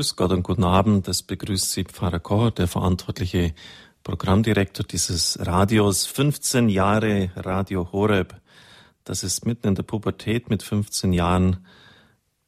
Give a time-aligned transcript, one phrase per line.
[0.00, 1.08] Grüß Gott und guten Abend.
[1.08, 3.52] Das begrüßt Sie Pfarrer Kocher, der verantwortliche
[4.02, 6.06] Programmdirektor dieses Radios.
[6.06, 8.34] 15 Jahre Radio Horeb.
[9.04, 11.66] Das ist mitten in der Pubertät mit 15 Jahren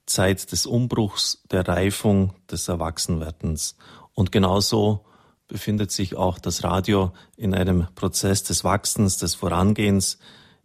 [0.06, 3.76] Zeit des Umbruchs, der Reifung, des Erwachsenwerdens.
[4.14, 5.04] Und genauso
[5.46, 10.16] befindet sich auch das Radio in einem Prozess des Wachsens, des Vorangehens.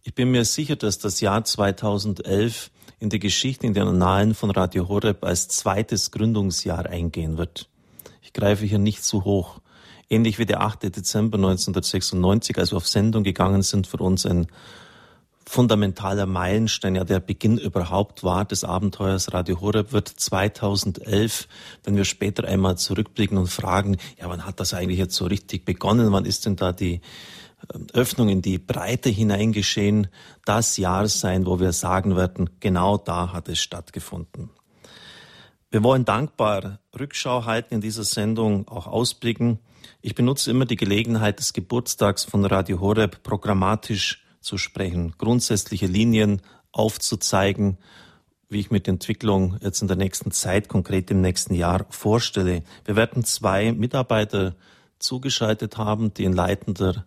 [0.03, 4.51] Ich bin mir sicher, dass das Jahr 2011 in die Geschichte, in den Annalen von
[4.51, 7.69] Radio Horeb als zweites Gründungsjahr eingehen wird.
[8.21, 9.59] Ich greife hier nicht zu hoch.
[10.09, 10.83] Ähnlich wie der 8.
[10.83, 14.47] Dezember 1996, als wir auf Sendung gegangen sind, für uns ein
[15.47, 21.47] fundamentaler Meilenstein, ja der Beginn überhaupt war des Abenteuers Radio Horeb, wird 2011,
[21.83, 25.63] wenn wir später einmal zurückblicken und fragen, ja, wann hat das eigentlich jetzt so richtig
[25.63, 26.11] begonnen?
[26.11, 26.99] Wann ist denn da die
[27.93, 30.07] Öffnung in die Breite hineingeschehen,
[30.45, 34.49] das Jahr sein, wo wir sagen werden, genau da hat es stattgefunden.
[35.69, 39.59] Wir wollen dankbar Rückschau halten in dieser Sendung, auch ausblicken.
[40.01, 46.41] Ich benutze immer die Gelegenheit des Geburtstags von Radio Horeb programmatisch zu sprechen, grundsätzliche Linien
[46.71, 47.77] aufzuzeigen,
[48.49, 52.63] wie ich mir die Entwicklung jetzt in der nächsten Zeit, konkret im nächsten Jahr vorstelle.
[52.85, 54.55] Wir werden zwei Mitarbeiter
[54.99, 57.05] zugeschaltet haben, die in leitender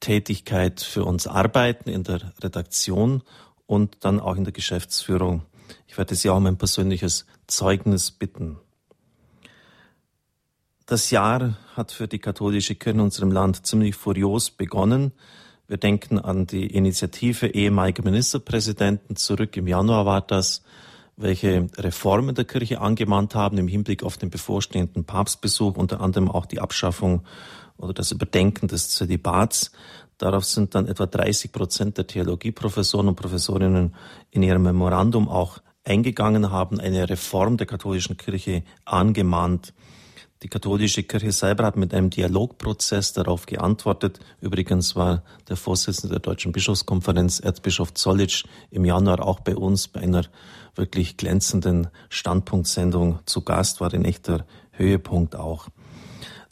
[0.00, 3.22] Tätigkeit für uns arbeiten in der Redaktion
[3.66, 5.42] und dann auch in der Geschäftsführung.
[5.86, 8.58] Ich werde Sie auch um ein persönliches Zeugnis bitten.
[10.86, 15.12] Das Jahr hat für die katholische Kirche in unserem Land ziemlich furios begonnen.
[15.66, 19.56] Wir denken an die Initiative ehemaliger Ministerpräsidenten zurück.
[19.56, 20.62] Im Januar war das,
[21.16, 26.44] welche Reformen der Kirche angemahnt haben im Hinblick auf den bevorstehenden Papstbesuch, unter anderem auch
[26.44, 27.22] die Abschaffung
[27.76, 29.72] oder das Überdenken des Zölibats.
[30.18, 33.94] Darauf sind dann etwa 30 Prozent der Theologieprofessoren und Professorinnen
[34.30, 39.74] in ihrem Memorandum auch eingegangen haben, eine Reform der katholischen Kirche angemahnt.
[40.42, 44.20] Die katholische Kirche selber hat mit einem Dialogprozess darauf geantwortet.
[44.40, 50.00] Übrigens war der Vorsitzende der Deutschen Bischofskonferenz, Erzbischof Zollitsch, im Januar auch bei uns bei
[50.00, 50.24] einer
[50.74, 55.68] wirklich glänzenden Standpunktsendung zu Gast, war ein echter Höhepunkt auch.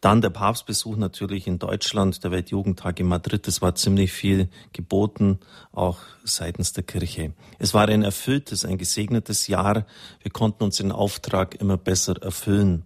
[0.02, 3.46] Dann der Papstbesuch natürlich in Deutschland, der Weltjugendtag in Madrid.
[3.46, 5.38] Es war ziemlich viel geboten,
[5.70, 7.34] auch seitens der Kirche.
[7.60, 9.86] Es war ein erfülltes, ein gesegnetes Jahr.
[10.20, 12.82] Wir konnten uns den Auftrag immer besser erfüllen.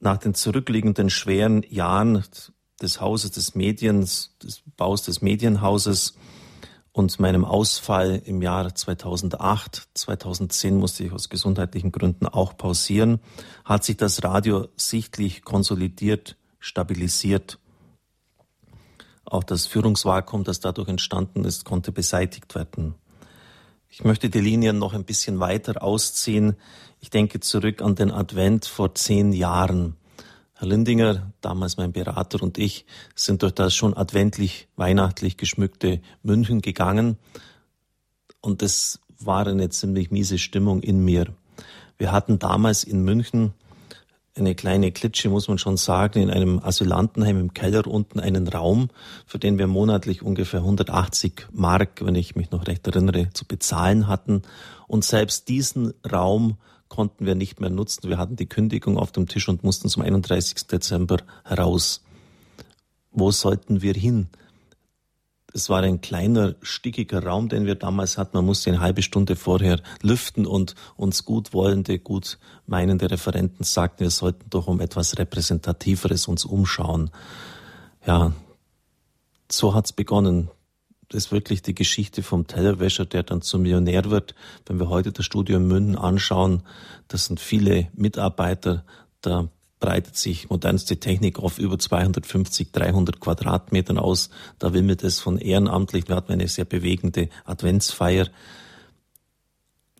[0.00, 2.24] Nach den zurückliegenden schweren Jahren
[2.82, 6.14] des Hauses des Mediens, des Baus des Medienhauses,
[6.98, 13.20] und meinem Ausfall im Jahr 2008, 2010 musste ich aus gesundheitlichen Gründen auch pausieren,
[13.64, 17.60] hat sich das Radio sichtlich konsolidiert, stabilisiert.
[19.24, 22.96] Auch das Führungsvakuum, das dadurch entstanden ist, konnte beseitigt werden.
[23.88, 26.56] Ich möchte die Linien noch ein bisschen weiter ausziehen.
[26.98, 29.96] Ich denke zurück an den Advent vor zehn Jahren.
[30.60, 36.62] Herr Lindinger, damals mein Berater und ich sind durch das schon adventlich, weihnachtlich geschmückte München
[36.62, 37.16] gegangen
[38.40, 41.26] und es war eine ziemlich miese Stimmung in mir.
[41.96, 43.52] Wir hatten damals in München
[44.36, 48.88] eine kleine Klitsche, muss man schon sagen, in einem Asylantenheim im Keller unten einen Raum,
[49.26, 54.08] für den wir monatlich ungefähr 180 Mark, wenn ich mich noch recht erinnere, zu bezahlen
[54.08, 54.42] hatten.
[54.88, 56.56] Und selbst diesen Raum
[56.88, 58.08] konnten wir nicht mehr nutzen.
[58.08, 60.66] Wir hatten die Kündigung auf dem Tisch und mussten zum 31.
[60.66, 62.02] Dezember heraus.
[63.10, 64.28] Wo sollten wir hin?
[65.54, 68.36] Es war ein kleiner, stickiger Raum, den wir damals hatten.
[68.36, 74.00] Man musste eine halbe Stunde vorher lüften und uns gut wollende, gut meinende Referenten sagten,
[74.00, 77.10] wir sollten doch um etwas Repräsentativeres uns umschauen.
[78.06, 78.32] Ja,
[79.50, 80.50] so hat's begonnen
[81.16, 84.34] ist wirklich die Geschichte vom Tellerwäscher, der dann zum Millionär wird.
[84.66, 86.62] Wenn wir heute das Studio in München anschauen,
[87.08, 88.84] das sind viele Mitarbeiter,
[89.22, 89.48] da
[89.80, 94.30] breitet sich modernste Technik auf über 250, 300 Quadratmetern aus.
[94.58, 98.28] Da mir das von ehrenamtlich, wir hatten eine sehr bewegende Adventsfeier.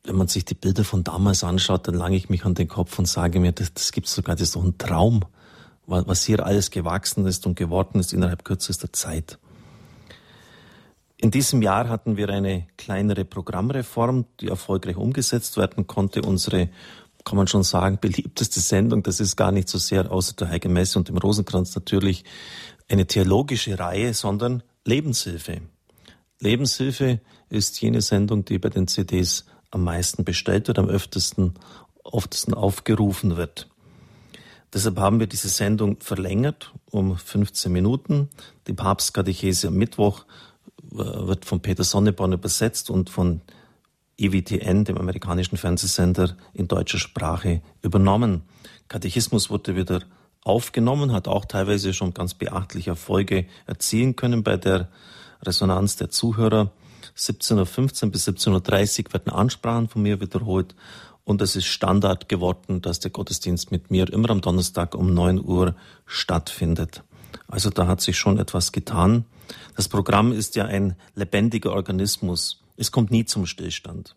[0.04, 2.98] Wenn man sich die Bilder von damals anschaut, dann lange ich mich an den Kopf
[2.98, 5.24] und sage mir, das, das gibt sogar, das ist doch ein Traum,
[5.86, 9.38] was hier alles gewachsen ist und geworden ist innerhalb kürzester Zeit.
[11.20, 16.22] In diesem Jahr hatten wir eine kleinere Programmreform, die erfolgreich umgesetzt werden konnte.
[16.22, 16.70] Unsere,
[17.24, 20.68] kann man schon sagen, beliebteste Sendung, das ist gar nicht so sehr außer der Heilige
[20.68, 22.24] Messe und dem Rosenkranz natürlich
[22.88, 25.60] eine theologische Reihe, sondern Lebenshilfe.
[26.38, 27.20] Lebenshilfe
[27.50, 31.54] ist jene Sendung, die bei den CDs am meisten bestellt wird, am öftesten,
[32.04, 33.68] oftesten aufgerufen wird.
[34.72, 38.28] Deshalb haben wir diese Sendung verlängert um 15 Minuten.
[38.66, 40.26] Die Papstkatechese am Mittwoch
[40.90, 43.40] wird von Peter Sonneborn übersetzt und von
[44.18, 48.42] EWTN, dem amerikanischen Fernsehsender, in deutscher Sprache übernommen.
[48.88, 50.02] Katechismus wurde wieder
[50.42, 54.88] aufgenommen, hat auch teilweise schon ganz beachtliche Erfolge erzielen können bei der
[55.42, 56.72] Resonanz der Zuhörer.
[57.16, 60.74] 17.15 Uhr bis 17.30 Uhr werden Ansprachen von mir wiederholt
[61.24, 65.44] und es ist Standard geworden, dass der Gottesdienst mit mir immer am Donnerstag um 9
[65.44, 65.74] Uhr
[66.06, 67.02] stattfindet.
[67.46, 69.24] Also da hat sich schon etwas getan.
[69.76, 72.62] Das Programm ist ja ein lebendiger Organismus.
[72.76, 74.16] Es kommt nie zum Stillstand.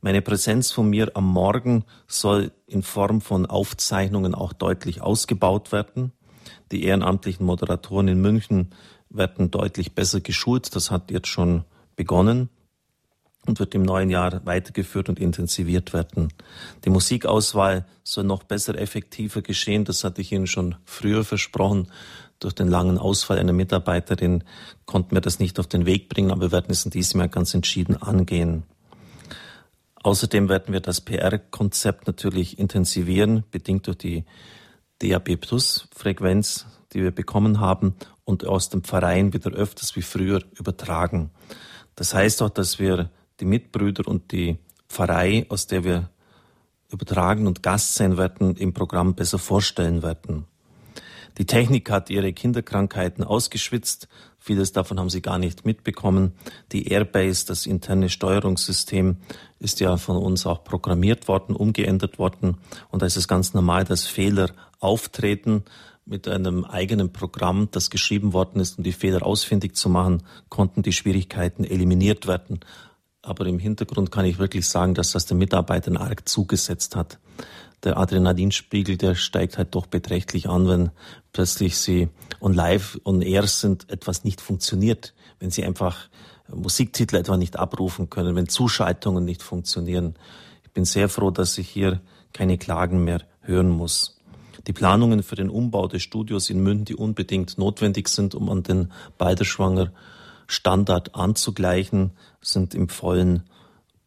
[0.00, 6.12] Meine Präsenz von mir am Morgen soll in Form von Aufzeichnungen auch deutlich ausgebaut werden.
[6.72, 8.74] Die ehrenamtlichen Moderatoren in München
[9.10, 10.74] werden deutlich besser geschult.
[10.74, 11.64] Das hat jetzt schon
[11.94, 12.48] begonnen
[13.46, 16.32] und wird im neuen Jahr weitergeführt und intensiviert werden.
[16.84, 19.84] Die Musikauswahl soll noch besser, effektiver geschehen.
[19.84, 21.88] Das hatte ich Ihnen schon früher versprochen.
[22.38, 24.44] Durch den langen Ausfall einer Mitarbeiterin
[24.86, 27.28] konnten wir das nicht auf den Weg bringen, aber wir werden es in diesem Jahr
[27.28, 28.64] ganz entschieden angehen.
[30.02, 34.24] Außerdem werden wir das PR-Konzept natürlich intensivieren, bedingt durch die
[35.00, 40.42] DAB Plus Frequenz, die wir bekommen haben und aus dem Verein wieder öfters wie früher
[40.58, 41.30] übertragen.
[41.94, 43.10] Das heißt auch, dass wir
[43.40, 44.58] die Mitbrüder und die
[44.88, 46.10] Pfarrei, aus der wir
[46.90, 50.44] übertragen und Gast sein werden, im Programm besser vorstellen werden.
[51.38, 54.08] Die Technik hat ihre Kinderkrankheiten ausgeschwitzt.
[54.38, 56.32] Vieles davon haben sie gar nicht mitbekommen.
[56.72, 59.16] Die Airbase, das interne Steuerungssystem,
[59.58, 62.58] ist ja von uns auch programmiert worden, umgeändert worden.
[62.90, 64.50] Und da ist es ganz normal, dass Fehler
[64.80, 65.64] auftreten.
[66.04, 70.82] Mit einem eigenen Programm, das geschrieben worden ist, um die Fehler ausfindig zu machen, konnten
[70.82, 72.60] die Schwierigkeiten eliminiert werden.
[73.22, 77.18] Aber im Hintergrund kann ich wirklich sagen, dass das den Mitarbeitern arg zugesetzt hat
[77.84, 80.90] der Adrenalinspiegel, der steigt halt doch beträchtlich an, wenn
[81.32, 82.08] plötzlich sie
[82.40, 86.08] on live, on air sind, etwas nicht funktioniert, wenn sie einfach
[86.48, 90.14] Musiktitel etwa nicht abrufen können, wenn Zuschaltungen nicht funktionieren.
[90.64, 92.00] Ich bin sehr froh, dass ich hier
[92.32, 94.20] keine Klagen mehr hören muss.
[94.66, 98.62] Die Planungen für den Umbau des Studios in München, die unbedingt notwendig sind, um an
[98.62, 99.90] den Balderschwanger
[100.52, 102.12] Standard anzugleichen,
[102.42, 103.44] sind im vollen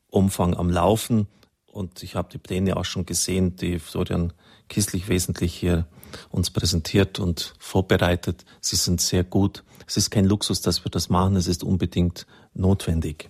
[0.10, 1.28] Umfang am Laufen.
[1.66, 4.32] Und ich habe die Pläne auch schon gesehen, die Florian
[4.68, 5.86] Kisslich wesentlich hier
[6.30, 8.46] uns präsentiert und vorbereitet.
[8.62, 9.64] Sie sind sehr gut.
[9.86, 11.36] Es ist kein Luxus, dass wir das machen.
[11.36, 13.30] Es ist unbedingt notwendig.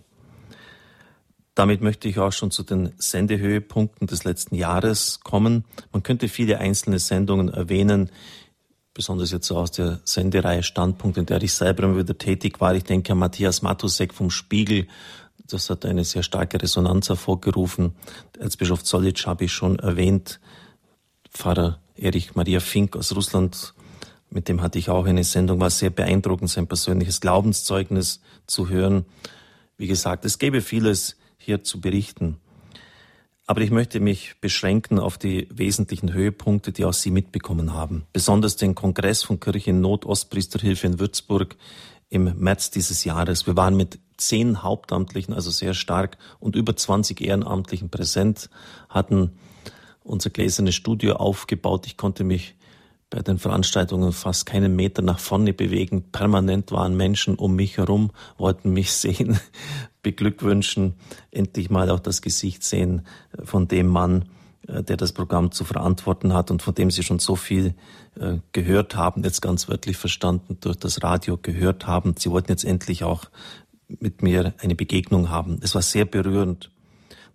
[1.56, 5.66] Damit möchte ich auch schon zu den Sendehöhepunkten des letzten Jahres kommen.
[5.92, 8.12] Man könnte viele einzelne Sendungen erwähnen,
[8.96, 12.74] besonders jetzt so aus der Sendereihe Standpunkt, in der ich selber wieder tätig war.
[12.74, 14.88] Ich denke an Matthias Matusek vom Spiegel
[15.48, 17.94] das hat eine sehr starke Resonanz hervorgerufen.
[18.40, 20.40] Erzbischof Zollitsch habe ich schon erwähnt.
[21.30, 23.74] Pfarrer Erich Maria Fink aus Russland,
[24.30, 29.06] mit dem hatte ich auch eine Sendung, war sehr beeindruckend, sein persönliches Glaubenszeugnis zu hören.
[29.78, 32.38] Wie gesagt, es gäbe vieles hier zu berichten.
[33.48, 38.06] Aber ich möchte mich beschränken auf die wesentlichen Höhepunkte, die auch Sie mitbekommen haben.
[38.12, 41.56] Besonders den Kongress von Kirche in Not Ostpriesterhilfe in Würzburg
[42.10, 43.46] im März dieses Jahres.
[43.46, 48.50] Wir waren mit zehn Hauptamtlichen, also sehr stark, und über 20 Ehrenamtlichen präsent,
[48.90, 49.38] hatten
[50.04, 51.86] unser gläsernes Studio aufgebaut.
[51.86, 52.56] Ich konnte mich
[53.10, 56.12] bei den Veranstaltungen fast keinen Meter nach vorne bewegen.
[56.12, 59.40] Permanent waren Menschen um mich herum, wollten mich sehen,
[60.02, 60.96] beglückwünschen,
[61.32, 63.06] endlich mal auch das Gesicht sehen
[63.44, 64.26] von dem Mann,
[64.68, 67.76] äh, der das Programm zu verantworten hat und von dem Sie schon so viel
[68.20, 72.16] äh, gehört haben, jetzt ganz wörtlich verstanden, durch das Radio gehört haben.
[72.18, 73.26] Sie wollten jetzt endlich auch
[73.88, 75.60] mit mir eine Begegnung haben.
[75.62, 76.72] Es war sehr berührend.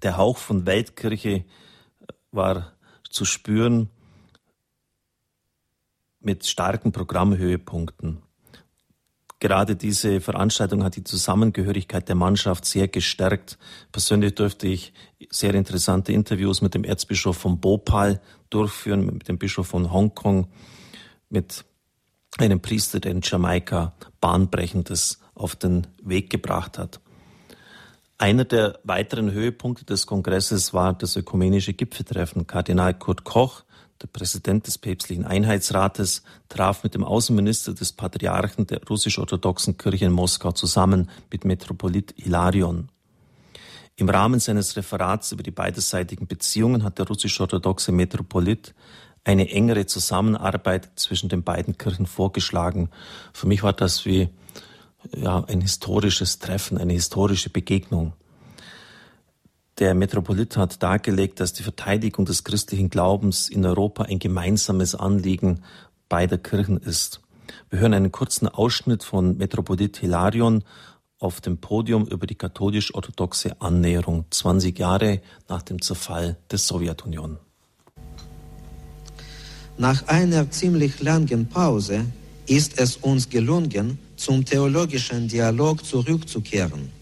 [0.02, 1.44] Der Hauch von Weltkirche äh,
[2.32, 2.72] war
[3.08, 3.88] zu spüren
[6.20, 8.22] mit starken Programmhöhepunkten.
[9.40, 13.58] Gerade diese Veranstaltung hat die Zusammengehörigkeit der Mannschaft sehr gestärkt.
[13.90, 14.92] Persönlich durfte ich
[15.30, 20.48] sehr interessante Interviews mit dem Erzbischof von Bhopal durchführen, mit dem Bischof von Hongkong,
[21.30, 21.64] mit
[22.36, 27.00] einem Priester, der in Jamaika Bahnbrechendes auf den Weg gebracht hat.
[28.18, 32.46] Einer der weiteren Höhepunkte des Kongresses war das ökumenische Gipfeltreffen.
[32.46, 33.64] Kardinal Kurt Koch
[34.02, 40.12] der Präsident des päpstlichen Einheitsrates traf mit dem Außenminister des Patriarchen der russisch-orthodoxen Kirche in
[40.12, 42.88] Moskau zusammen mit Metropolit Hilarion.
[43.96, 48.74] Im Rahmen seines Referats über die beiderseitigen Beziehungen hat der russisch-orthodoxe Metropolit
[49.24, 52.88] eine engere Zusammenarbeit zwischen den beiden Kirchen vorgeschlagen.
[53.34, 54.30] Für mich war das wie
[55.14, 58.14] ja, ein historisches Treffen, eine historische Begegnung.
[59.80, 65.62] Der Metropolit hat dargelegt, dass die Verteidigung des christlichen Glaubens in Europa ein gemeinsames Anliegen
[66.10, 67.22] beider Kirchen ist.
[67.70, 70.64] Wir hören einen kurzen Ausschnitt von Metropolit Hilarion
[71.18, 77.38] auf dem Podium über die katholisch-orthodoxe Annäherung 20 Jahre nach dem Zerfall der Sowjetunion.
[79.78, 82.04] Nach einer ziemlich langen Pause
[82.46, 86.92] ist es uns gelungen, zum theologischen Dialog zurückzukehren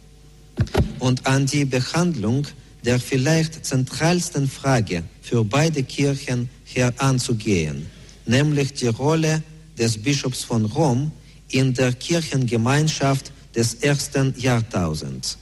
[1.01, 2.47] und an die Behandlung
[2.85, 7.87] der vielleicht zentralsten Frage für beide Kirchen heranzugehen,
[8.27, 9.43] nämlich die Rolle
[9.79, 11.13] des Bischofs von Rom
[11.51, 15.39] in der Kirchengemeinschaft des ersten Jahrtausends.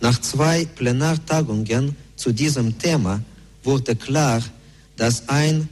[0.00, 3.22] Nach zwei Plenartagungen zu diesem Thema
[3.62, 4.42] wurde klar,
[4.96, 5.68] dass ein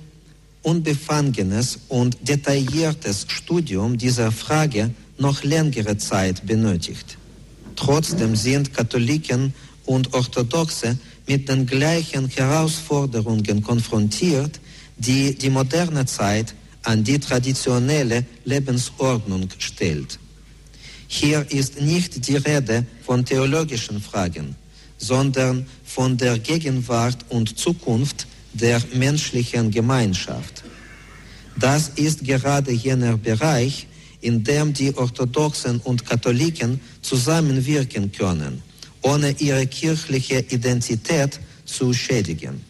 [0.63, 7.19] unbefangenes und detailliertes Studium dieser Frage noch längere Zeit benötigt.
[7.77, 9.55] Trotzdem sind Katholiken
[9.91, 14.61] und Orthodoxe mit den gleichen Herausforderungen konfrontiert,
[14.97, 16.55] die die moderne Zeit
[16.85, 20.21] an die traditionelle Lebensordnung stellt.
[21.09, 24.55] Hier ist nicht die Rede von theologischen Fragen,
[24.99, 30.63] sondern von der Gegenwart und Zukunft der menschlichen Gemeinschaft.
[31.59, 33.89] Das ist gerade jener Bereich,
[34.21, 38.63] in dem die Orthodoxen und Katholiken zusammenwirken können,
[39.03, 42.61] ohne ihre kirchliche Identität zu schädigen.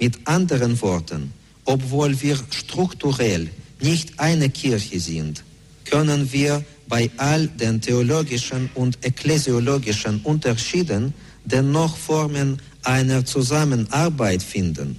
[0.00, 1.32] Mit anderen Worten,
[1.64, 5.44] obwohl wir strukturell nicht eine Kirche sind,
[5.84, 14.98] können wir bei all den theologischen und ekklesiologischen Unterschieden dennoch Formen einer Zusammenarbeit finden,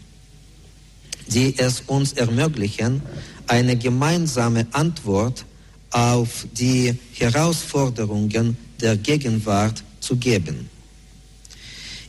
[1.28, 3.02] die es uns ermöglichen,
[3.48, 5.46] eine gemeinsame Antwort
[5.92, 10.70] auf die Herausforderungen der Gegenwart zu geben.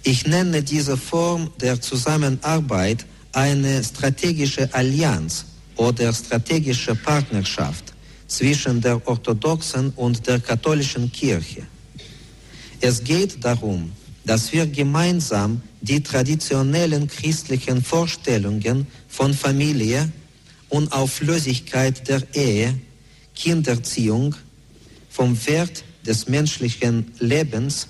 [0.02, 7.92] Ich nenne diese Form der Zusammenarbeit eine strategische Allianz oder strategische Partnerschaft
[8.28, 11.62] zwischen der orthodoxen und der katholischen Kirche.
[12.80, 13.92] Es geht darum,
[14.24, 20.10] dass wir gemeinsam die traditionellen christlichen Vorstellungen von Familie,
[20.68, 22.78] Unauflösigkeit der Ehe,
[23.34, 24.34] Kinderziehung,
[25.08, 27.88] vom Wert des menschlichen Lebens,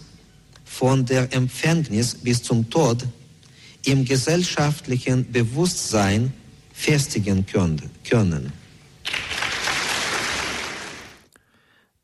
[0.65, 3.07] von der Empfängnis bis zum Tod
[3.85, 6.33] im gesellschaftlichen Bewusstsein
[6.73, 8.53] festigen können.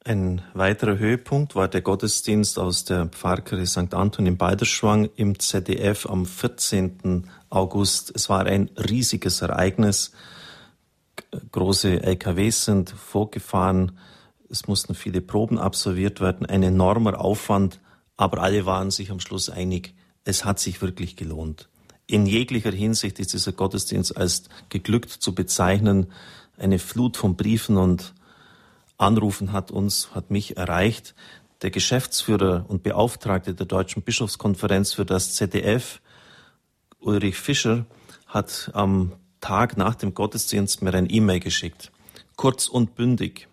[0.04, 3.94] Ein weiterer Höhepunkt war der Gottesdienst aus der Pfarrkirche St.
[3.94, 7.28] Anton in Beiderschwang im ZDF am 14.
[7.50, 8.12] August.
[8.14, 10.12] Es war ein riesiges Ereignis.
[11.52, 13.92] Große LKWs sind vorgefahren.
[14.52, 16.44] Es mussten viele Proben absolviert werden.
[16.44, 17.80] Ein enormer Aufwand.
[18.18, 19.94] Aber alle waren sich am Schluss einig.
[20.24, 21.70] Es hat sich wirklich gelohnt.
[22.06, 26.12] In jeglicher Hinsicht ist dieser Gottesdienst als geglückt zu bezeichnen.
[26.58, 28.12] Eine Flut von Briefen und
[28.98, 31.14] Anrufen hat uns, hat mich erreicht.
[31.62, 36.02] Der Geschäftsführer und Beauftragte der Deutschen Bischofskonferenz für das ZDF,
[37.00, 37.86] Ulrich Fischer,
[38.26, 41.90] hat am Tag nach dem Gottesdienst mir ein E-Mail geschickt.
[42.36, 43.48] Kurz und bündig.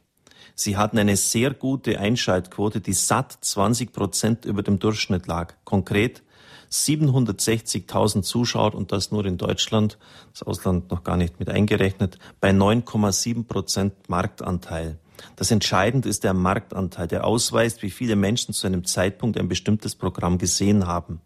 [0.59, 5.53] Sie hatten eine sehr gute Einschaltquote, die satt 20 Prozent über dem Durchschnitt lag.
[5.63, 6.21] Konkret
[6.69, 9.97] 760.000 Zuschauer und das nur in Deutschland,
[10.33, 14.99] das Ausland noch gar nicht mit eingerechnet, bei 9,7 Prozent Marktanteil.
[15.37, 19.95] Das Entscheidende ist der Marktanteil, der ausweist, wie viele Menschen zu einem Zeitpunkt ein bestimmtes
[19.95, 21.21] Programm gesehen haben.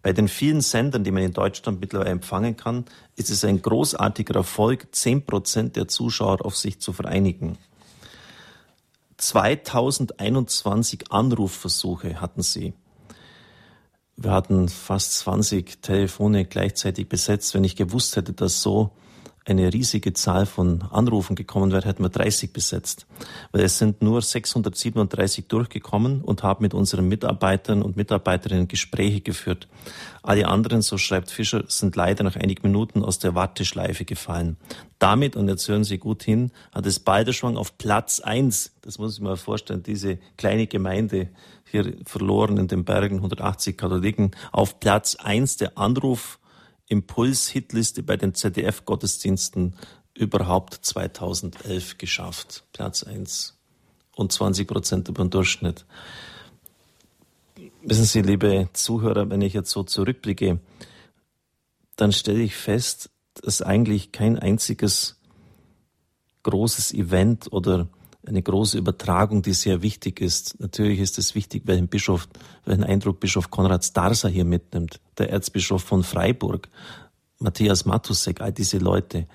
[0.00, 4.36] Bei den vielen Sendern, die man in Deutschland mittlerweile empfangen kann, ist es ein großartiger
[4.36, 7.58] Erfolg, zehn Prozent der Zuschauer auf sich zu vereinigen.
[9.16, 12.74] 2021 Anrufversuche hatten sie.
[14.16, 17.54] Wir hatten fast 20 Telefone gleichzeitig besetzt.
[17.54, 18.90] Wenn ich gewusst hätte, dass so
[19.46, 23.06] eine riesige Zahl von Anrufen gekommen wäre, hätten wir 30 besetzt.
[23.52, 29.68] Weil es sind nur 637 durchgekommen und haben mit unseren Mitarbeitern und Mitarbeiterinnen Gespräche geführt.
[30.22, 34.56] Alle anderen, so schreibt Fischer, sind leider nach einigen Minuten aus der Warteschleife gefallen.
[34.98, 38.72] Damit, und jetzt hören Sie gut hin, hat es Balderschwang auf Platz eins.
[38.80, 41.28] das muss ich mir vorstellen, diese kleine Gemeinde
[41.70, 46.38] hier verloren in den Bergen, 180 Katholiken, auf Platz eins der Anruf
[46.88, 49.74] Impuls-Hitliste bei den ZDF-Gottesdiensten
[50.14, 52.64] überhaupt 2011 geschafft.
[52.72, 53.58] Platz 1
[54.14, 55.84] und 20 Prozent über den Durchschnitt.
[57.82, 60.60] Wissen Sie, liebe Zuhörer, wenn ich jetzt so zurückblicke,
[61.96, 65.20] dann stelle ich fest, dass eigentlich kein einziges
[66.44, 67.88] großes Event oder
[68.26, 70.58] eine große Übertragung, die sehr wichtig ist.
[70.60, 72.28] Natürlich ist es wichtig, welchen Bischof,
[72.64, 76.68] welchen Eindruck Bischof Konrad Starser hier mitnimmt, der Erzbischof von Freiburg,
[77.38, 79.26] Matthias Matusek, all diese Leute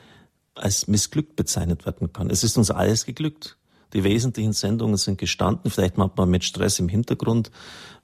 [0.56, 2.30] als missglückt bezeichnet werden kann.
[2.30, 3.58] Es ist uns alles geglückt.
[3.94, 7.52] Die wesentlichen Sendungen sind gestanden, vielleicht manchmal mit Stress im Hintergrund,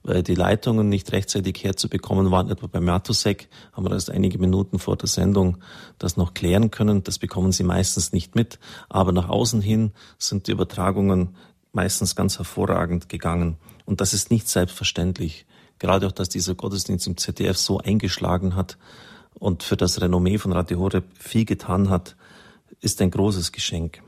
[0.02, 2.50] weil die Leitungen nicht rechtzeitig herzubekommen waren.
[2.50, 5.58] Etwa bei Matusek haben wir erst einige Minuten vor der Sendung
[5.98, 7.02] das noch klären können.
[7.04, 8.58] Das bekommen Sie meistens nicht mit.
[8.88, 11.36] Aber nach außen hin sind die Übertragungen
[11.72, 13.56] meistens ganz hervorragend gegangen.
[13.84, 15.46] Und das ist nicht selbstverständlich.
[15.78, 18.78] Gerade auch, dass dieser Gottesdienst im ZDF so eingeschlagen hat
[19.34, 22.16] und für das Renommee von Radio Horeb viel getan hat,
[22.80, 24.02] ist ein großes Geschenk.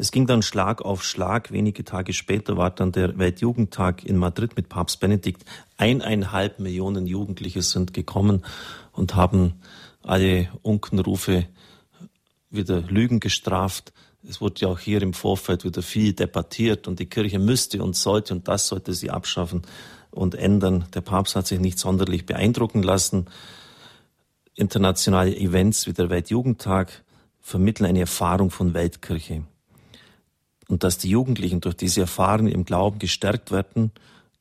[0.00, 1.52] Es ging dann Schlag auf Schlag.
[1.52, 5.44] Wenige Tage später war dann der Weltjugendtag in Madrid mit Papst Benedikt.
[5.76, 8.42] Eineinhalb Millionen Jugendliche sind gekommen
[8.92, 9.60] und haben
[10.02, 11.44] alle Unkenrufe
[12.48, 13.92] wieder Lügen gestraft.
[14.26, 17.94] Es wurde ja auch hier im Vorfeld wieder viel debattiert und die Kirche müsste und
[17.94, 19.60] sollte und das sollte sie abschaffen
[20.10, 20.86] und ändern.
[20.94, 23.26] Der Papst hat sich nicht sonderlich beeindrucken lassen.
[24.54, 27.04] Internationale Events wie der Weltjugendtag
[27.42, 29.44] vermitteln eine Erfahrung von Weltkirche
[30.70, 33.90] und dass die Jugendlichen durch diese Erfahrungen im Glauben gestärkt werden,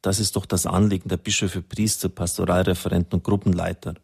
[0.03, 3.95] das ist doch das Anliegen der Bischöfe, Priester, Pastoralreferenten und Gruppenleiter.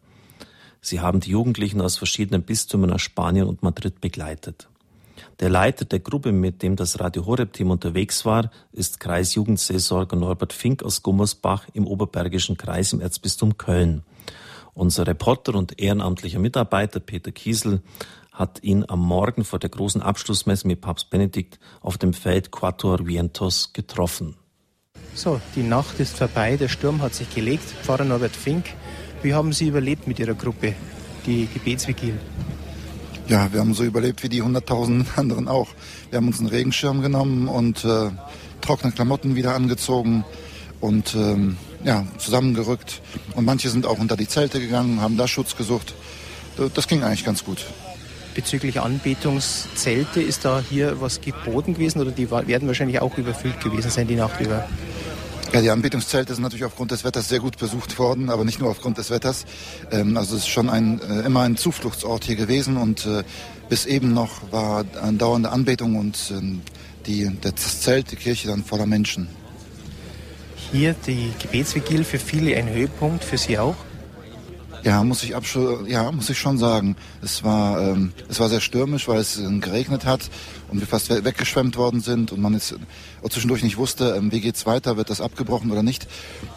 [0.82, 4.68] Sie haben die Jugendlichen aus verschiedenen Bistümern aus Spanien und Madrid begleitet.
[5.40, 10.84] Der Leiter der Gruppe, mit dem das Radio Horeb-Team unterwegs war, ist Kreisjugendseelsorger Norbert Fink
[10.84, 14.04] aus Gummersbach im Oberbergischen Kreis im Erzbistum Köln.
[14.74, 17.82] Unser Reporter und ehrenamtlicher Mitarbeiter Peter Kiesel
[18.36, 23.08] hat ihn am Morgen vor der großen Abschlussmesse mit Papst Benedikt auf dem Feld Quator
[23.08, 24.36] Vientos getroffen.
[25.14, 27.64] So, die Nacht ist vorbei, der Sturm hat sich gelegt.
[27.84, 28.66] Pfarrer Norbert Fink,
[29.24, 30.76] wie haben Sie überlebt mit Ihrer Gruppe,
[31.26, 32.20] die Gebetsvigil?
[33.30, 35.70] Ja, wir haben so überlebt wie die hunderttausenden anderen auch.
[36.10, 38.12] Wir haben uns einen Regenschirm genommen und äh,
[38.60, 40.26] trockene Klamotten wieder angezogen
[40.82, 43.02] und ähm, ja, zusammengerückt.
[43.36, 45.94] Und manche sind auch unter die Zelte gegangen, haben da Schutz gesucht.
[46.74, 47.66] Das ging eigentlich ganz gut
[48.36, 53.90] bezüglich Anbetungszelte, ist da hier was geboten gewesen oder die werden wahrscheinlich auch überfüllt gewesen
[53.90, 54.68] sein die Nacht über?
[55.54, 58.70] Ja, die Anbetungszelte sind natürlich aufgrund des Wetters sehr gut besucht worden, aber nicht nur
[58.70, 59.46] aufgrund des Wetters.
[59.90, 63.24] Ähm, also es ist schon ein, äh, immer ein Zufluchtsort hier gewesen und äh,
[63.70, 66.60] bis eben noch war eine dauernde Anbetung und äh,
[67.08, 69.30] die, das Zelt, die Kirche dann voller Menschen.
[70.72, 73.76] Hier die Gebetsvigil für viele ein Höhepunkt, für Sie auch?
[74.86, 75.34] Ja, muss ich
[75.88, 76.96] ja, muss ich schon sagen.
[77.24, 80.30] Es war, ähm, es war sehr stürmisch, weil es äh, geregnet hat
[80.70, 82.76] und wir fast weggeschwemmt worden sind und man jetzt
[83.28, 86.06] zwischendurch nicht wusste, ähm, wie geht's weiter, wird das abgebrochen oder nicht.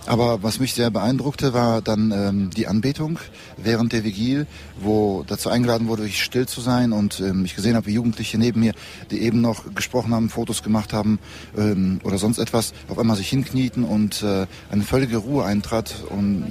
[0.04, 3.18] Aber was mich sehr beeindruckte, war dann ähm, die Anbetung
[3.56, 4.46] während der Vigil,
[4.78, 8.36] wo dazu eingeladen wurde, wirklich still zu sein und ähm, ich gesehen habe, wie Jugendliche
[8.36, 8.74] neben mir,
[9.10, 11.18] die eben noch gesprochen haben, Fotos gemacht haben
[11.56, 16.44] ähm, oder sonst etwas, auf einmal sich hinknieten und äh, eine völlige Ruhe eintrat und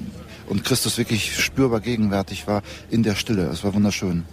[0.48, 3.48] und Christus wirklich spürbar gegenwärtig war in der Stille.
[3.48, 4.24] Es war wunderschön.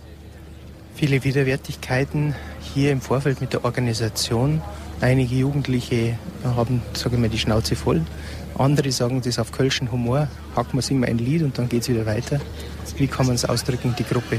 [0.95, 2.35] Viele Widerwärtigkeiten
[2.75, 4.63] hier im Vorfeld mit der Organisation.
[5.01, 8.03] Einige Jugendliche haben, sage ich mal, die Schnauze voll.
[8.57, 10.29] Andere sagen das auf kölschen Humor.
[10.55, 12.41] Hacken wir, wir ein Lied und dann geht es wieder weiter.
[12.97, 14.39] Wie kann man es ausdrücken, die Gruppe?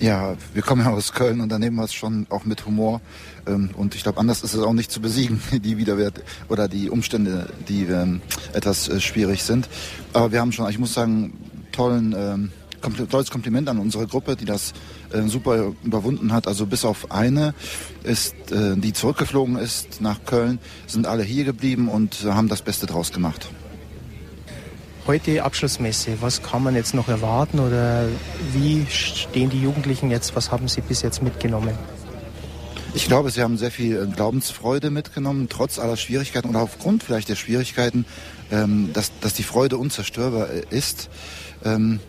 [0.00, 3.00] Ja, wir kommen ja aus Köln und da nehmen wir es schon auch mit Humor.
[3.46, 6.90] Ähm, und ich glaube, anders ist es auch nicht zu besiegen, die Widerwert oder die
[6.90, 8.20] Umstände, die ähm,
[8.52, 9.68] etwas äh, schwierig sind.
[10.12, 11.32] Aber wir haben schon, ich muss sagen,
[11.72, 12.52] tollen, ähm,
[13.08, 14.74] tolles Kompliment an unsere Gruppe, die das
[15.12, 16.46] äh, super überwunden hat.
[16.46, 17.54] Also bis auf eine
[18.02, 22.84] ist, äh, die zurückgeflogen ist nach Köln, sind alle hier geblieben und haben das Beste
[22.84, 23.48] draus gemacht.
[25.06, 26.20] Heute Abschlussmesse.
[26.20, 28.08] Was kann man jetzt noch erwarten oder
[28.52, 30.34] wie stehen die Jugendlichen jetzt?
[30.34, 31.78] Was haben sie bis jetzt mitgenommen?
[32.92, 37.28] Ich glaube, sie haben sehr viel äh, Glaubensfreude mitgenommen, trotz aller Schwierigkeiten oder aufgrund vielleicht
[37.28, 38.04] der Schwierigkeiten,
[38.50, 41.08] ähm, dass, dass die Freude unzerstörbar äh, ist.
[41.64, 42.00] Ähm,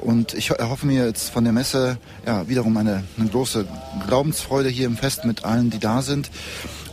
[0.00, 3.66] und ich erhoffe mir jetzt von der Messe ja, wiederum eine, eine große
[4.08, 6.30] Glaubensfreude hier im Fest mit allen, die da sind.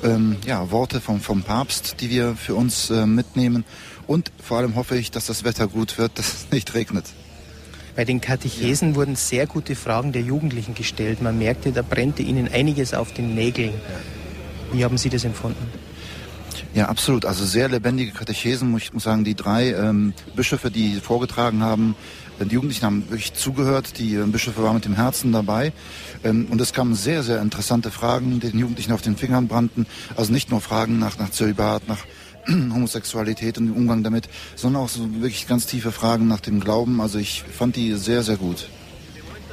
[0.04, 3.65] Ähm, ja, Worte vom, vom Papst, die wir für uns äh, mitnehmen
[4.08, 7.06] und vor allem hoffe ich, dass das Wetter gut wird, dass es nicht regnet.
[7.96, 8.96] Bei den Katechesen ja.
[8.96, 11.22] wurden sehr gute Fragen der Jugendlichen gestellt.
[11.22, 13.74] Man merkte, da brennte ihnen einiges auf den Nägeln.
[14.72, 15.68] Wie haben Sie das empfunden?
[16.74, 17.26] Ja, absolut.
[17.26, 18.76] Also sehr lebendige Katechesen.
[18.78, 21.96] Ich muss sagen, die drei ähm, Bischöfe, die vorgetragen haben,
[22.39, 24.00] äh, die Jugendlichen haben wirklich zugehört.
[24.00, 25.72] Die äh, Bischöfe waren mit dem Herzen dabei.
[26.24, 29.86] Ähm, und es kamen sehr, sehr interessante Fragen, die den Jugendlichen auf den Fingern brannten.
[30.16, 32.00] Also nicht nur Fragen nach, nach Zölibat, nach
[32.48, 37.02] Homosexualität und dem Umgang damit, sondern auch so wirklich ganz tiefe Fragen nach dem Glauben.
[37.02, 38.70] Also ich fand die sehr, sehr gut.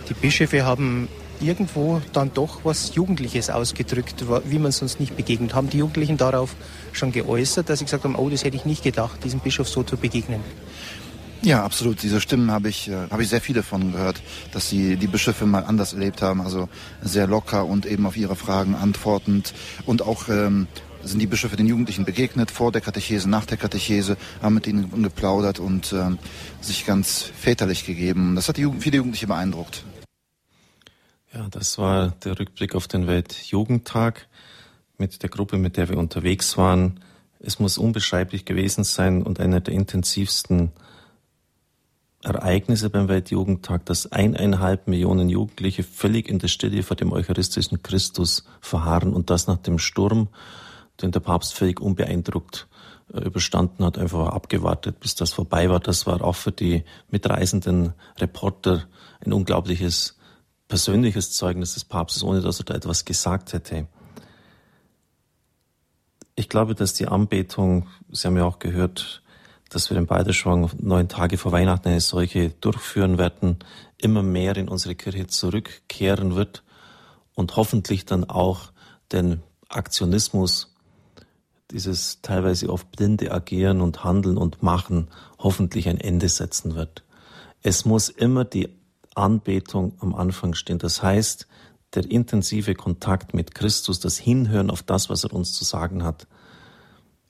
[0.09, 1.09] Die Bischöfe haben
[1.41, 5.55] irgendwo dann doch was Jugendliches ausgedrückt, wie man es uns nicht begegnet.
[5.55, 6.55] Haben die Jugendlichen darauf
[6.93, 9.83] schon geäußert, dass sie gesagt haben, oh, das hätte ich nicht gedacht, diesem Bischof so
[9.83, 10.41] zu begegnen?
[11.43, 12.03] Ja, absolut.
[12.03, 14.21] Diese Stimmen habe ich, äh, habe ich sehr viele von gehört,
[14.53, 16.69] dass sie die Bischöfe mal anders erlebt haben, also
[17.03, 19.55] sehr locker und eben auf ihre Fragen antwortend
[19.87, 20.67] und auch ähm,
[21.03, 25.03] sind die Bischöfe den Jugendlichen begegnet, vor der Katechese, nach der Katechese, haben mit ihnen
[25.03, 26.19] geplaudert und ähm,
[26.61, 28.35] sich ganz väterlich gegeben.
[28.35, 29.85] Das hat die Jugend, viele Jugendliche beeindruckt.
[31.33, 34.27] Ja, das war der Rückblick auf den Weltjugendtag
[34.99, 37.01] mit der Gruppe, mit der wir unterwegs waren.
[37.39, 40.73] Es muss unbeschreiblich gewesen sein und einer der intensivsten
[42.23, 48.45] Ereignisse beim Weltjugendtag, dass eineinhalb Millionen Jugendliche völlig in der Stille vor dem eucharistischen Christus
[48.61, 50.29] verharren und das nach dem Sturm,
[51.03, 52.69] den der Papst völlig unbeeindruckt
[53.13, 55.81] äh, überstanden hat, einfach abgewartet, bis das vorbei war.
[55.81, 58.85] Das war auch für die mitreisenden Reporter
[59.25, 60.17] ein unglaubliches
[60.69, 63.89] persönliches Zeugnis des Papstes, ohne dass er da etwas gesagt hätte.
[66.37, 69.23] Ich glaube, dass die Anbetung, Sie haben ja auch gehört,
[69.69, 73.59] dass wir in Balderschwang neun Tage vor Weihnachten eine solche durchführen werden,
[73.99, 76.63] immer mehr in unsere Kirche zurückkehren wird
[77.35, 78.73] und hoffentlich dann auch
[79.13, 80.70] den Aktionismus,
[81.71, 87.05] dieses teilweise oft blinde Agieren und Handeln und Machen hoffentlich ein Ende setzen wird.
[87.63, 88.69] Es muss immer die
[89.15, 90.79] Anbetung am Anfang stehen.
[90.79, 91.47] Das heißt,
[91.95, 96.27] der intensive Kontakt mit Christus, das Hinhören auf das, was er uns zu sagen hat.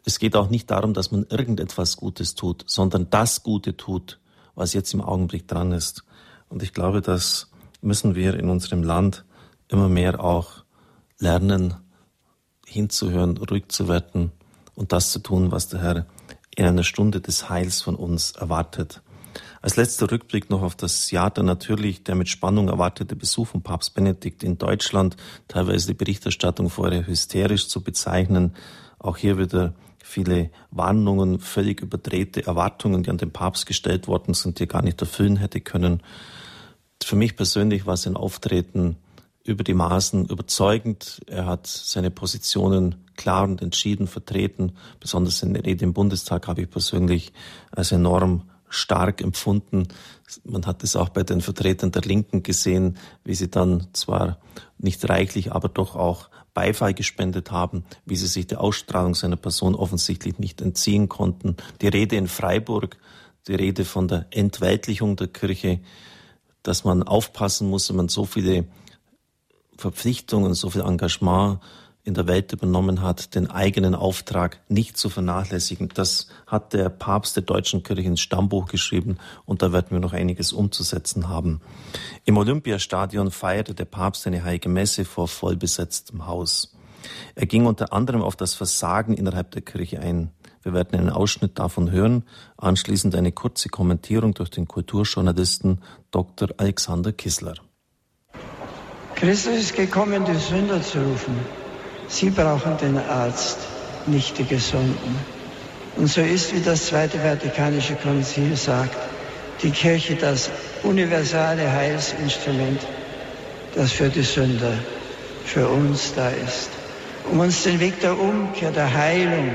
[0.05, 4.19] Es geht auch nicht darum, dass man irgendetwas Gutes tut, sondern das Gute tut,
[4.55, 6.05] was jetzt im Augenblick dran ist.
[6.49, 7.51] Und ich glaube, das
[7.81, 9.25] müssen wir in unserem Land
[9.69, 10.65] immer mehr auch
[11.19, 11.75] lernen,
[12.71, 14.33] hinzuhören, ruhig zu werden
[14.75, 16.07] und das zu tun, was der Herr
[16.57, 19.03] in einer Stunde des Heils von uns erwartet.
[19.63, 23.63] Als letzter Rückblick noch auf das Jahr dann natürlich der mit Spannung erwartete Besuch von
[23.63, 25.17] Papst Benedikt in Deutschland,
[25.49, 28.55] teilweise die Berichterstattung vorher hysterisch zu bezeichnen.
[28.99, 34.59] Auch hier wieder viele Warnungen, völlig überdrehte Erwartungen, die an den Papst gestellt worden sind,
[34.59, 36.03] die er gar nicht erfüllen hätte können.
[37.03, 38.97] Für mich persönlich war sein Auftreten
[39.45, 41.21] über die Maßen überzeugend.
[41.27, 44.73] Er hat seine Positionen klar und entschieden vertreten.
[44.99, 47.33] Besonders in der Rede im Bundestag habe ich persönlich
[47.71, 49.89] als enorm stark empfunden.
[50.45, 54.39] Man hat es auch bei den Vertretern der Linken gesehen, wie sie dann zwar
[54.79, 59.75] nicht reichlich, aber doch auch Beifall gespendet haben, wie sie sich der Ausstrahlung seiner Person
[59.75, 61.57] offensichtlich nicht entziehen konnten.
[61.81, 62.97] Die Rede in Freiburg,
[63.47, 65.81] die Rede von der Entweltlichung der Kirche,
[66.63, 68.67] dass man aufpassen muss, wenn man so viele
[69.81, 71.59] Verpflichtungen, so viel Engagement
[72.03, 75.91] in der Welt übernommen hat, den eigenen Auftrag nicht zu vernachlässigen.
[75.93, 80.13] Das hat der Papst der deutschen Kirche ins Stammbuch geschrieben und da werden wir noch
[80.13, 81.61] einiges umzusetzen haben.
[82.25, 86.75] Im Olympiastadion feierte der Papst eine heilige Messe vor vollbesetztem Haus.
[87.35, 90.31] Er ging unter anderem auf das Versagen innerhalb der Kirche ein.
[90.63, 92.25] Wir werden einen Ausschnitt davon hören,
[92.57, 96.49] anschließend eine kurze Kommentierung durch den Kulturjournalisten Dr.
[96.59, 97.55] Alexander Kissler.
[99.21, 101.39] Christus ist gekommen, die Sünder zu rufen
[102.09, 103.59] Sie brauchen den Arzt,
[104.07, 105.15] nicht die Gesunden.
[105.97, 108.97] Und so ist, wie das Zweite Vatikanische Konzil sagt,
[109.63, 110.51] die Kirche das
[110.83, 112.81] universale Heilsinstrument,
[113.75, 114.73] das für die Sünder,
[115.45, 116.71] für uns da ist,
[117.31, 119.51] um uns den Weg der Umkehr, der Heilung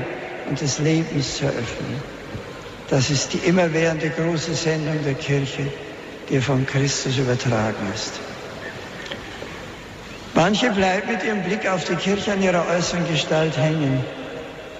[0.48, 2.00] und des Lebens zu öffnen.
[2.88, 5.66] Das ist die immerwährende große Sendung der Kirche,
[6.30, 8.12] die von Christus übertragen ist.
[10.36, 14.04] Manche bleiben mit ihrem Blick auf die Kirche an ihrer äußeren Gestalt hängen.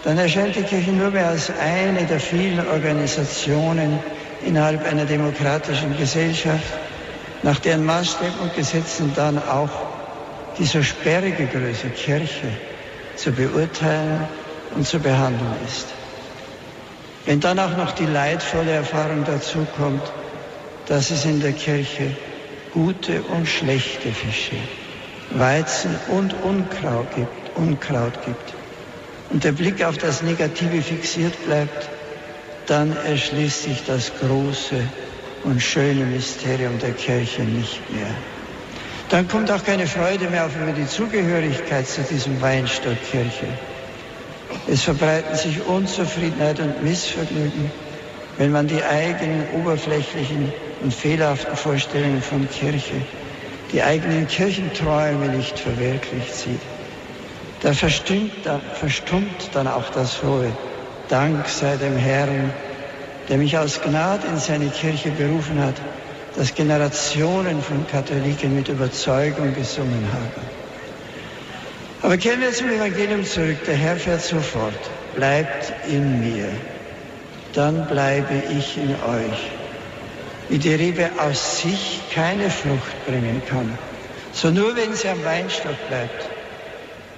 [0.04, 3.98] Dann erscheint die Kirche nur mehr als eine der vielen Organisationen
[4.44, 6.62] innerhalb einer demokratischen Gesellschaft,
[7.42, 9.70] nach deren Maßstäben und Gesetzen dann auch
[10.58, 12.52] die so sperrige Größe Kirche
[13.16, 14.28] zu beurteilen
[14.74, 15.86] und zu behandeln ist.
[17.24, 20.02] Wenn dann auch noch die leidvolle Erfahrung dazu kommt,
[20.86, 22.10] dass es in der Kirche
[22.74, 24.56] gute und schlechte Fische
[25.30, 28.54] Weizen und Unkraut gibt, Unkraut gibt
[29.30, 31.88] und der Blick auf das Negative fixiert bleibt,
[32.66, 34.84] dann erschließt sich das große
[35.44, 38.14] und schöne Mysterium der Kirche nicht mehr.
[39.08, 43.46] Dann kommt auch keine Freude mehr auf über die Zugehörigkeit zu diesem Weinstock Kirche.
[44.68, 47.70] Es verbreiten sich Unzufriedenheit und Missvergnügen,
[48.36, 53.04] wenn man die eigenen oberflächlichen und fehlerhaften Vorstellungen von Kirche
[53.72, 56.60] die eigenen Kirchenträume nicht verwirklicht sieht.
[57.62, 60.52] Da verstummt, da verstummt dann auch das hohe
[61.08, 62.52] Dank sei dem Herrn,
[63.28, 65.76] der mich aus Gnade in seine Kirche berufen hat,
[66.36, 70.56] dass Generationen von Katholiken mit Überzeugung gesungen haben.
[72.02, 73.56] Aber kehren wir zum Evangelium zurück.
[73.66, 74.74] Der Herr fährt sofort.
[75.14, 76.46] Bleibt in mir,
[77.54, 79.65] dann bleibe ich in euch.
[80.48, 83.76] Wie die Rebe aus sich keine Frucht bringen kann,
[84.32, 86.28] so nur wenn sie am Weinstock bleibt,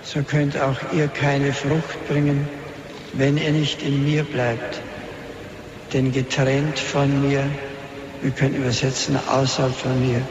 [0.04, 2.48] so könnt auch ihr keine Frucht bringen,
[3.14, 4.80] wenn ihr nicht in mir bleibt.
[5.92, 7.44] Denn getrennt von mir,
[8.22, 10.22] wir können übersetzen, außerhalb von mir,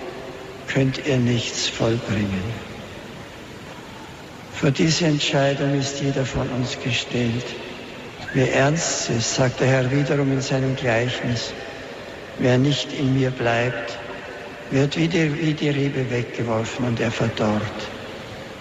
[0.67, 2.43] könnt ihr nichts vollbringen.
[4.53, 7.45] Vor diese Entscheidung ist jeder von uns gestellt.
[8.33, 11.53] Wie ernst ist, sagt der Herr wiederum in seinem Gleichnis.
[12.39, 13.97] Wer nicht in mir bleibt,
[14.69, 17.89] wird wie die, wie die Rebe weggeworfen und er verdorrt.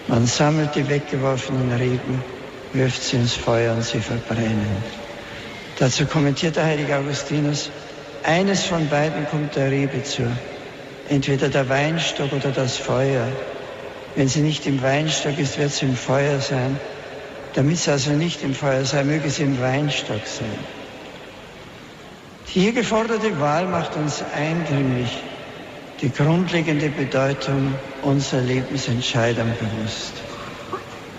[0.07, 2.23] Man sammelt die weggeworfenen Reben,
[2.73, 4.83] wirft sie ins Feuer und sie verbrennen.
[5.77, 7.69] Dazu kommentiert der heilige Augustinus,
[8.23, 10.23] eines von beiden kommt der Rebe zu,
[11.09, 13.27] entweder der Weinstock oder das Feuer.
[14.15, 16.79] Wenn sie nicht im Weinstock ist, wird sie im Feuer sein.
[17.53, 20.76] Damit sie also nicht im Feuer sei, möge sie im Weinstock sein.
[22.53, 25.21] Die hier geforderte Wahl macht uns eindringlich
[26.01, 30.13] die grundlegende Bedeutung unserer Lebensentscheidung bewusst.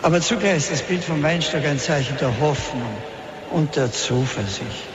[0.02, 2.96] Aber zugleich ist das Bild vom Weinstock ein Zeichen der Hoffnung
[3.50, 4.88] und der Zuversicht.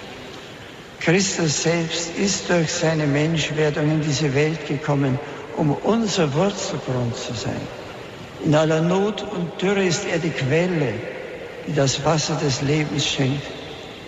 [1.01, 5.19] Christus selbst ist durch seine Menschwerdung in diese Welt gekommen,
[5.57, 7.61] um unser Wurzelgrund zu sein.
[8.45, 10.93] In aller Not und Dürre ist er die Quelle,
[11.67, 13.43] die das Wasser des Lebens schenkt,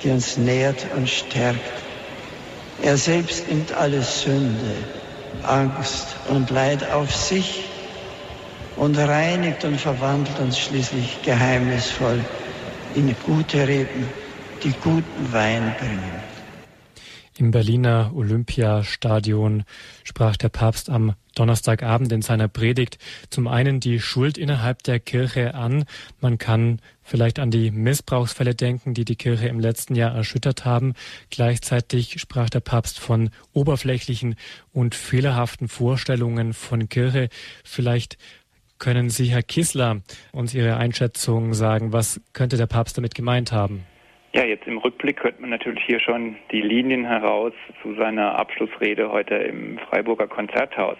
[0.03, 1.84] die uns nährt und stärkt.
[2.83, 4.73] Er selbst nimmt alle Sünde,
[5.43, 7.69] Angst und Leid auf sich
[8.75, 12.25] und reinigt und verwandelt uns schließlich geheimnisvoll
[12.93, 14.11] in gute Reben,
[14.63, 16.24] die guten Wein bringen.
[17.37, 19.65] Im Berliner Olympiastadion
[20.05, 22.97] sprach der Papst am Donnerstagabend in seiner Predigt
[23.29, 25.83] zum einen die Schuld innerhalb der Kirche an.
[26.21, 30.93] Man kann vielleicht an die Missbrauchsfälle denken, die die Kirche im letzten Jahr erschüttert haben.
[31.29, 34.35] Gleichzeitig sprach der Papst von oberflächlichen
[34.71, 37.27] und fehlerhaften Vorstellungen von Kirche.
[37.65, 38.17] Vielleicht
[38.79, 41.91] können Sie, Herr Kissler, uns Ihre Einschätzung sagen.
[41.91, 43.83] Was könnte der Papst damit gemeint haben?
[44.35, 49.09] Ja, jetzt im Rückblick hört man natürlich hier schon die Linien heraus zu seiner Abschlussrede
[49.09, 50.97] heute im Freiburger Konzerthaus,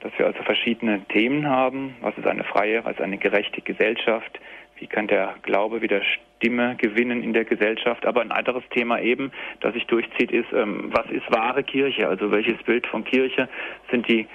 [0.00, 1.96] dass wir also verschiedene Themen haben.
[2.02, 4.38] Was ist eine freie, was ist eine gerechte Gesellschaft?
[4.78, 8.04] Wie kann der Glaube wieder Stimme gewinnen in der Gesellschaft?
[8.04, 12.06] Aber ein anderes Thema eben, das sich durchzieht, ist, ähm, was ist wahre Kirche?
[12.06, 13.48] Also welches Bild von Kirche
[13.90, 14.26] sind die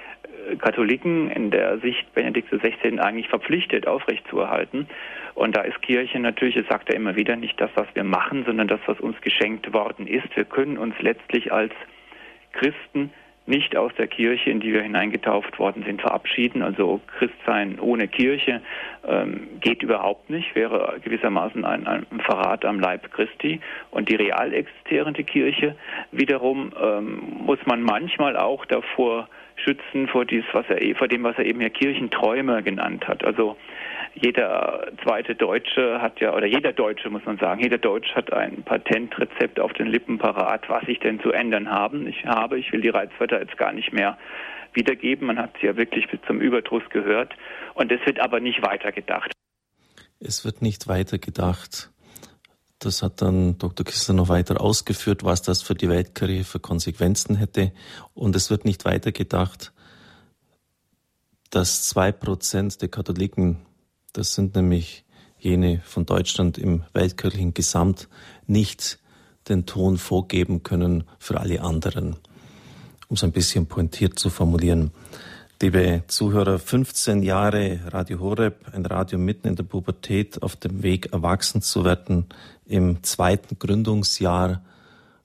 [0.58, 4.88] Katholiken in der Sicht Benedikt XVI eigentlich verpflichtet, aufrechtzuerhalten?
[5.36, 8.44] Und da ist Kirche natürlich, das sagt er immer wieder, nicht das, was wir machen,
[8.46, 10.36] sondern das, was uns geschenkt worden ist.
[10.36, 11.74] Wir können uns letztlich als
[12.54, 13.12] Christen
[13.48, 16.62] nicht aus der Kirche, in die wir hineingetauft worden sind, verabschieden.
[16.62, 18.62] Also Christsein ohne Kirche
[19.06, 23.60] ähm, geht überhaupt nicht, wäre gewissermaßen ein, ein, Verrat am Leib Christi.
[23.90, 25.76] Und die real existierende Kirche
[26.12, 31.38] wiederum ähm, muss man manchmal auch davor schützen, vor, dies, was er, vor dem, was
[31.38, 33.24] er eben hier Kirchenträume genannt hat.
[33.24, 33.58] Also
[34.14, 38.64] jeder zweite Deutsche hat ja, oder jeder Deutsche muss man sagen, jeder Deutsche hat ein
[38.64, 42.08] Patentrezept auf den Lippen parat, was ich denn zu ändern haben.
[42.08, 44.18] Ich habe, ich will die Reizwörter jetzt gar nicht mehr
[44.74, 45.28] wiedergeben.
[45.28, 47.34] Man hat sie ja wirklich bis zum Überdruss gehört.
[47.74, 49.32] Und es wird aber nicht weitergedacht.
[50.20, 51.91] Es wird nicht weitergedacht.
[52.82, 53.86] Das hat dann Dr.
[53.86, 57.72] Kissler noch weiter ausgeführt, was das für die Weltkirche für Konsequenzen hätte.
[58.14, 59.72] Und es wird nicht weitergedacht,
[61.50, 63.66] dass zwei Prozent der Katholiken
[64.14, 65.06] das sind nämlich
[65.40, 68.10] jene von Deutschland im weltkirchlichen Gesamt,
[68.46, 69.00] nicht
[69.48, 72.18] den Ton vorgeben können für alle anderen.
[73.08, 74.92] Um es ein bisschen pointiert zu formulieren.
[75.62, 81.14] Liebe Zuhörer, 15 Jahre Radio Horeb, ein Radio mitten in der Pubertät, auf dem Weg
[81.14, 82.26] erwachsen zu werden,
[82.72, 84.64] im zweiten Gründungsjahr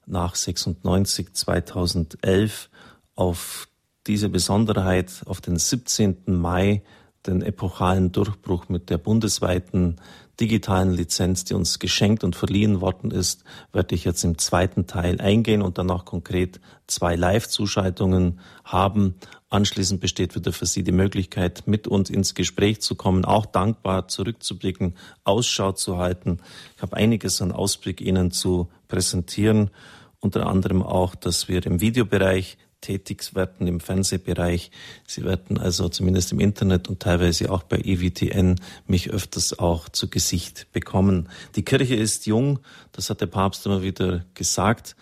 [0.04, 2.68] nach 96, 2011,
[3.14, 3.68] auf
[4.06, 6.18] diese Besonderheit, auf den 17.
[6.26, 6.82] Mai
[7.26, 9.96] den epochalen Durchbruch mit der bundesweiten
[10.38, 15.20] digitalen Lizenz, die uns geschenkt und verliehen worden ist, werde ich jetzt im zweiten Teil
[15.20, 19.14] eingehen und danach konkret zwei Live-Zuschaltungen haben.
[19.48, 24.08] Anschließend besteht wieder für Sie die Möglichkeit, mit uns ins Gespräch zu kommen, auch dankbar
[24.08, 26.38] zurückzublicken, Ausschau zu halten.
[26.74, 29.70] Ich habe einiges an Ausblick Ihnen zu präsentieren,
[30.18, 34.70] unter anderem auch, dass wir im Videobereich tätig werden im Fernsehbereich.
[35.06, 38.56] Sie werden also zumindest im Internet und teilweise auch bei EWTN
[38.86, 41.28] mich öfters auch zu Gesicht bekommen.
[41.56, 42.60] Die Kirche ist jung,
[42.92, 44.96] das hat der Papst immer wieder gesagt.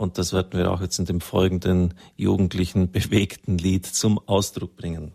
[0.00, 5.12] Und das werden wir auch jetzt in dem folgenden jugendlichen, bewegten Lied zum Ausdruck bringen.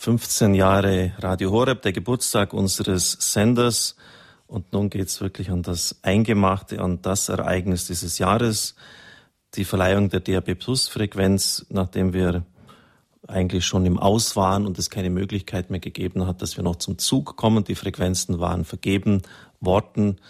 [0.00, 3.96] 15 Jahre Radio Horeb, der Geburtstag unseres Senders.
[4.46, 8.76] Und nun geht es wirklich an das Eingemachte, an das Ereignis dieses Jahres,
[9.54, 12.46] die Verleihung der DAB Plus Frequenz, nachdem wir
[13.26, 16.76] eigentlich schon im Aus waren und es keine Möglichkeit mehr gegeben hat, dass wir noch
[16.76, 17.64] zum Zug kommen.
[17.64, 19.22] Die Frequenzen waren vergeben
[19.58, 20.20] worden,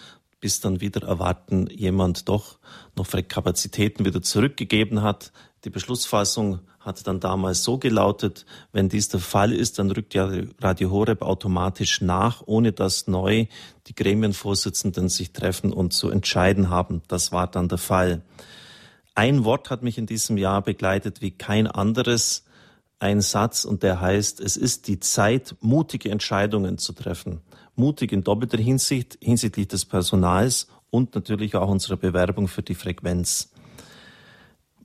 [0.41, 2.59] bis dann wieder erwarten jemand doch
[2.97, 5.31] noch Kapazitäten wieder zurückgegeben hat.
[5.65, 10.31] Die Beschlussfassung hat dann damals so gelautet, wenn dies der Fall ist, dann rückt ja
[10.61, 13.47] Radio Horeb automatisch nach, ohne dass neu
[13.89, 17.03] die Gremienvorsitzenden sich treffen und zu entscheiden haben.
[17.09, 18.23] Das war dann der Fall.
[19.15, 22.45] Ein Wort hat mich in diesem Jahr begleitet wie kein anderes
[23.01, 27.41] ein Satz und der heißt, es ist die Zeit, mutige Entscheidungen zu treffen.
[27.75, 33.51] Mutig in doppelter Hinsicht, hinsichtlich des Personals und natürlich auch unserer Bewerbung für die Frequenz.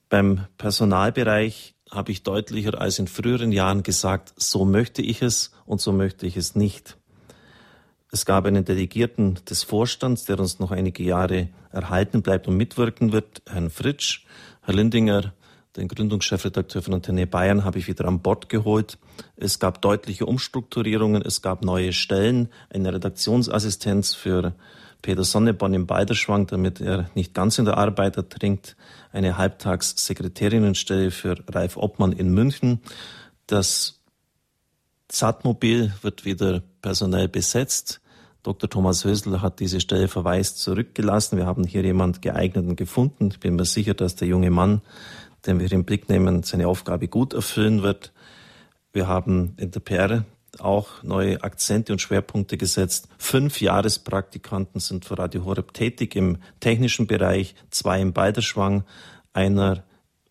[0.10, 5.82] Beim Personalbereich habe ich deutlicher als in früheren Jahren gesagt, so möchte ich es und
[5.82, 6.98] so möchte ich es nicht.
[8.12, 13.12] Es gab einen Delegierten des Vorstands, der uns noch einige Jahre erhalten bleibt und mitwirken
[13.12, 14.26] wird, Herrn Fritsch.
[14.62, 15.34] Herr Lindinger
[15.76, 19.00] den Gründungschefredakteur von Antenne Bayern habe ich wieder an Bord geholt.
[19.36, 24.54] Es gab deutliche Umstrukturierungen, es gab neue Stellen, eine Redaktionsassistenz für
[25.04, 28.76] Peter Sonneborn im Balderschwang, damit er nicht ganz in der Arbeit ertrinkt,
[29.12, 32.80] eine Halbtagssekretärinnenstelle für Ralf Obmann in München.
[33.46, 34.02] Das
[35.12, 38.02] Satmobil wird wieder personell besetzt.
[38.42, 38.68] Dr.
[38.68, 41.38] Thomas Hösel hat diese Stelle verweist zurückgelassen.
[41.38, 43.30] Wir haben hier jemand geeigneten gefunden.
[43.32, 44.82] Ich bin mir sicher, dass der junge Mann
[45.46, 48.14] den wir im Blick nehmen, seine Aufgabe gut erfüllen wird.
[48.92, 50.26] Wir haben in der PR
[50.60, 53.08] auch neue Akzente und Schwerpunkte gesetzt.
[53.18, 58.84] Fünf Jahrespraktikanten sind für Radio Horeb tätig im technischen Bereich, zwei im Balderschwang,
[59.34, 59.84] einer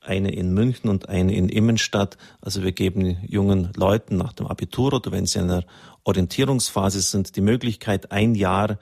[0.05, 2.19] eine in München und eine in Immenstadt.
[2.41, 5.65] Also wir geben jungen Leuten nach dem Abitur oder wenn sie in einer
[6.03, 8.79] Orientierungsphase sind, die Möglichkeit, ein Jahr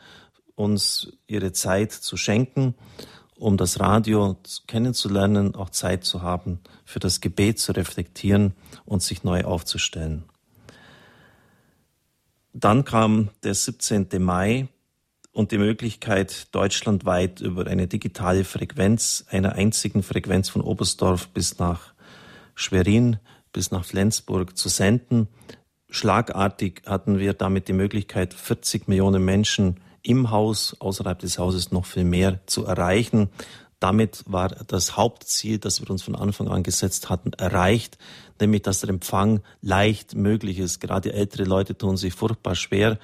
[0.55, 2.75] uns ihre Zeit zu schenken
[3.41, 8.53] um das Radio kennenzulernen, auch Zeit zu haben, für das Gebet zu reflektieren
[8.85, 10.25] und sich neu aufzustellen.
[12.53, 14.09] Dann kam der 17.
[14.19, 14.69] Mai
[15.33, 21.95] und die Möglichkeit, deutschlandweit über eine digitale Frequenz, einer einzigen Frequenz von Oberstdorf bis nach
[22.55, 23.19] Schwerin,
[23.53, 25.29] bis nach Flensburg zu senden.
[25.89, 31.87] Schlagartig hatten wir damit die Möglichkeit, 40 Millionen Menschen im Haus, außerhalb des Hauses noch
[31.87, 33.29] viel mehr zu erreichen.
[33.81, 37.97] Damit war das Hauptziel, das wir uns von Anfang an gesetzt hatten, erreicht,
[38.39, 40.81] nämlich dass der Empfang leicht möglich ist.
[40.81, 42.99] Gerade ältere Leute tun sich furchtbar schwer,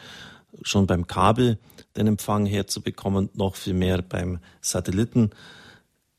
[0.63, 1.59] schon beim Kabel
[1.97, 5.31] den Empfang herzubekommen, noch viel mehr beim Satelliten.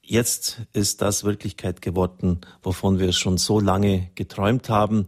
[0.01, 5.07] Jetzt ist das Wirklichkeit geworden, wovon wir schon so lange geträumt haben.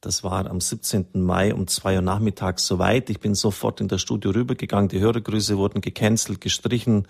[0.00, 1.06] Das war am 17.
[1.14, 3.08] Mai um zwei Uhr nachmittags soweit.
[3.08, 4.88] Ich bin sofort in das Studio rübergegangen.
[4.88, 7.06] Die Hörergrüße wurden gecancelt, gestrichen.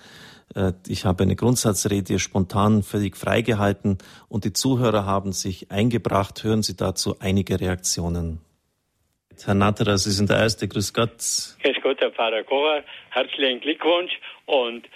[0.55, 6.43] Äh, ich habe eine Grundsatzrede spontan völlig freigehalten und die Zuhörer haben sich eingebracht.
[6.45, 8.41] Hören Sie dazu einige Reaktionen.
[9.45, 10.69] Herr Natterer, Sie sind der Erste.
[10.69, 11.19] Grüß Gott.
[11.63, 12.85] Grüß Gott, Herr Pfarrer Kocher.
[13.11, 14.13] Herzlichen Glückwunsch
[14.47, 14.87] und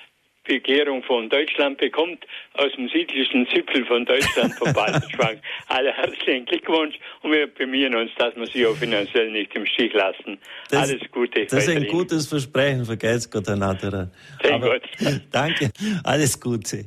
[0.49, 5.39] Regierung von Deutschland bekommt, aus dem südlichen Zipfel von Deutschland, vom Baltenschwang.
[5.69, 9.93] Alle herzlichen Glückwunsch und wir bemühen uns, dass wir Sie auch finanziell nicht im Stich
[9.93, 10.39] lassen.
[10.71, 11.47] Das, Alles Gute.
[11.47, 14.11] Das ist ein gutes Versprechen, vergesst Gott, Herr Natterer.
[14.43, 14.83] Sehr gut.
[15.31, 15.71] Danke,
[16.05, 16.87] alles Gute.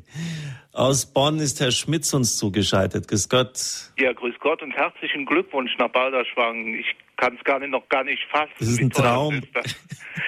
[0.73, 3.07] Aus Bonn ist Herr Schmitz uns zugeschaltet.
[3.07, 3.59] Grüß Gott.
[3.99, 6.75] Ja, grüß Gott und herzlichen Glückwunsch nach Balderschwang.
[6.75, 8.51] Ich kann es gar nicht, noch gar nicht fassen.
[8.57, 9.35] Das ist ein Traum.
[9.35, 9.79] Ist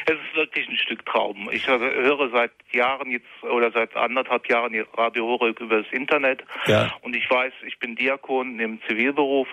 [0.05, 1.49] es ist wirklich ein Stück Traum.
[1.51, 6.43] Ich höre seit Jahren jetzt oder seit anderthalb Jahren Radio Horeb über das Internet.
[6.67, 6.93] Ja.
[7.01, 9.47] Und ich weiß, ich bin Diakon im Zivilberuf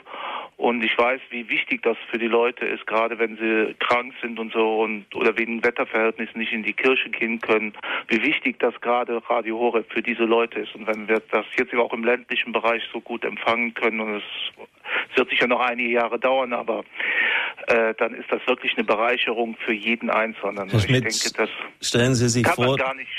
[0.57, 4.39] und ich weiß, wie wichtig das für die Leute ist, gerade wenn sie krank sind
[4.39, 7.73] und so und oder wegen Wetterverhältnissen nicht in die Kirche gehen können,
[8.09, 10.75] wie wichtig das gerade Radio Horeb für diese Leute ist.
[10.75, 14.25] Und wenn wir das jetzt auch im ländlichen Bereich so gut empfangen können und es
[15.15, 16.85] wird sicher noch einige Jahre dauern, aber
[17.67, 20.69] äh, dann ist das wirklich eine Bereicherung für jeden Einzelnen.
[20.69, 23.11] Herr Schmidt, ich denke, das stellen Sie sich kann vor, man gar nicht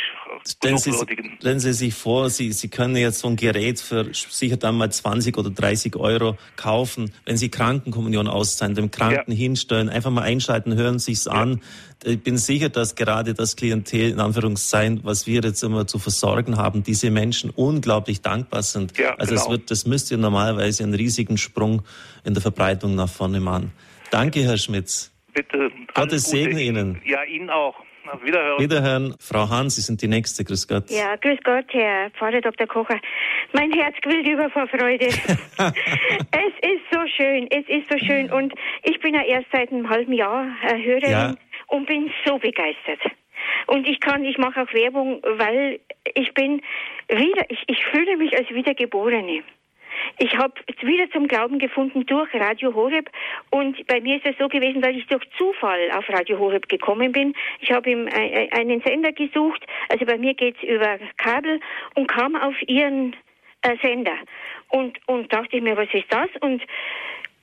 [0.48, 0.94] stellen Sie,
[1.40, 4.92] stellen Sie sich vor, Sie, Sie können jetzt so ein Gerät für sicher dann mal
[4.92, 9.38] 20 oder 30 Euro kaufen, wenn Sie Krankenkommunion auszahlen, dem Kranken ja.
[9.38, 11.34] hinstellen, einfach mal einschalten, hören sich's ja.
[11.34, 11.62] an.
[12.04, 16.58] Ich bin sicher, dass gerade das Klientel, in Anführungszeichen, was wir jetzt immer zu versorgen
[16.58, 18.97] haben, diese Menschen unglaublich dankbar sind.
[18.97, 19.43] Ja, also genau.
[19.43, 21.84] es wird, das müsste normalerweise einen riesigen Sprung
[22.24, 23.72] in der Verbreitung nach vorne machen.
[24.10, 25.12] Danke, Herr Schmitz.
[25.34, 25.72] Bitte.
[25.93, 27.02] Gottes Segen Ihnen.
[27.06, 27.76] Ja, Ihnen auch.
[28.12, 28.60] Auf Wiederhören.
[28.60, 29.16] Wiederhören.
[29.20, 30.43] Frau Hahn, Sie sind die Nächste.
[30.43, 30.89] Grüß Gott.
[30.89, 32.68] Ja, grüß Gott, Herr Pfarrer Dr.
[32.68, 32.99] Kocher.
[33.54, 35.06] Mein Herz quillt über vor Freude.
[35.08, 38.32] es ist so schön, es ist so schön.
[38.32, 41.36] Und ich bin ja erst seit einem halben Jahr äh, Hörerin ja.
[41.72, 43.00] Und bin so begeistert.
[43.68, 45.80] Und ich kann, ich mache auch Werbung, weil
[46.14, 46.62] ich bin
[47.08, 49.44] wieder, ich, ich fühle mich als Wiedergeborene.
[50.18, 53.10] Ich habe wieder zum Glauben gefunden durch Radio Horeb
[53.52, 57.12] und bei mir ist es so gewesen, dass ich durch Zufall auf Radio Horeb gekommen
[57.12, 57.34] bin.
[57.60, 61.60] Ich habe ihm einen Sender gesucht, also bei mir geht's über Kabel
[61.96, 63.16] und kam auf ihren
[63.62, 64.18] äh, Sender
[64.70, 66.30] und und dachte mir, was ist das?
[66.42, 66.64] Und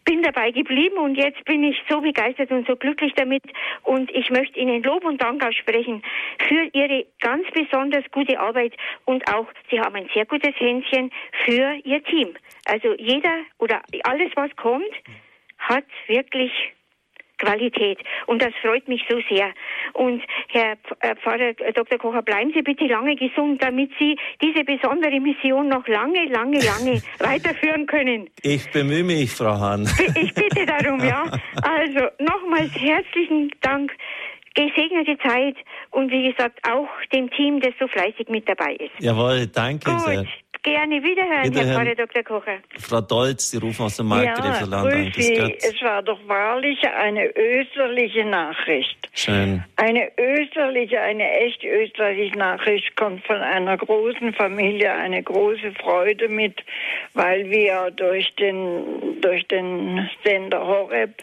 [0.08, 3.42] bin dabei geblieben und jetzt bin ich so begeistert und so glücklich damit
[3.82, 6.02] und ich möchte Ihnen Lob und Dank aussprechen
[6.48, 8.72] für Ihre ganz besonders gute Arbeit
[9.04, 11.10] und auch Sie haben ein sehr gutes Händchen
[11.44, 12.34] für Ihr Team.
[12.64, 14.94] Also jeder oder alles, was kommt,
[15.58, 16.52] hat wirklich
[17.38, 17.98] Qualität.
[18.26, 19.52] Und das freut mich so sehr.
[19.94, 21.98] Und Herr äh, Pfarrer äh, Dr.
[21.98, 27.02] Kocher, bleiben Sie bitte lange gesund, damit Sie diese besondere Mission noch lange, lange, lange
[27.18, 28.28] weiterführen können.
[28.42, 29.88] Ich bemühe mich, Frau Hahn.
[30.14, 31.24] Ich bitte darum, ja.
[31.62, 33.92] Also nochmals herzlichen Dank.
[34.54, 35.54] Gesegnete Zeit
[35.92, 38.90] und wie gesagt auch dem Team, das so fleißig mit dabei ist.
[38.98, 40.00] Jawohl, danke Gut.
[40.00, 40.26] sehr.
[40.68, 41.86] Gerne wiederhören, wiederhören.
[41.86, 42.22] Herr Pfarrer Dr.
[42.22, 42.58] Kocher.
[42.78, 45.12] Frau Dolz, Sie rufen aus dem Markgräflerland ja, an.
[45.14, 45.56] Sie.
[45.58, 49.08] Es war doch wahrlich eine österliche Nachricht.
[49.14, 49.64] Schön.
[49.76, 56.62] Eine österliche, eine echt österliche Nachricht kommt von einer großen Familie, eine große Freude mit,
[57.14, 61.22] weil wir durch den, durch den Sender Horeb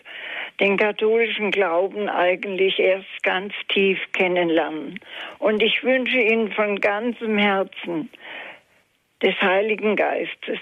[0.60, 5.00] den katholischen Glauben eigentlich erst ganz tief kennenlernen.
[5.40, 8.10] Und ich wünsche Ihnen von ganzem Herzen,
[9.26, 10.60] des Heiligen Geistes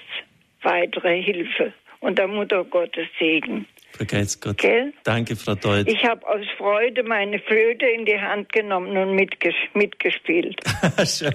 [0.61, 3.67] weitere Hilfe und der Mutter Gottes Segen.
[3.91, 4.57] Vergeht's Gott.
[4.57, 4.91] Gell?
[5.03, 5.87] Danke, Frau Deutsch.
[5.87, 10.59] Ich habe aus Freude meine Flöte in die Hand genommen und mitges mitgespielt.
[11.05, 11.31] Schön.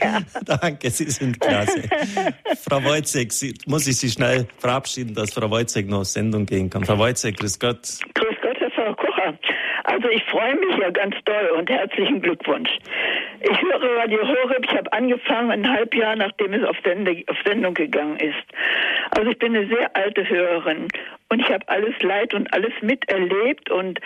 [0.00, 0.20] Ja.
[0.44, 1.82] Danke, Sie sind klasse.
[2.62, 6.70] Frau Wojcek, Sie, muss ich Sie schnell verabschieden, dass Frau Wojcek noch auf Sendung gehen
[6.70, 6.84] kann.
[6.84, 7.82] Frau Wojcek, grüß Gott.
[8.14, 9.38] Grüß Gott, Herr Frau Kocher.
[9.88, 12.68] Also ich freue mich ja ganz doll und herzlichen Glückwunsch.
[13.40, 14.66] Ich höre Radio Horeb.
[14.66, 18.36] Ich habe angefangen ein halb Jahr, nachdem es auf, Sende, auf Sendung gegangen ist.
[19.16, 20.88] Also ich bin eine sehr alte Hörerin
[21.30, 23.98] und ich habe alles Leid und alles miterlebt und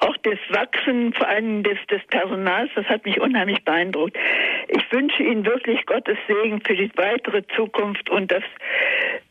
[0.00, 4.18] auch das Wachsen, vor allem des, des Personals, das hat mich unheimlich beeindruckt.
[4.66, 8.42] Ich wünsche Ihnen wirklich Gottes Segen für die weitere Zukunft und dass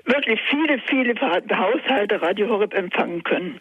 [0.06, 3.60] wirklich viele, viele Haushalte Radio Horeb empfangen können.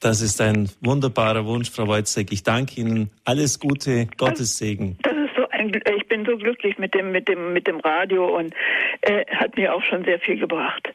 [0.00, 2.32] Das ist ein wunderbarer Wunsch, Frau Wojcek.
[2.32, 3.10] Ich danke Ihnen.
[3.24, 4.98] Alles Gute, Gottes Segen.
[5.02, 8.36] Das ist so ein, ich bin so glücklich mit dem, mit dem, mit dem Radio
[8.36, 8.54] und
[9.02, 10.92] äh, hat mir auch schon sehr viel gebracht.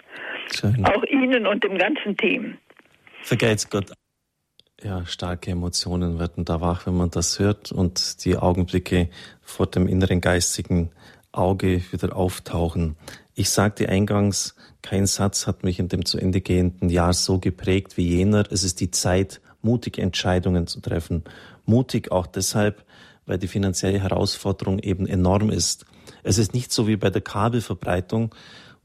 [0.54, 0.86] Schön.
[0.86, 2.58] Auch Ihnen und dem ganzen Team.
[3.24, 3.92] Vergeht's Gott.
[4.82, 9.10] Ja, starke Emotionen werden da wach, wenn man das hört und die Augenblicke
[9.42, 10.92] vor dem inneren geistigen
[11.32, 12.96] Auge wieder auftauchen.
[13.36, 17.98] Ich sagte eingangs, kein Satz hat mich in dem zu Ende gehenden Jahr so geprägt
[17.98, 18.46] wie jener.
[18.52, 21.24] Es ist die Zeit, mutige Entscheidungen zu treffen.
[21.66, 22.86] Mutig auch deshalb,
[23.26, 25.86] weil die finanzielle Herausforderung eben enorm ist.
[26.24, 28.34] Es ist nicht so wie bei der Kabelverbreitung,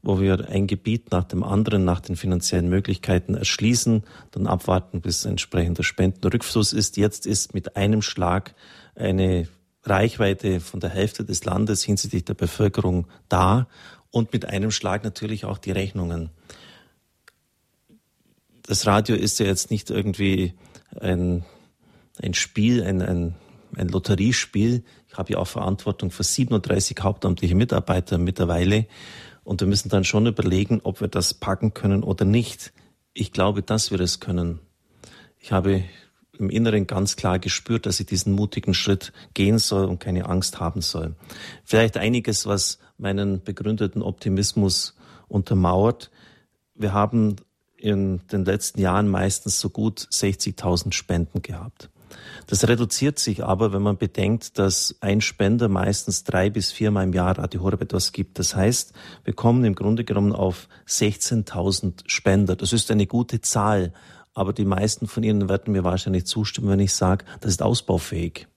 [0.01, 5.25] wo wir ein Gebiet nach dem anderen nach den finanziellen Möglichkeiten erschließen, dann abwarten, bis
[5.25, 6.97] entsprechender Spendenrückfluss ist.
[6.97, 8.53] Jetzt ist mit einem Schlag
[8.93, 9.47] eine
[9.83, 13.67] Reichweite von der Hälfte des Landes hinsichtlich der Bevölkerung da
[14.15, 16.29] und mit einem Schlag natürlich auch die Rechnungen.
[18.61, 20.53] Das Radio ist ja jetzt nicht irgendwie
[20.97, 21.43] ein,
[22.21, 23.35] ein Spiel, ein, ein,
[23.75, 24.85] ein Lotteriespiel.
[25.09, 28.87] Ich habe ja auch Verantwortung für 37 hauptamtliche Mitarbeiter mittlerweile.
[29.43, 32.71] Und wir müssen dann schon überlegen, ob wir das packen können oder nicht.
[33.13, 34.61] Ich glaube, dass wir es können.
[35.39, 35.83] Ich habe
[36.39, 40.61] im Inneren ganz klar gespürt, dass ich diesen mutigen Schritt gehen soll und keine Angst
[40.61, 41.15] haben soll.
[41.65, 44.95] Vielleicht einiges, was meinen begründeten Optimismus
[45.27, 46.11] untermauert.
[46.73, 47.35] Wir haben
[47.77, 51.89] in den letzten Jahren meistens so gut 60.000 Spenden gehabt.
[52.47, 57.13] Das reduziert sich aber, wenn man bedenkt, dass ein Spender meistens drei bis viermal im
[57.13, 58.39] Jahr Radio Horeb etwas gibt.
[58.39, 58.93] Das heißt,
[59.23, 62.55] wir kommen im Grunde genommen auf 16.000 Spender.
[62.55, 63.93] Das ist eine gute Zahl,
[64.33, 68.47] aber die meisten von Ihnen werden mir wahrscheinlich zustimmen, wenn ich sage, das ist ausbaufähig.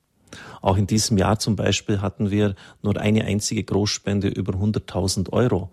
[0.61, 5.70] Auch in diesem Jahr zum Beispiel hatten wir nur eine einzige Großspende über 100.000 Euro.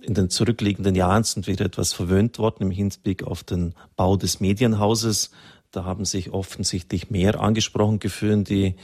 [0.00, 4.40] In den zurückliegenden Jahren sind wir etwas verwöhnt worden im Hinblick auf den Bau des
[4.40, 5.30] Medienhauses.
[5.70, 8.74] Da haben sich offensichtlich mehr angesprochen gefühlt, die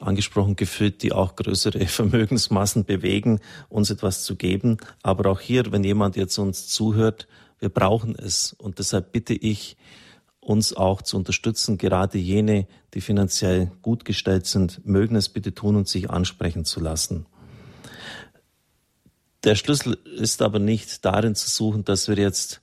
[0.00, 4.78] angesprochen gefühlt, die auch größere Vermögensmassen bewegen, uns etwas zu geben.
[5.02, 7.28] Aber auch hier, wenn jemand jetzt uns zuhört,
[7.58, 8.52] wir brauchen es.
[8.58, 9.76] Und deshalb bitte ich
[10.46, 11.76] uns auch zu unterstützen.
[11.76, 16.78] Gerade jene, die finanziell gut gestellt sind, mögen es bitte tun und sich ansprechen zu
[16.78, 17.26] lassen.
[19.42, 22.60] Der Schlüssel ist aber nicht darin zu suchen, dass wir jetzt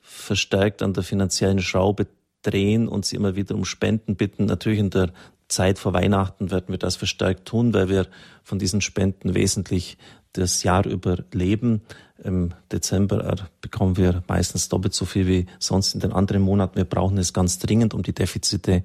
[0.00, 2.08] verstärkt an der finanziellen Schraube
[2.42, 4.46] drehen und sie immer wieder um Spenden bitten.
[4.46, 5.12] Natürlich in der
[5.46, 8.08] Zeit vor Weihnachten werden wir das verstärkt tun, weil wir
[8.42, 9.96] von diesen Spenden wesentlich
[10.32, 11.82] das Jahr über leben.
[12.24, 16.76] Im Dezember bekommen wir meistens doppelt so viel wie sonst in den anderen Monaten.
[16.76, 18.84] Wir brauchen es ganz dringend, um die Defizite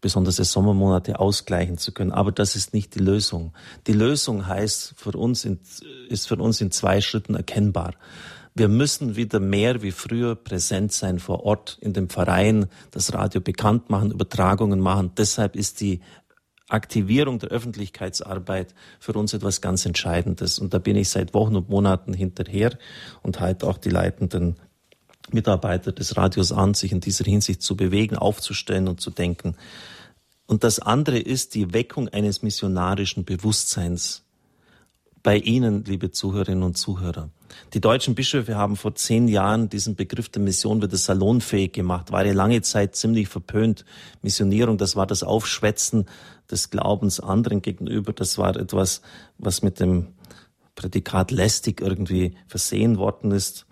[0.00, 2.12] besonders die Sommermonate ausgleichen zu können.
[2.12, 3.52] Aber das ist nicht die Lösung.
[3.86, 5.58] Die Lösung heißt für uns in,
[6.08, 7.94] ist für uns in zwei Schritten erkennbar.
[8.54, 13.40] Wir müssen wieder mehr wie früher präsent sein vor Ort in dem Verein, das Radio
[13.40, 15.12] bekannt machen, Übertragungen machen.
[15.16, 16.00] Deshalb ist die
[16.68, 20.58] Aktivierung der Öffentlichkeitsarbeit für uns etwas ganz Entscheidendes.
[20.58, 22.78] Und da bin ich seit Wochen und Monaten hinterher
[23.22, 24.56] und halte auch die leitenden
[25.32, 29.56] Mitarbeiter des Radios an, sich in dieser Hinsicht zu bewegen, aufzustellen und zu denken.
[30.46, 34.24] Und das andere ist die Weckung eines missionarischen Bewusstseins
[35.22, 37.30] bei Ihnen, liebe Zuhörerinnen und Zuhörer.
[37.74, 42.24] Die deutschen Bischöfe haben vor zehn Jahren diesen Begriff der Mission wieder salonfähig gemacht, war
[42.24, 43.84] ja lange Zeit ziemlich verpönt.
[44.22, 46.06] Missionierung, das war das Aufschwätzen
[46.50, 49.02] des Glaubens anderen gegenüber, das war etwas,
[49.38, 50.08] was mit dem
[50.74, 53.66] Prädikat lästig irgendwie versehen worden ist.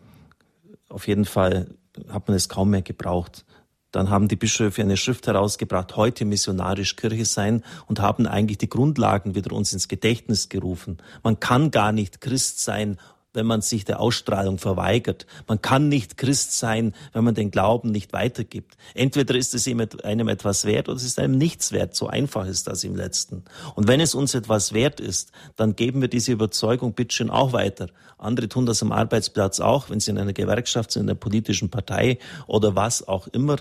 [0.89, 1.75] Auf jeden Fall
[2.09, 3.45] hat man es kaum mehr gebraucht.
[3.93, 8.69] Dann haben die Bischöfe eine Schrift herausgebracht, heute missionarisch Kirche sein und haben eigentlich die
[8.69, 10.99] Grundlagen wieder uns ins Gedächtnis gerufen.
[11.23, 12.99] Man kann gar nicht Christ sein,
[13.37, 15.27] wenn man sich der Ausstrahlung verweigert.
[15.47, 18.77] Man kann nicht Christ sein, wenn man den Glauben nicht weitergibt.
[18.95, 21.95] Entweder ist es einem etwas wert oder es ist einem nichts wert.
[21.95, 23.45] So einfach ist das im Letzten.
[23.75, 27.89] Und wenn es uns etwas wert ist, dann geben wir diese Überzeugung bitteschön auch weiter.
[28.19, 31.71] Andere tun das am Arbeitsplatz auch, wenn sie in einer Gewerkschaft sind, in einer politischen
[31.71, 33.59] Partei oder was auch immer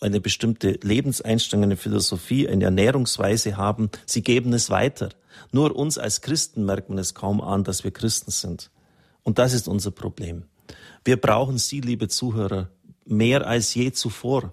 [0.00, 5.10] eine bestimmte Lebenseinstellung, eine Philosophie, eine Ernährungsweise haben, sie geben es weiter.
[5.52, 8.70] Nur uns als Christen merkt man es kaum an, dass wir Christen sind.
[9.22, 10.44] Und das ist unser Problem.
[11.04, 12.70] Wir brauchen Sie, liebe Zuhörer,
[13.04, 14.52] mehr als je zuvor.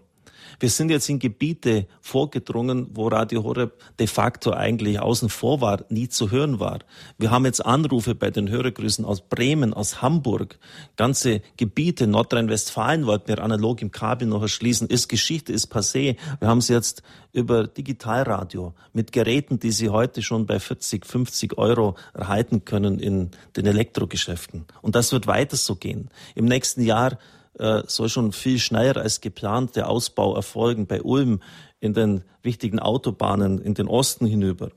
[0.59, 5.85] Wir sind jetzt in Gebiete vorgedrungen, wo Radio Horeb de facto eigentlich außen vor war,
[5.89, 6.79] nie zu hören war.
[7.17, 10.59] Wir haben jetzt Anrufe bei den Hörergrüßen aus Bremen, aus Hamburg,
[10.95, 14.87] ganze Gebiete, Nordrhein-Westfalen wollten wir analog im Kabel noch erschließen.
[14.87, 16.17] Ist Geschichte, ist passé.
[16.39, 21.57] Wir haben es jetzt über Digitalradio mit Geräten, die Sie heute schon bei 40, 50
[21.57, 24.65] Euro erhalten können in den Elektrogeschäften.
[24.81, 26.09] Und das wird weiter so gehen.
[26.35, 27.19] Im nächsten Jahr
[27.57, 31.41] äh, soll schon viel schneller als geplant der Ausbau erfolgen bei Ulm
[31.79, 34.71] in den wichtigen Autobahnen in den Osten hinüber.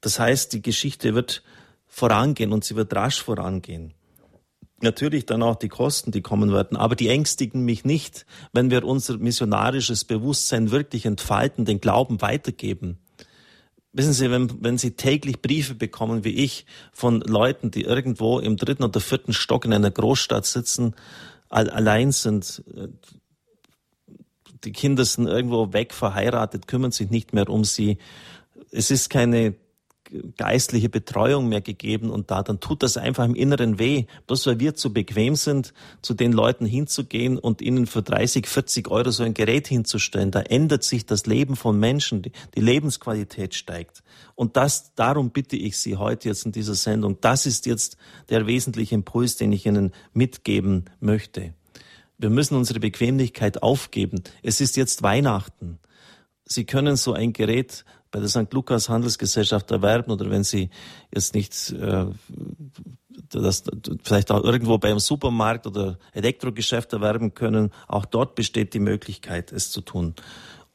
[0.00, 1.42] Das heißt, die Geschichte wird
[1.86, 3.94] vorangehen und sie wird rasch vorangehen.
[4.80, 8.84] Natürlich dann auch die Kosten, die kommen werden, aber die ängstigen mich nicht, wenn wir
[8.84, 12.98] unser missionarisches Bewusstsein wirklich entfalten, den Glauben weitergeben.
[13.92, 18.56] Wissen Sie, wenn, wenn Sie täglich Briefe bekommen, wie ich, von Leuten, die irgendwo im
[18.56, 20.94] dritten oder vierten Stock in einer Großstadt sitzen
[21.54, 22.62] allein sind.
[24.64, 27.98] Die Kinder sind irgendwo weg, verheiratet, kümmern sich nicht mehr um sie.
[28.70, 29.54] Es ist keine
[30.36, 34.04] geistliche Betreuung mehr gegeben und da, dann tut das einfach im Inneren weh.
[34.26, 38.90] Bloß weil wir zu bequem sind, zu den Leuten hinzugehen und ihnen für 30, 40
[38.90, 40.30] Euro so ein Gerät hinzustellen.
[40.30, 44.02] Da ändert sich das Leben von Menschen, die, Lebensqualität steigt.
[44.34, 47.18] Und das, darum bitte ich Sie heute jetzt in dieser Sendung.
[47.20, 47.96] Das ist jetzt
[48.28, 51.54] der wesentliche Impuls, den ich Ihnen mitgeben möchte.
[52.18, 54.22] Wir müssen unsere Bequemlichkeit aufgeben.
[54.42, 55.78] Es ist jetzt Weihnachten.
[56.46, 57.84] Sie können so ein Gerät
[58.14, 58.52] bei der St.
[58.52, 60.70] Lukas Handelsgesellschaft erwerben oder wenn Sie
[61.12, 62.06] jetzt nicht äh,
[63.28, 63.64] das
[64.04, 69.72] vielleicht auch irgendwo beim Supermarkt oder Elektrogeschäft erwerben können, auch dort besteht die Möglichkeit, es
[69.72, 70.14] zu tun.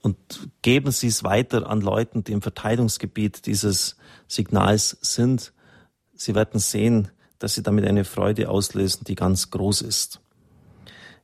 [0.02, 0.18] Und
[0.62, 3.96] geben Sie es weiter an Leuten, die im Verteilungsgebiet dieses
[4.28, 5.54] Signals sind.
[6.16, 10.20] Sie werden sehen, dass Sie damit eine Freude auslösen, die ganz groß ist.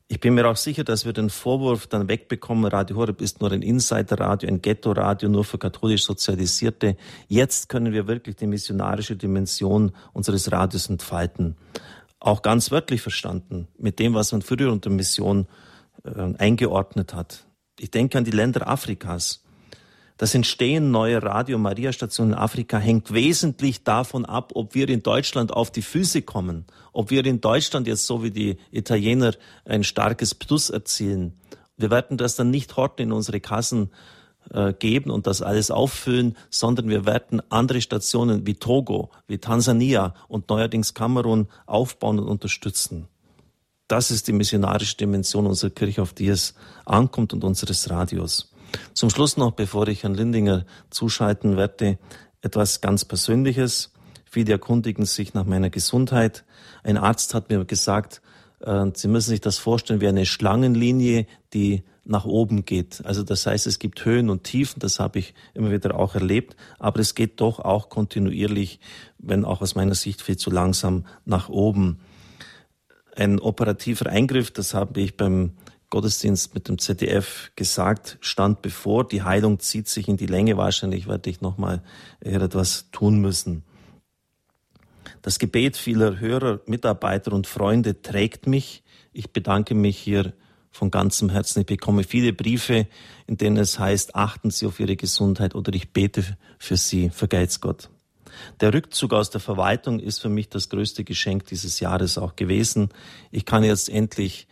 [0.07, 3.51] Ich bin mir auch sicher, dass wir den Vorwurf dann wegbekommen, Radio Horeb ist nur
[3.51, 6.95] ein Insiderradio, ein Ghetto-Radio, nur für katholisch Sozialisierte.
[7.27, 11.55] Jetzt können wir wirklich die missionarische Dimension unseres Radios entfalten.
[12.19, 15.47] Auch ganz wörtlich verstanden, mit dem, was man früher unter Mission
[16.03, 17.47] äh, eingeordnet hat.
[17.79, 19.44] Ich denke an die Länder Afrikas.
[20.17, 25.71] Das Entstehen neuer Radio-Maria-Stationen in Afrika hängt wesentlich davon ab, ob wir in Deutschland auf
[25.71, 29.33] die Füße kommen, ob wir in Deutschland jetzt so wie die Italiener
[29.65, 31.33] ein starkes Plus erzielen.
[31.75, 33.91] Wir werden das dann nicht horten in unsere Kassen
[34.51, 40.13] äh, geben und das alles auffüllen, sondern wir werden andere Stationen wie Togo, wie Tansania
[40.29, 43.09] und neuerdings Kamerun aufbauen und unterstützen.
[43.89, 46.55] das ist die missionarische Dimension unserer Kirche, auf die es
[46.85, 48.54] ankommt und unseres Radios.
[48.93, 51.97] Zum Schluss noch, bevor ich Herrn Lindinger zuschalten werde,
[52.41, 53.91] etwas ganz Persönliches.
[54.25, 56.45] Viele erkundigen sich nach meiner Gesundheit.
[56.83, 58.21] Ein Arzt hat mir gesagt,
[58.59, 63.03] äh, Sie müssen sich das vorstellen wie eine Schlangenlinie, die nach oben geht.
[63.03, 66.55] Also das heißt, es gibt Höhen und Tiefen, das habe ich immer wieder auch erlebt,
[66.77, 68.79] aber es geht doch auch kontinuierlich,
[69.17, 71.99] wenn auch aus meiner Sicht viel zu langsam nach oben.
[73.15, 75.53] Ein operativer Eingriff, das habe ich beim
[75.95, 79.07] Gottesdienst mit dem ZDF gesagt, stand bevor.
[79.07, 80.57] Die Heilung zieht sich in die Länge.
[80.57, 81.81] Wahrscheinlich werde ich nochmal
[82.19, 83.63] etwas tun müssen.
[85.21, 88.83] Das Gebet vieler Hörer, Mitarbeiter und Freunde trägt mich.
[89.13, 90.33] Ich bedanke mich hier
[90.69, 91.61] von ganzem Herzen.
[91.61, 92.87] Ich bekomme viele Briefe,
[93.25, 96.25] in denen es heißt, achten Sie auf Ihre Gesundheit oder ich bete
[96.59, 97.09] für Sie.
[97.09, 97.89] Vergeht's Gott.
[98.59, 102.89] Der Rückzug aus der Verwaltung ist für mich das größte Geschenk dieses Jahres auch gewesen.
[103.31, 104.49] Ich kann jetzt endlich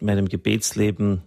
[0.00, 1.22] meinem Gebetsleben,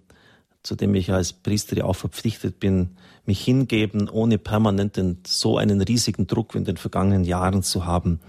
[0.63, 6.27] zu dem ich als Priester auch verpflichtet bin, mich hingeben, ohne permanent so einen riesigen
[6.27, 8.19] Druck wie in den vergangenen Jahren zu haben.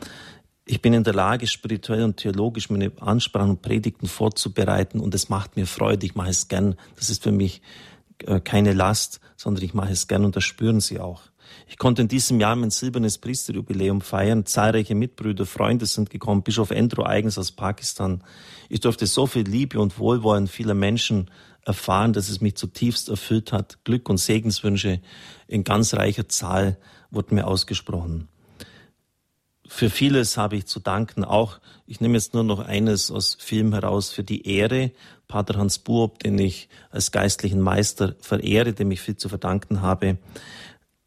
[0.64, 5.28] Ich bin in der Lage, spirituell und theologisch meine Ansprachen und Predigten vorzubereiten und es
[5.28, 6.04] macht mir Freude.
[6.06, 6.74] Ich mache es gern.
[6.96, 7.62] Das ist für mich
[8.24, 11.22] äh, keine Last, sondern ich mache es gern und das spüren Sie auch.
[11.68, 14.46] Ich konnte in diesem Jahr mein silbernes Priesterjubiläum feiern.
[14.46, 16.42] Zahlreiche Mitbrüder, Freunde sind gekommen.
[16.42, 18.22] Bischof Endro eigens aus Pakistan.
[18.68, 21.30] Ich durfte so viel Liebe und Wohlwollen vieler Menschen
[21.64, 23.84] erfahren, dass es mich zutiefst erfüllt hat.
[23.84, 25.00] Glück und Segenswünsche
[25.48, 26.78] in ganz reicher Zahl
[27.10, 28.28] wurden mir ausgesprochen.
[29.68, 31.24] Für vieles habe ich zu danken.
[31.24, 34.92] Auch, ich nehme jetzt nur noch eines aus Film heraus, für die Ehre.
[35.26, 40.18] Pater Hans Buob, den ich als geistlichen Meister verehre, dem ich viel zu verdanken habe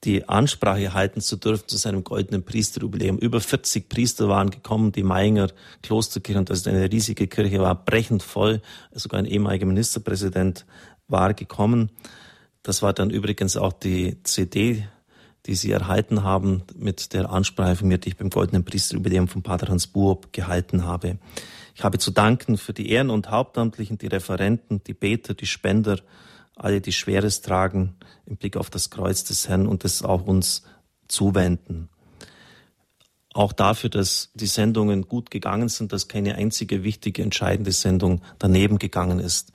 [0.03, 3.17] die Ansprache halten zu dürfen zu seinem goldenen Priesterjubiläum.
[3.17, 5.49] Über 40 Priester waren gekommen, die Meinger
[5.83, 8.61] Klosterkirche, und das ist eine riesige Kirche, war brechend voll.
[8.91, 10.65] Sogar ein ehemaliger Ministerpräsident
[11.07, 11.91] war gekommen.
[12.63, 14.87] Das war dann übrigens auch die CD,
[15.45, 19.41] die Sie erhalten haben mit der Ansprache von mir, die ich beim goldenen Priesterjubiläum von
[19.41, 21.17] Pater Hans Buob gehalten habe.
[21.75, 25.99] Ich habe zu danken für die Ehren- und Hauptamtlichen, die Referenten, die Beter, die Spender,
[26.59, 27.95] alle, die Schweres tragen
[28.25, 30.63] im Blick auf das Kreuz des Herrn und das auch uns
[31.07, 31.89] zuwenden.
[33.33, 38.79] Auch dafür, dass die Sendungen gut gegangen sind, dass keine einzige wichtige, entscheidende Sendung daneben
[38.79, 39.51] gegangen ist.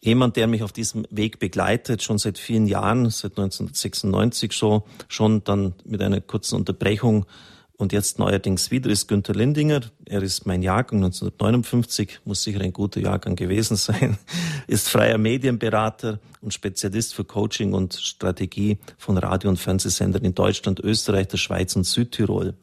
[0.00, 5.42] Jemand, der mich auf diesem Weg begleitet, schon seit vielen Jahren, seit 1996 so, schon
[5.44, 7.26] dann mit einer kurzen Unterbrechung
[7.78, 9.82] und jetzt neuerdings wieder ist Günter Lindinger.
[10.06, 14.18] Er ist mein Jahrgang 1959, muss sicher ein guter Jahrgang gewesen sein,
[14.66, 20.80] ist freier Medienberater und Spezialist für Coaching und Strategie von Radio- und Fernsehsendern in Deutschland,
[20.80, 22.54] Österreich, der Schweiz und Südtirol.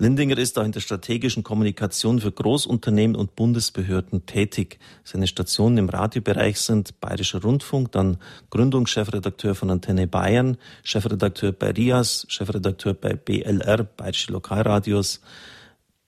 [0.00, 4.78] Lindinger ist auch in der strategischen Kommunikation für Großunternehmen und Bundesbehörden tätig.
[5.04, 8.16] Seine Stationen im Radiobereich sind Bayerischer Rundfunk, dann
[8.48, 15.20] Gründungschefredakteur von Antenne Bayern, Chefredakteur bei RIAS, Chefredakteur bei BLR, Bayerische Lokalradios.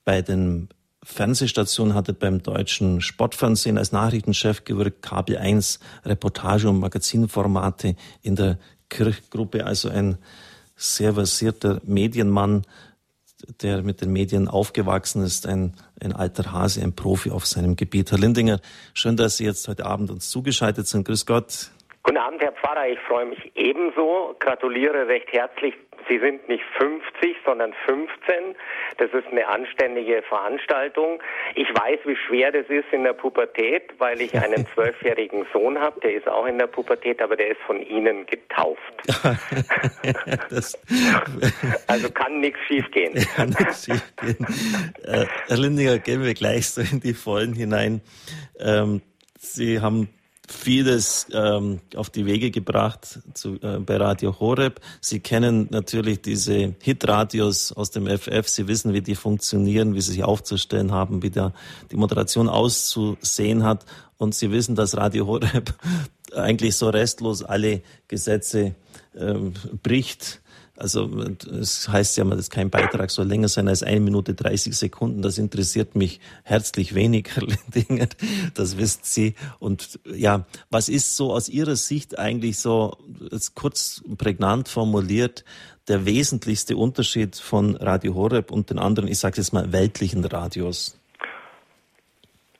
[0.07, 0.71] Bei den
[1.03, 8.37] Fernsehstationen hat er beim deutschen Sportfernsehen als Nachrichtenchef gewirkt, Kabel 1, Reportage und Magazinformate in
[8.37, 10.17] der Kirchgruppe, also ein
[10.77, 12.63] sehr versierter Medienmann,
[13.63, 18.11] der mit den Medien aufgewachsen ist, ein, ein alter Hase, ein Profi auf seinem Gebiet.
[18.11, 18.61] Herr Lindinger,
[18.95, 21.05] schön, dass Sie jetzt heute Abend uns zugeschaltet sind.
[21.05, 21.71] Grüß Gott.
[22.05, 22.89] Guten Abend, Herr Pfarrer.
[22.89, 24.35] Ich freue mich ebenso.
[24.41, 25.75] Gratuliere recht herzlich.
[26.09, 28.57] Sie sind nicht 50, sondern 15.
[28.99, 31.23] Das ist eine anständige Veranstaltung.
[31.55, 36.01] Ich weiß, wie schwer das ist in der Pubertät, weil ich einen zwölfjährigen Sohn habe.
[36.01, 38.81] Der ist auch in der Pubertät, aber der ist von Ihnen getauft.
[41.87, 43.15] also kann nichts schiefgehen.
[43.37, 44.45] Kann nichts schiefgehen.
[45.05, 48.01] Äh, Herr Lindinger, gehen wir gleich so in die Vollen hinein.
[48.59, 49.03] Ähm,
[49.39, 50.09] Sie haben
[50.53, 54.81] vieles ähm, auf die Wege gebracht zu, äh, bei Radio Horeb.
[55.01, 58.47] Sie kennen natürlich diese Hitradios aus dem FF.
[58.49, 61.53] Sie wissen, wie die funktionieren, wie sie sich aufzustellen haben, wie der,
[61.91, 63.85] die Moderation auszusehen hat.
[64.19, 65.75] Und Sie wissen, dass Radio Horeb
[66.35, 68.75] eigentlich so restlos alle Gesetze
[69.19, 70.42] ähm, bricht
[70.83, 71.09] also
[71.61, 75.23] es heißt ja mal, dass kein Beitrag soll länger sein als eine Minute 30 Sekunden.
[75.23, 77.29] Das interessiert mich herzlich wenig,
[77.75, 78.09] Lindinger.
[78.57, 79.35] Das wissen Sie.
[79.61, 82.97] Und ja, was ist so aus Ihrer Sicht eigentlich so
[83.55, 85.45] kurz prägnant formuliert
[85.89, 90.99] der wesentlichste Unterschied von Radio Horeb und den anderen, ich sage jetzt mal, weltlichen Radios?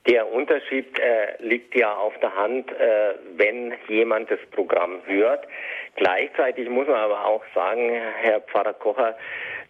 [0.07, 5.47] Der Unterschied äh, liegt ja auf der Hand, äh, wenn jemand das Programm hört.
[5.95, 7.89] Gleichzeitig muss man aber auch sagen,
[8.21, 9.15] Herr Pfarrer Kocher,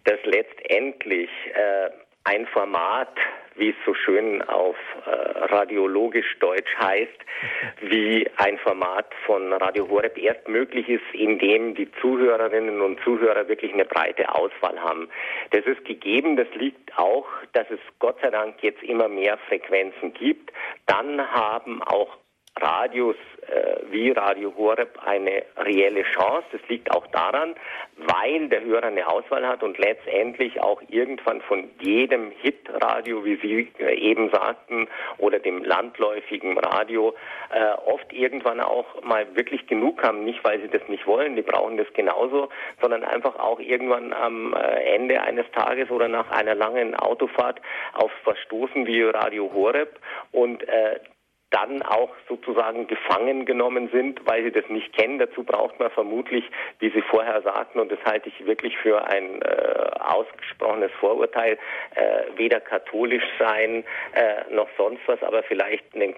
[0.04, 1.90] dass letztendlich äh,
[2.24, 3.16] ein Format
[3.56, 7.18] wie es so schön auf äh, radiologisch Deutsch heißt,
[7.82, 13.72] wie ein Format von Radio Horeb erst möglich ist, indem die Zuhörerinnen und Zuhörer wirklich
[13.72, 15.08] eine breite Auswahl haben.
[15.50, 20.12] Das ist gegeben, das liegt auch, dass es Gott sei Dank jetzt immer mehr Frequenzen
[20.14, 20.52] gibt.
[20.86, 22.18] Dann haben auch
[22.56, 23.16] Radios
[23.90, 26.46] wie Radio Horeb eine reelle Chance.
[26.52, 27.54] Das liegt auch daran,
[27.96, 33.68] weil der Hörer eine Auswahl hat und letztendlich auch irgendwann von jedem Hitradio, wie Sie
[33.78, 34.88] äh, eben sagten,
[35.18, 37.14] oder dem landläufigen Radio
[37.52, 40.24] äh, oft irgendwann auch mal wirklich genug haben.
[40.24, 42.48] Nicht, weil sie das nicht wollen, die brauchen das genauso,
[42.80, 47.60] sondern einfach auch irgendwann am äh, Ende eines Tages oder nach einer langen Autofahrt
[47.92, 49.98] auf was stoßen wie Radio Horeb
[50.32, 50.98] und äh,
[51.54, 55.20] dann auch sozusagen gefangen genommen sind, weil sie das nicht kennen.
[55.20, 56.44] Dazu braucht man vermutlich,
[56.80, 61.56] wie Sie vorher sagten, und das halte ich wirklich für ein äh, ausgesprochenes Vorurteil,
[61.94, 63.84] äh, weder katholisch sein
[64.14, 66.16] äh, noch sonst was, aber vielleicht einen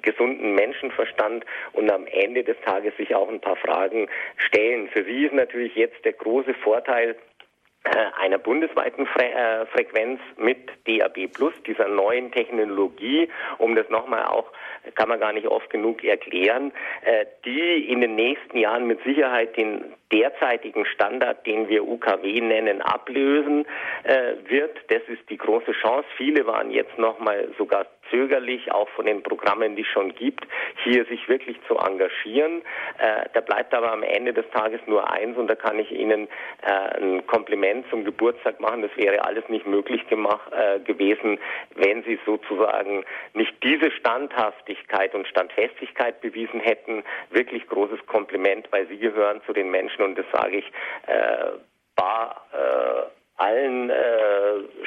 [0.00, 4.08] gesunden Menschenverstand und am Ende des Tages sich auch ein paar Fragen
[4.38, 4.88] stellen.
[4.88, 7.16] Für Sie ist natürlich jetzt der große Vorteil,
[8.20, 13.28] einer bundesweiten Fre äh, Frequenz mit DAB Plus, dieser neuen Technologie,
[13.58, 14.50] um das nochmal auch,
[14.94, 16.72] kann man gar nicht oft genug erklären,
[17.04, 22.80] äh, die in den nächsten Jahren mit Sicherheit den derzeitigen Standard, den wir UKW nennen,
[22.80, 23.66] ablösen
[24.04, 24.78] äh, wird.
[24.88, 26.06] Das ist die große Chance.
[26.16, 30.46] Viele waren jetzt nochmal sogar zögerlich, auch von den Programmen, die es schon gibt,
[30.82, 32.62] hier sich wirklich zu engagieren.
[32.98, 36.28] Äh, da bleibt aber am Ende des Tages nur eins und da kann ich Ihnen
[36.62, 38.82] äh, ein Kompliment zum Geburtstag machen.
[38.82, 41.38] Das wäre alles nicht möglich gemacht äh, gewesen,
[41.74, 47.04] wenn Sie sozusagen nicht diese Standhaftigkeit und Standfestigkeit bewiesen hätten.
[47.30, 50.66] Wirklich großes Kompliment, weil Sie gehören zu den Menschen und das sage ich
[51.06, 51.58] äh,
[51.96, 53.94] bar äh, allen äh,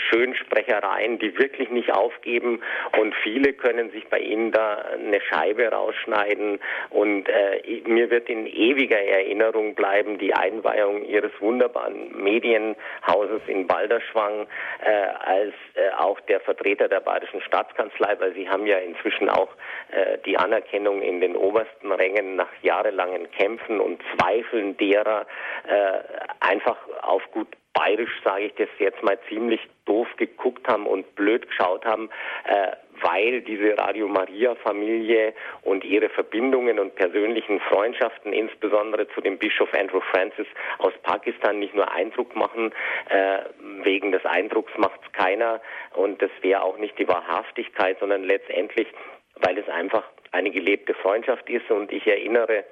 [0.09, 2.61] Schönsprechereien, die wirklich nicht aufgeben.
[2.97, 6.59] Und viele können sich bei Ihnen da eine Scheibe rausschneiden.
[6.89, 14.47] Und äh, mir wird in ewiger Erinnerung bleiben die Einweihung Ihres wunderbaren Medienhauses in Balderschwang
[14.83, 14.91] äh,
[15.25, 19.49] als äh, auch der Vertreter der Bayerischen Staatskanzlei, weil Sie haben ja inzwischen auch
[19.91, 25.25] äh, die Anerkennung in den obersten Rängen nach jahrelangen Kämpfen und Zweifeln derer
[25.67, 25.99] äh,
[26.39, 31.47] einfach auf gut bayerisch sage ich das jetzt mal ziemlich doof geguckt haben und blöd
[31.47, 32.09] geschaut haben,
[32.45, 32.71] äh,
[33.01, 39.71] weil diese Radio Maria Familie und ihre Verbindungen und persönlichen Freundschaften, insbesondere zu dem Bischof
[39.73, 40.47] Andrew Francis
[40.79, 42.73] aus Pakistan, nicht nur Eindruck machen,
[43.09, 43.39] äh,
[43.83, 45.61] wegen des Eindrucks macht es keiner
[45.93, 48.87] und das wäre auch nicht die Wahrhaftigkeit, sondern letztendlich,
[49.35, 52.65] weil es einfach eine gelebte Freundschaft ist und ich erinnere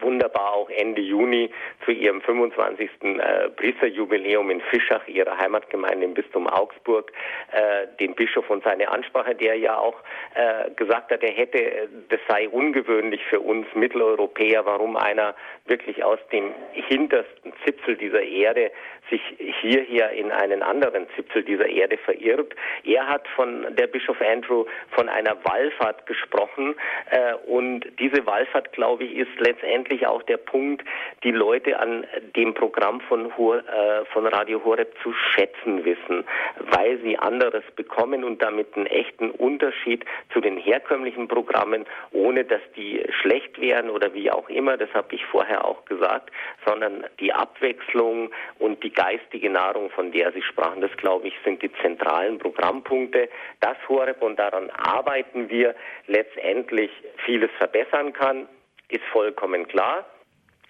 [0.00, 1.50] wunderbar auch Ende Juni
[1.84, 2.90] zu ihrem 25.
[3.02, 7.10] Äh, Priesterjubiläum in Fischach, ihrer Heimatgemeinde im Bistum Augsburg,
[7.52, 9.96] äh, den Bischof und seine Ansprache, der ja auch
[10.34, 15.34] äh, gesagt hat, er hätte, äh, das sei ungewöhnlich für uns Mitteleuropäer, warum einer
[15.66, 18.70] wirklich aus dem hintersten Zipfel dieser Erde
[19.10, 19.22] sich
[19.62, 22.54] hierher in einen anderen Zipfel dieser Erde verirrt.
[22.84, 26.74] Er hat von der Bischof Andrew von einer Wallfahrt gesprochen
[27.10, 29.77] äh, und diese Wallfahrt, glaube ich, ist letztendlich
[30.08, 30.84] auch der Punkt,
[31.22, 32.06] die Leute an
[32.36, 36.24] dem Programm von, äh, von Radio Horeb zu schätzen wissen,
[36.70, 42.62] weil sie anderes bekommen und damit einen echten Unterschied zu den herkömmlichen Programmen, ohne dass
[42.76, 46.30] die schlecht wären oder wie auch immer, das habe ich vorher auch gesagt,
[46.66, 51.62] sondern die Abwechslung und die geistige Nahrung, von der Sie sprachen, das glaube ich, sind
[51.62, 53.28] die zentralen Programmpunkte.
[53.60, 55.74] Das Horeb und daran arbeiten wir
[56.06, 56.90] letztendlich
[57.24, 58.48] vieles verbessern kann,
[58.88, 60.04] ist vollkommen klar.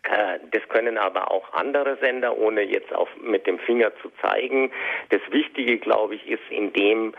[0.03, 4.71] Äh, das können aber auch andere Sender, ohne jetzt auf, mit dem Finger zu zeigen.
[5.11, 7.15] Das Wichtige, glaube ich, ist in dem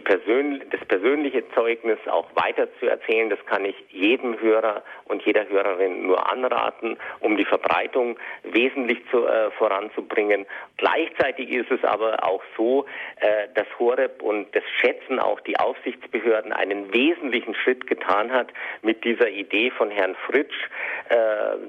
[0.00, 3.30] Persön das persönliche Zeugnis auch weiter zu erzählen.
[3.30, 9.26] Das kann ich jedem Hörer und jeder Hörerin nur anraten, um die Verbreitung wesentlich zu,
[9.26, 10.46] äh, voranzubringen.
[10.76, 12.86] Gleichzeitig ist es aber auch so,
[13.20, 18.48] äh, dass Horeb und das schätzen auch die Aufsichtsbehörden einen wesentlichen Schritt getan hat
[18.82, 20.68] mit dieser Idee von Herrn Fritsch,
[21.08, 21.16] äh,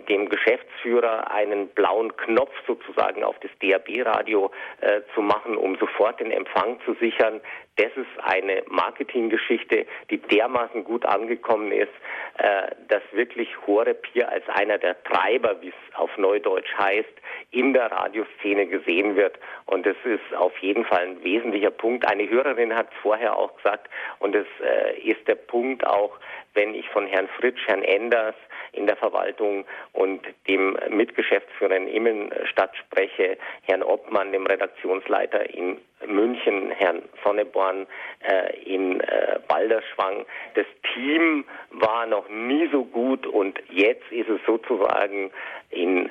[0.09, 4.51] dem Geschäftsführer, einen blauen Knopf sozusagen auf das DAB-Radio
[4.81, 7.41] äh, zu machen, um sofort den Empfang zu sichern.
[7.77, 11.91] Das ist eine Marketinggeschichte, die dermaßen gut angekommen ist,
[12.37, 17.13] äh, dass wirklich Horeb hier als einer der Treiber, wie es auf Neudeutsch heißt,
[17.49, 19.39] in der Radioszene gesehen wird.
[19.65, 22.07] Und das ist auf jeden Fall ein wesentlicher Punkt.
[22.07, 26.19] Eine Hörerin hat vorher auch gesagt, und es äh, ist der Punkt auch,
[26.53, 28.35] wenn ich von Herrn Fritsch, Herrn Enders
[28.73, 36.71] in der Verwaltung und dem Mitgeschäftsführer in Immenstadt spreche, Herrn Obmann, dem Redaktionsleiter in München,
[36.71, 37.87] Herrn Sonneborn
[38.19, 40.25] äh, in äh, Balderschwang.
[40.55, 45.31] Das Team war noch nie so gut und jetzt ist es sozusagen
[45.69, 46.09] in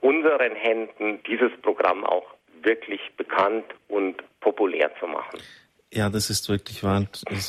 [0.00, 2.26] unseren Händen, dieses Programm auch
[2.62, 5.40] wirklich bekannt und populär zu machen.
[5.94, 7.04] Ja, das ist wirklich wahr.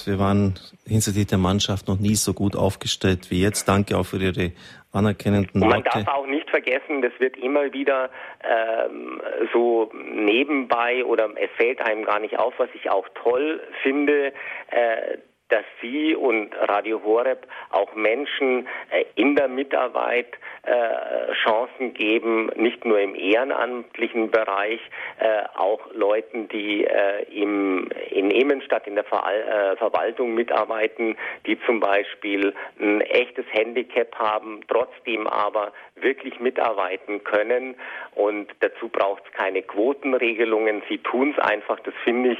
[0.06, 3.70] Wir waren hinsichtlich der Mannschaft noch nie so gut aufgestellt wie jetzt.
[3.70, 4.52] Danke auch für Ihre
[4.92, 5.76] anerkennenden Worte.
[5.76, 8.10] Man darf auch nicht vergessen, das wird immer wieder
[8.44, 9.22] ähm,
[9.54, 14.34] so nebenbei oder es fällt einem gar nicht auf, was ich auch toll finde.
[14.72, 15.20] Äh,
[15.54, 20.34] dass Sie und Radio Horeb auch Menschen äh, in der Mitarbeit
[20.64, 24.80] äh, Chancen geben, nicht nur im ehrenamtlichen Bereich,
[25.20, 26.88] äh, auch Leuten, die
[27.32, 29.24] im, in Emenstadt in der Ver
[29.78, 37.76] Verwaltung mitarbeiten, die zum Beispiel ein echtes Handicap haben, trotzdem aber wirklich mitarbeiten können.
[38.16, 40.82] Und dazu braucht es keine Quotenregelungen.
[40.90, 41.80] Sie tun es einfach.
[41.82, 42.40] Das finde ich,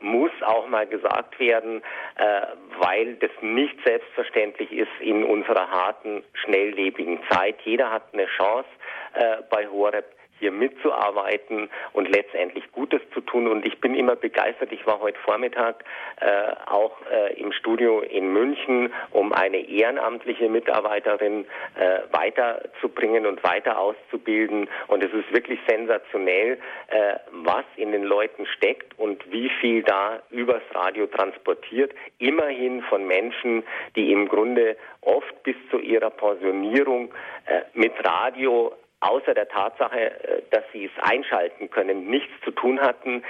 [0.00, 1.82] muss auch mal gesagt werden,
[2.16, 2.29] äh,
[2.78, 7.56] weil das nicht selbstverständlich ist in unserer harten, schnelllebigen Zeit.
[7.64, 8.68] Jeder hat eine Chance
[9.14, 10.06] äh, bei Horeb
[10.40, 13.46] hier mitzuarbeiten und letztendlich Gutes zu tun.
[13.46, 14.72] Und ich bin immer begeistert.
[14.72, 15.84] Ich war heute Vormittag
[16.20, 16.26] äh,
[16.66, 21.44] auch äh, im Studio in München, um eine ehrenamtliche Mitarbeiterin
[21.76, 24.68] äh, weiterzubringen und weiter auszubilden.
[24.88, 30.20] Und es ist wirklich sensationell, äh, was in den Leuten steckt und wie viel da
[30.30, 31.92] übers Radio transportiert.
[32.18, 33.62] Immerhin von Menschen,
[33.94, 37.12] die im Grunde oft bis zu ihrer Pensionierung
[37.46, 42.80] äh, mit Radio außer der Tatsache, äh, dass sie es einschalten können, nichts zu tun
[42.80, 43.22] hatten.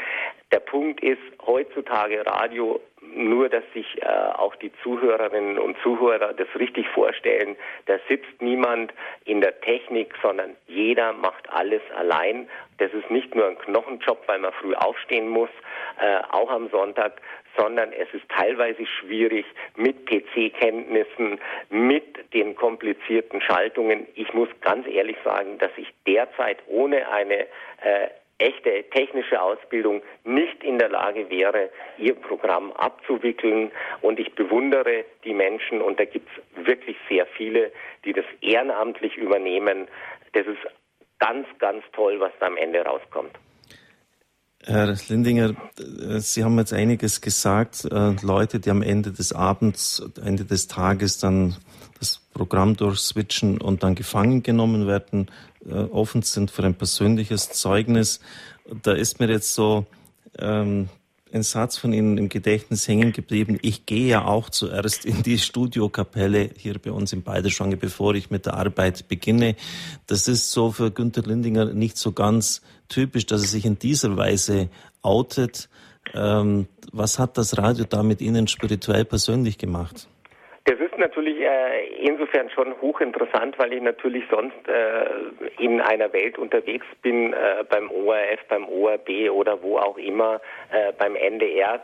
[0.52, 2.80] Der Punkt ist heutzutage Radio
[3.14, 7.56] nur, dass sich äh, auch die Zuhörerinnen und Zuhörer das richtig vorstellen.
[7.86, 8.92] Da sitzt niemand
[9.24, 12.48] in der Technik, sondern jeder macht alles allein.
[12.78, 15.50] Das ist nicht nur ein Knochenjob, weil man früh aufstehen muss,
[16.00, 17.20] äh, auch am Sonntag,
[17.56, 19.44] sondern es ist teilweise schwierig
[19.76, 24.06] mit PC-Kenntnissen, mit den komplizierten Schaltungen.
[24.14, 27.40] Ich muss ganz ehrlich sagen, dass ich derzeit ohne eine
[27.82, 28.08] äh,
[28.41, 33.70] echte technische Ausbildung nicht in der Lage wäre, ihr Programm abzuwickeln.
[34.01, 37.72] Und ich bewundere die Menschen, und da gibt es wirklich sehr viele,
[38.05, 39.88] die das ehrenamtlich übernehmen.
[40.32, 40.59] Das ist
[41.18, 43.32] ganz, ganz toll, was da am Ende rauskommt.
[44.62, 45.55] Herr Lindinger,
[46.18, 47.86] Sie haben jetzt einiges gesagt.
[47.91, 51.57] Äh, Leute, die am Ende des Abends, Ende des Tages dann
[51.99, 55.30] das Programm durchswitchen und dann gefangen genommen werden,
[55.68, 58.20] offen sind für ein persönliches Zeugnis.
[58.82, 59.86] Da ist mir jetzt so
[60.38, 60.88] ähm,
[61.32, 63.58] ein Satz von Ihnen im Gedächtnis hängen geblieben.
[63.62, 68.30] Ich gehe ja auch zuerst in die Studiokapelle hier bei uns in Beiderschwange, bevor ich
[68.30, 69.56] mit der Arbeit beginne.
[70.06, 74.16] Das ist so für Günter Lindinger nicht so ganz typisch, dass er sich in dieser
[74.16, 74.68] Weise
[75.02, 75.68] outet.
[76.14, 80.08] Ähm, was hat das Radio da mit Ihnen spirituell persönlich gemacht?
[80.70, 85.04] Das ist natürlich äh, insofern schon hochinteressant, weil ich natürlich sonst äh,
[85.58, 90.40] in einer Welt unterwegs bin, äh, beim ORF, beim ORB oder wo auch immer,
[90.70, 91.82] äh, beim NDR.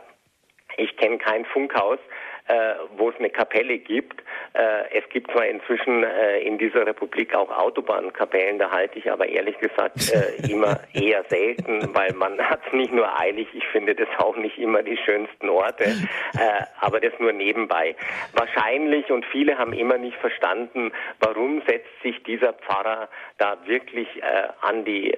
[0.77, 1.99] Ich kenne kein Funkhaus,
[2.47, 4.21] äh, wo es eine Kapelle gibt.
[4.53, 9.27] Äh, es gibt zwar inzwischen äh, in dieser Republik auch Autobahnkapellen, da halte ich aber
[9.27, 13.95] ehrlich gesagt äh, immer eher selten, weil man hat es nicht nur eilig, ich finde
[13.95, 15.83] das auch nicht immer die schönsten Orte,
[16.33, 17.95] äh, aber das nur nebenbei.
[18.33, 24.47] Wahrscheinlich und viele haben immer nicht verstanden, warum setzt sich dieser Pfarrer da wirklich äh,
[24.61, 25.13] an die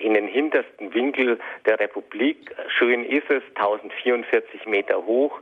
[0.00, 2.54] in den hintersten Winkel der Republik.
[2.68, 5.40] Schön ist es, 1044 Meter hoch.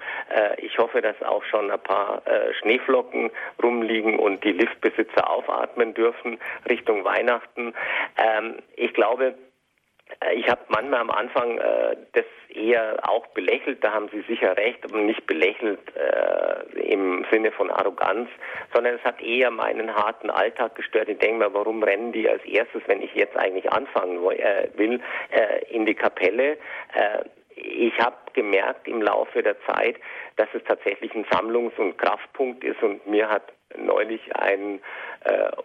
[0.58, 3.30] ich hoffe, dass auch schon ein paar äh, Schneeflocken
[3.62, 6.38] rumliegen und die Liftbesitzer aufatmen dürfen
[6.68, 7.74] Richtung Weihnachten.
[8.16, 9.34] Ähm, ich glaube,
[10.20, 14.56] äh, ich habe manchmal am Anfang äh, das eher auch belächelt, da haben Sie sicher
[14.56, 18.28] recht, aber nicht belächelt äh, im Sinne von Arroganz,
[18.74, 21.08] sondern es hat eher meinen harten Alltag gestört.
[21.08, 25.00] Ich denke mir, warum rennen die als erstes, wenn ich jetzt eigentlich anfangen äh, will,
[25.30, 26.58] äh, in die Kapelle?
[26.94, 27.24] Äh,
[27.56, 29.96] ich habe gemerkt im Laufe der Zeit,
[30.36, 34.80] dass es tatsächlich ein Sammlungs- und Kraftpunkt ist und mir hat neulich ein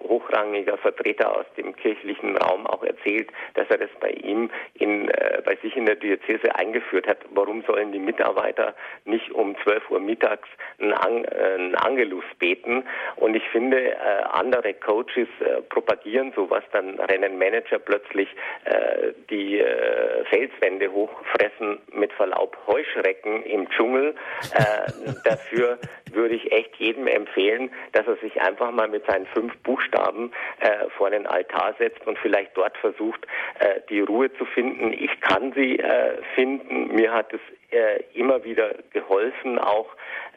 [0.08, 5.41] hochrangiger Vertreter aus dem kirchlichen Raum auch erzählt, dass er das bei ihm in, äh,
[5.45, 7.20] bei sich in der Diözese eingeführt hat.
[7.32, 10.47] Warum sollen die Mitarbeiter nicht um 12 Uhr mittags
[10.80, 12.84] einen, An äh, einen Angelus beten?
[13.16, 13.95] Und ich finde, äh,
[14.32, 18.30] andere Coaches äh, propagieren sowas, dann rennen Manager plötzlich
[18.66, 24.16] äh, die äh, Felswände hochfressen mit Verlaub Heuschrecken im Dschungel.
[24.53, 25.78] Äh, dafür
[26.14, 30.89] würde ich echt jedem empfehlen, dass er sich einfach mal mit seinen fünf Buchstaben äh,
[30.97, 33.25] vor den Altar setzt und vielleicht dort versucht,
[33.59, 34.93] äh, die Ruhe zu finden.
[34.93, 36.95] Ich kann sie äh, finden.
[36.95, 37.41] Mir hat es
[37.71, 39.87] äh, immer wieder geholfen, auch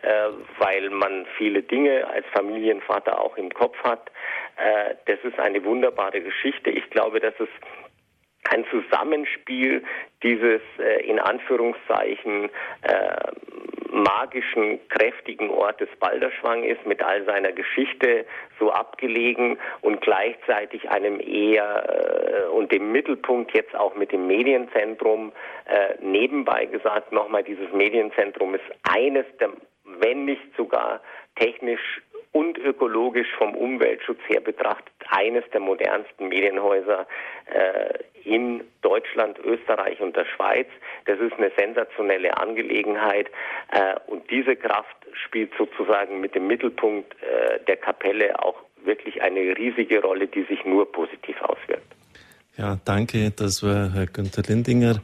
[0.02, 4.10] äh, weil man viele Dinge als Familienvater auch im Kopf hat.
[4.56, 6.70] Äh, das ist eine wunderbare Geschichte.
[6.70, 7.48] Ich glaube, dass es
[8.48, 9.82] ein Zusammenspiel
[10.22, 12.50] dieses äh, in Anführungszeichen
[12.82, 13.16] äh,
[13.92, 18.24] magischen, kräftigen Ortes Balderschwang ist, mit all seiner Geschichte
[18.58, 25.32] so abgelegen und gleichzeitig einem eher äh, und dem Mittelpunkt jetzt auch mit dem Medienzentrum
[25.66, 29.50] äh, nebenbei gesagt nochmal, dieses Medienzentrum ist eines der,
[29.84, 31.00] wenn nicht sogar
[31.36, 32.00] technisch
[32.32, 37.06] und ökologisch vom Umweltschutz her betrachtet eines der modernsten Medienhäuser
[37.46, 40.66] äh, in Deutschland, Österreich und der Schweiz.
[41.06, 43.28] Das ist eine sensationelle Angelegenheit
[43.72, 44.96] äh, und diese Kraft
[45.26, 50.64] spielt sozusagen mit dem Mittelpunkt äh, der Kapelle auch wirklich eine riesige Rolle, die sich
[50.64, 51.94] nur positiv auswirkt.
[52.56, 53.30] Ja, danke.
[53.30, 55.00] Das war Herr Günther Lindinger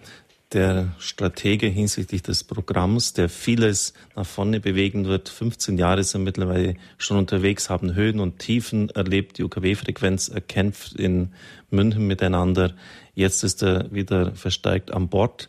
[0.53, 5.29] der Stratege hinsichtlich des Programms, der vieles nach vorne bewegen wird.
[5.29, 11.33] 15 Jahre sind mittlerweile schon unterwegs, haben Höhen und Tiefen erlebt, die UKW-Frequenz erkämpft in
[11.71, 12.75] München miteinander.
[13.17, 15.49] Jetzt ist er wieder verstärkt an Bord.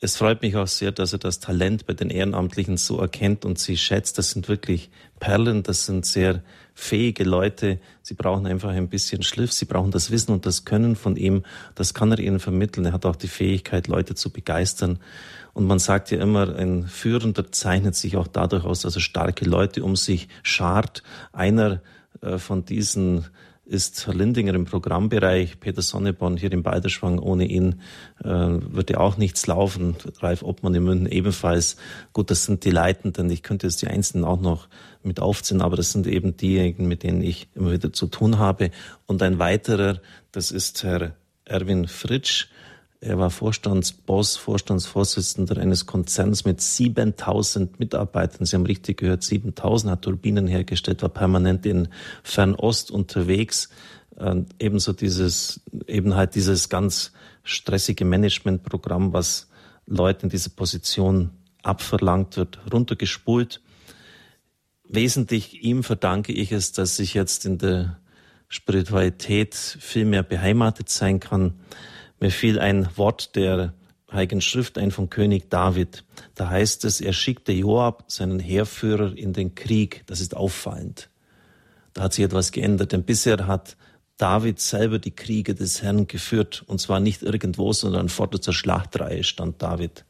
[0.00, 3.58] Es freut mich auch sehr, dass er das Talent bei den Ehrenamtlichen so erkennt und
[3.58, 4.18] sie schätzt.
[4.18, 6.42] Das sind wirklich Perlen, das sind sehr
[6.74, 7.80] fähige Leute.
[8.02, 11.42] Sie brauchen einfach ein bisschen Schliff, sie brauchen das Wissen und das Können von ihm.
[11.74, 12.84] Das kann er ihnen vermitteln.
[12.84, 14.98] Er hat auch die Fähigkeit, Leute zu begeistern.
[15.54, 19.46] Und man sagt ja immer, ein Führender zeichnet sich auch dadurch aus, dass er starke
[19.46, 21.02] Leute um sich schart.
[21.32, 21.80] Einer
[22.20, 23.24] äh, von diesen
[23.70, 27.20] ist Herr Lindinger im Programmbereich, Peter Sonneborn hier im Balderschwang.
[27.20, 27.80] Ohne ihn
[28.18, 29.94] äh, würde auch nichts laufen.
[30.18, 31.76] Ralf Obmann in München ebenfalls.
[32.12, 33.30] Gut, das sind die Leitenden.
[33.30, 34.66] Ich könnte jetzt die Einzelnen auch noch
[35.04, 38.72] mit aufziehen, aber das sind eben diejenigen, mit denen ich immer wieder zu tun habe.
[39.06, 40.00] Und ein weiterer,
[40.32, 41.14] das ist Herr
[41.44, 42.48] Erwin Fritsch.
[43.02, 48.44] Er war Vorstandsboss, Vorstandsvorsitzender eines Konzerns mit 7000 Mitarbeitern.
[48.44, 51.88] Sie haben richtig gehört, 7000 hat Turbinen hergestellt, war permanent in
[52.22, 53.70] Fernost unterwegs.
[54.16, 59.48] Und ebenso dieses, eben halt dieses ganz stressige Managementprogramm, was
[59.86, 61.30] Leuten in diese Position
[61.62, 63.62] abverlangt wird, runtergespult.
[64.86, 67.98] Wesentlich ihm verdanke ich es, dass ich jetzt in der
[68.48, 71.54] Spiritualität viel mehr beheimatet sein kann.
[72.20, 73.72] Mir fiel ein Wort der
[74.12, 76.04] Heiligen Schrift ein von König David.
[76.34, 80.02] Da heißt es, er schickte Joab, seinen Heerführer, in den Krieg.
[80.06, 81.08] Das ist auffallend.
[81.94, 83.76] Da hat sich etwas geändert, denn bisher hat
[84.16, 89.24] David selber die Kriege des Herrn geführt, und zwar nicht irgendwo, sondern vor der Schlachtreihe
[89.24, 90.04] stand David.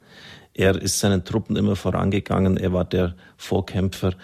[0.52, 4.14] Er ist seinen Truppen immer vorangegangen, er war der Vorkämpfer.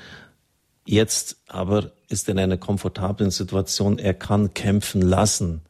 [0.85, 5.63] Jetzt aber ist er in einer komfortablen Situation, er kann kämpfen lassen.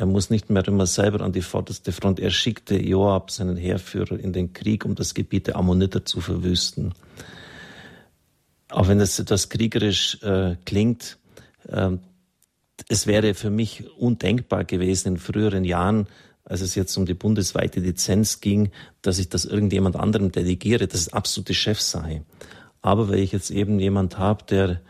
[0.00, 2.20] Er muss nicht mehr immer selber an die vorderste Front.
[2.20, 6.94] Er schickte Joab, seinen Heerführer, in den Krieg, um das Gebiet der Ammoniter zu verwüsten.
[8.70, 11.18] Auch wenn es etwas kriegerisch äh, klingt,
[11.68, 11.98] äh,
[12.88, 16.06] es wäre für mich undenkbar gewesen in früheren Jahren,
[16.44, 18.70] als es jetzt um die bundesweite Lizenz ging,
[19.02, 20.88] dass ich das irgendjemand anderem delegiere.
[20.88, 22.22] Das ist absolute Chefsache.
[22.80, 24.80] Aber weil ich jetzt eben jemand habe, der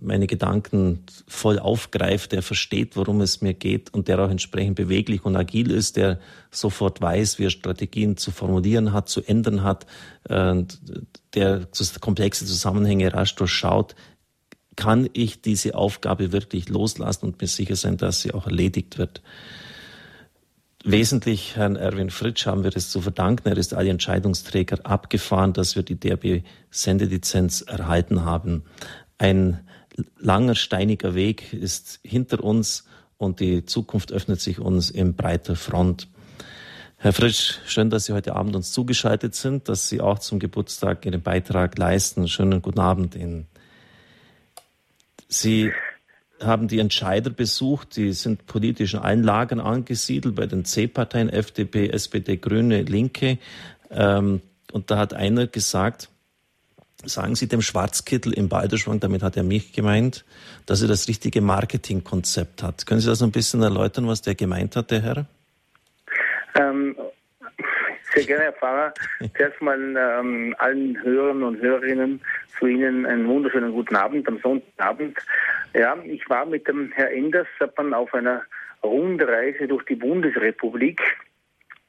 [0.00, 5.24] meine Gedanken voll aufgreift, der versteht, worum es mir geht und der auch entsprechend beweglich
[5.24, 9.86] und agil ist, der sofort weiß, wie er Strategien zu formulieren hat, zu ändern hat,
[10.28, 11.68] der
[12.00, 13.94] komplexe Zusammenhänge rasch durchschaut,
[14.74, 19.22] kann ich diese Aufgabe wirklich loslassen und mir sicher sein, dass sie auch erledigt wird.
[20.84, 23.48] Wesentlich Herrn Erwin Fritsch haben wir es zu verdanken.
[23.48, 28.62] Er ist alle Entscheidungsträger abgefahren, dass wir die DRB-Sendelizenz erhalten haben.
[29.18, 29.60] Ein
[30.18, 32.84] langer, steiniger Weg ist hinter uns
[33.16, 36.08] und die Zukunft öffnet sich uns in breiter Front.
[36.96, 41.04] Herr Frisch, schön, dass Sie heute Abend uns zugeschaltet sind, dass Sie auch zum Geburtstag
[41.04, 42.26] Ihren Beitrag leisten.
[42.28, 43.46] Schönen guten Abend Ihnen.
[45.28, 45.70] Sie
[46.40, 52.82] haben die Entscheider besucht, die sind politischen Einlagen angesiedelt bei den C-Parteien, FDP, SPD, Grüne,
[52.82, 53.38] Linke.
[53.90, 54.40] Ähm,
[54.72, 56.08] und da hat einer gesagt,
[57.04, 60.24] sagen Sie dem Schwarzkittel im Balderschwang, damit hat er mich gemeint,
[60.66, 62.86] dass er das richtige Marketingkonzept hat.
[62.86, 65.26] Können Sie das ein bisschen erläutern, was der gemeint hat, der Herr?
[66.54, 66.96] Ähm,
[68.14, 68.94] sehr gerne, Herr Pfarrer.
[69.36, 72.20] Zuerst mal ähm, allen Hörern und Hörerinnen
[72.58, 75.18] zu Ihnen einen wunderschönen guten Abend am Sonntagabend.
[75.74, 78.42] Ja, ich war mit dem Herrn Enders auf einer
[78.82, 81.00] Rundreise durch die Bundesrepublik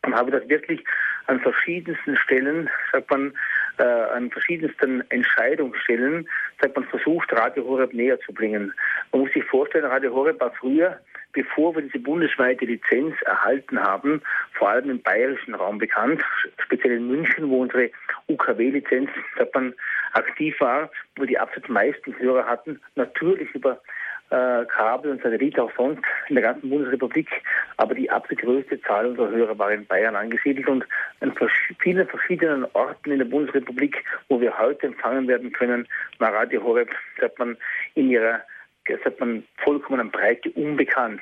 [0.05, 0.83] und habe das wirklich
[1.27, 3.33] an verschiedensten Stellen, sagt man,
[3.79, 6.27] äh, an verschiedensten Entscheidungsstellen,
[6.61, 8.73] sagt man, versucht, Radio Horeb näher zu bringen.
[9.11, 10.99] Man muss sich vorstellen, Radio Horeb war früher,
[11.33, 14.21] bevor wir diese bundesweite Lizenz erhalten haben,
[14.53, 16.23] vor allem im bayerischen Raum bekannt,
[16.57, 17.91] speziell in München, wo unsere
[18.27, 19.73] UKW-Lizenz, sagt man,
[20.13, 23.79] aktiv war, wo die absolut meisten Hörer hatten, natürlich über
[24.29, 27.29] äh, Kabel und Satellit auch sonst in der ganzen Bundesrepublik.
[27.77, 30.85] Aber die absolut größte Zahl unserer Hörer war in Bayern angesiedelt und
[31.21, 31.33] an
[31.79, 35.87] vielen verschiedenen Orten in der Bundesrepublik, wo wir heute empfangen werden können,
[36.19, 37.57] war Radio Horeb, sagt man,
[37.95, 38.41] in ihrer
[39.03, 41.21] sagt man, vollkommenen Breite unbekannt.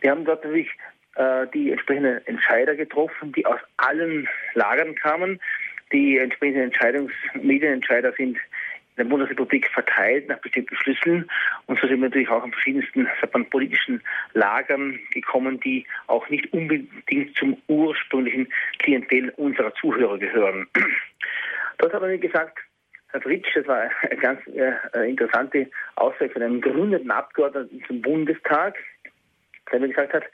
[0.00, 0.68] Wir haben dort natürlich
[1.16, 5.40] äh, die entsprechenden Entscheider getroffen, die aus allen Lagern kamen.
[5.92, 8.40] Die entsprechenden Entscheidungs Medienentscheider sind in
[8.96, 11.28] der Bundesrepublik verteilt nach bestimmten Schlüsseln.
[11.66, 14.02] Und so sind wir natürlich auch an verschiedensten man, politischen
[14.34, 20.66] Lagern gekommen, die auch nicht unbedingt zum ursprünglichen Klientel unserer Zuhörer gehören.
[21.78, 22.58] Dort haben wir gesagt,
[23.12, 28.76] Herr Fritsch, das war eine ganz äh, interessante Aussage von einem gründeten Abgeordneten zum Bundestag,
[29.70, 30.24] der mir gesagt hat,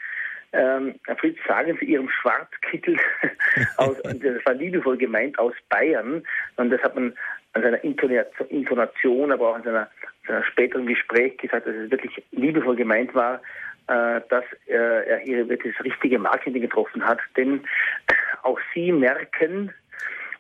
[0.53, 2.97] ähm, Herr Fritz, sagen Sie Ihrem Schwarzkittel
[3.77, 6.23] aus, das war liebevoll gemeint, aus Bayern,
[6.57, 7.15] und das hat man
[7.55, 9.89] an seiner Intonation, aber auch an seiner,
[10.27, 13.41] seiner späteren Gespräch gesagt, dass es wirklich liebevoll gemeint war,
[13.89, 17.21] äh, dass äh, er hier wirklich das richtige Marketing getroffen hat.
[17.37, 17.65] Denn
[18.43, 19.73] auch Sie merken,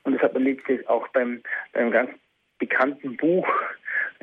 [0.02, 1.42] und das hat man letztlich auch beim,
[1.72, 2.10] beim ganz
[2.58, 3.48] bekannten Buch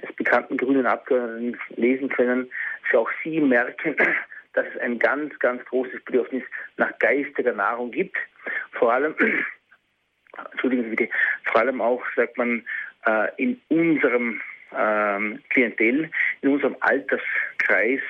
[0.02, 2.50] des bekannten grünen Abgeordneten lesen können,
[2.84, 3.96] dass auch Sie merken,
[4.54, 6.44] dass es ein ganz, ganz großes Bedürfnis
[6.78, 8.18] nach geistiger Nahrung gibt.
[8.74, 9.16] Vor allem
[10.52, 11.10] entschuldigen Sie bitte,
[11.46, 12.64] vor allem auch, sagt man,
[13.06, 14.42] äh, in unserem
[14.76, 16.10] ähm, Klientel,
[16.42, 18.02] in unserem Alterskreis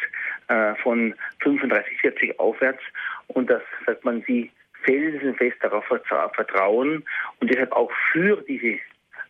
[0.47, 2.81] äh, von 35, 40 aufwärts
[3.27, 4.51] und dass, sagt man, sie
[4.83, 7.03] felsenfest darauf vertrauen
[7.39, 8.79] und deshalb auch für diese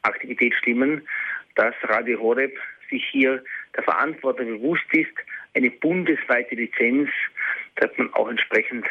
[0.02, 1.08] Aktivität stimmen,
[1.56, 2.58] dass Radio Horeb
[2.90, 3.44] sich hier
[3.76, 5.14] der Verantwortung bewusst ist,
[5.54, 7.10] eine bundesweite Lizenz,
[7.76, 8.86] dass man auch entsprechend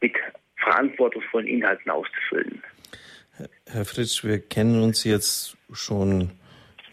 [0.00, 0.14] mit
[0.56, 2.62] verantwortungsvollen Inhalten auszufüllen.
[3.66, 6.32] Herr Fritsch, wir kennen uns jetzt schon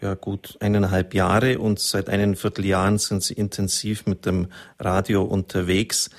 [0.00, 6.10] ja, gut eineinhalb Jahre und seit einem Vierteljahren sind Sie intensiv mit dem Radio unterwegs.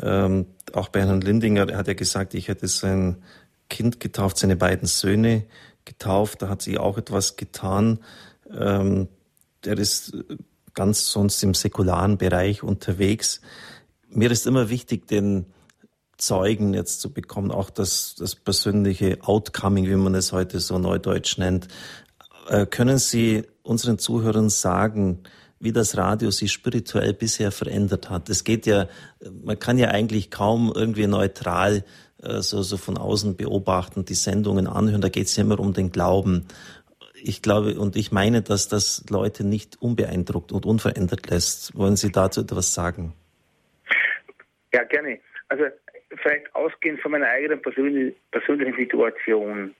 [0.00, 3.22] Ähm, auch bei Herrn Lindinger hat er gesagt, ich hätte sein
[3.68, 5.44] Kind getauft, seine beiden Söhne
[5.84, 6.42] getauft.
[6.42, 7.98] Da hat sie auch etwas getan.
[8.50, 9.08] Ähm,
[9.64, 10.16] der ist
[10.74, 13.40] ganz sonst im säkularen Bereich unterwegs.
[14.08, 15.46] Mir ist immer wichtig, den
[16.18, 21.38] Zeugen jetzt zu bekommen, auch das, das persönliche Outcoming, wie man es heute so neudeutsch
[21.38, 21.68] nennt.
[22.48, 25.22] Äh, können Sie unseren Zuhörern sagen,
[25.58, 28.28] wie das Radio sich spirituell bisher verändert hat?
[28.28, 28.88] Es geht ja,
[29.44, 31.84] man kann ja eigentlich kaum irgendwie neutral
[32.22, 35.00] äh, so, so von außen beobachten, die Sendungen anhören.
[35.00, 36.46] Da geht es ja immer um den Glauben.
[37.22, 41.76] Ich glaube und ich meine, dass das Leute nicht unbeeindruckt und unverändert lässt.
[41.76, 43.14] Wollen Sie dazu etwas sagen?
[44.72, 45.18] Ja, gerne.
[45.48, 45.64] Also
[46.14, 49.74] vielleicht ausgehend von meiner eigenen persönlichen Situation.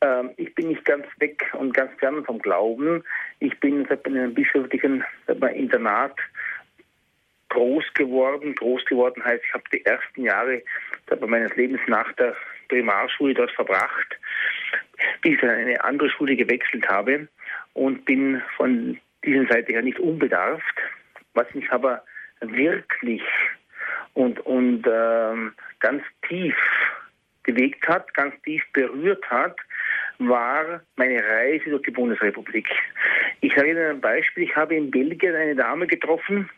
[0.00, 3.04] Ähm, ich bin nicht ganz weg und ganz fern vom Glauben.
[3.38, 5.04] Ich bin in einem bischöflichen
[5.54, 6.16] Internat
[7.50, 8.54] groß geworden.
[8.54, 10.62] Groß geworden heißt, ich habe die ersten Jahre
[11.26, 12.34] meines Lebens nach der
[12.68, 14.18] Primarschule dort verbracht,
[15.22, 17.28] bis ich in eine andere Schule gewechselt habe
[17.74, 20.76] und bin von dieser Seite her nicht unbedarft.
[21.34, 22.02] Was mich aber
[22.40, 23.22] wirklich
[24.20, 26.54] und, und ähm, ganz tief
[27.44, 29.56] bewegt hat, ganz tief berührt hat,
[30.18, 32.68] war meine Reise durch die Bundesrepublik.
[33.40, 34.44] Ich sage Ihnen ein Beispiel.
[34.44, 36.50] Ich habe in Belgien eine Dame getroffen,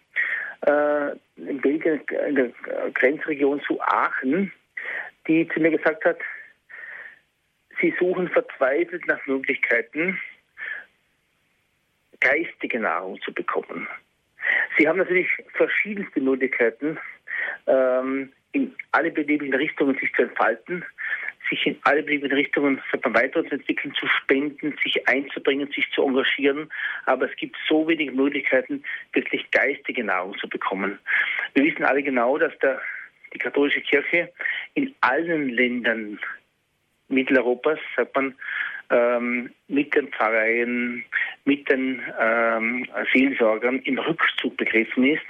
[0.66, 2.50] äh, in Belgien, in der
[2.94, 4.52] Grenzregion zu Aachen,
[5.28, 6.18] die zu mir gesagt hat,
[7.80, 10.20] sie suchen verzweifelt nach Möglichkeiten,
[12.18, 13.86] geistige Nahrung zu bekommen.
[14.76, 16.98] Sie haben natürlich verschiedenste Möglichkeiten,
[17.66, 20.84] ähm, in alle beliebigen Richtungen sich zu entfalten,
[21.48, 26.70] sich in alle beliebigen Richtungen weiterzuentwickeln, zu spenden, sich einzubringen, sich zu engagieren.
[27.06, 30.98] Aber es gibt so wenig Möglichkeiten, wirklich geistige Nahrung zu bekommen.
[31.54, 32.80] Wir wissen alle genau, dass der,
[33.32, 34.30] die katholische Kirche
[34.74, 36.18] in allen Ländern
[37.08, 38.34] Mitteleuropas, sagt man,
[38.92, 41.04] ähm, mit den Pfarreien,
[41.44, 45.26] mit den ähm, Seelsorgern im Rückzug begriffen ist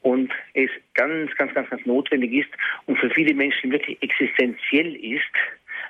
[0.00, 2.50] und es ganz, ganz, ganz, ganz notwendig ist
[2.86, 5.30] und für viele Menschen wirklich existenziell ist,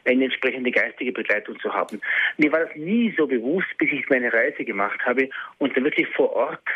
[0.04, 2.00] eine entsprechende geistige Begleitung zu haben.
[2.36, 5.28] Mir war das nie so bewusst, bis ich meine Reise gemacht habe
[5.58, 6.68] und dann wirklich vor Ort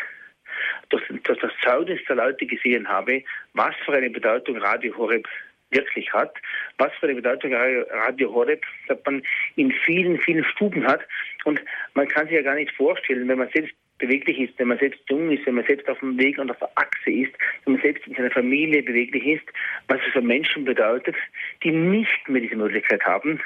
[0.90, 3.22] durch, das Zeugnis der Leute gesehen habe,
[3.54, 5.26] was für eine Bedeutung Radio Horeb
[5.70, 6.34] wirklich hat,
[6.78, 9.22] was für eine Bedeutung Radio Horeb dass man
[9.56, 11.00] in vielen, vielen Stuben hat.
[11.44, 11.60] Und
[11.94, 15.00] man kann sich ja gar nicht vorstellen, wenn man selbst beweglich ist, wenn man selbst
[15.08, 17.32] jung ist, wenn man selbst auf dem Weg und auf der Achse ist,
[17.64, 19.44] wenn man selbst in seiner Familie beweglich ist,
[19.88, 21.16] was es für Menschen bedeutet,
[21.62, 23.40] die nicht mehr diese Möglichkeit haben,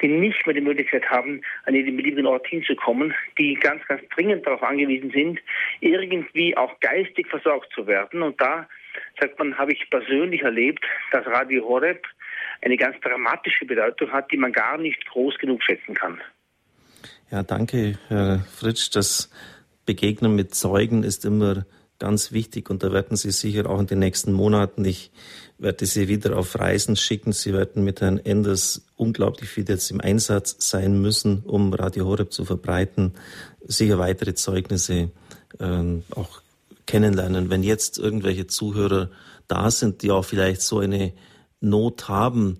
[0.00, 4.46] die nicht mehr die Möglichkeit haben, an jeden beliebigen Ort hinzukommen, die ganz, ganz dringend
[4.46, 5.40] darauf angewiesen sind,
[5.80, 8.22] irgendwie auch geistig versorgt zu werden.
[8.22, 8.68] Und da
[9.20, 12.06] sagt man, habe ich persönlich erlebt, dass Radio Horeb
[12.62, 16.20] eine ganz dramatische Bedeutung hat, die man gar nicht groß genug schätzen kann.
[17.30, 18.90] Ja, danke, Herr Fritsch.
[18.94, 19.30] Das
[19.86, 21.64] Begegnen mit Zeugen ist immer
[21.98, 25.12] ganz wichtig und da werden Sie sicher auch in den nächsten Monaten, ich
[25.58, 27.32] werde Sie wieder auf Reisen schicken.
[27.32, 32.32] Sie werden mit Herrn Enders unglaublich viel jetzt im Einsatz sein müssen, um Radio Horeb
[32.32, 33.14] zu verbreiten,
[33.60, 35.10] sicher weitere Zeugnisse
[35.60, 36.41] äh, auch
[36.86, 37.50] kennenlernen.
[37.50, 39.10] Wenn jetzt irgendwelche Zuhörer
[39.48, 41.12] da sind, die auch vielleicht so eine
[41.60, 42.58] Not haben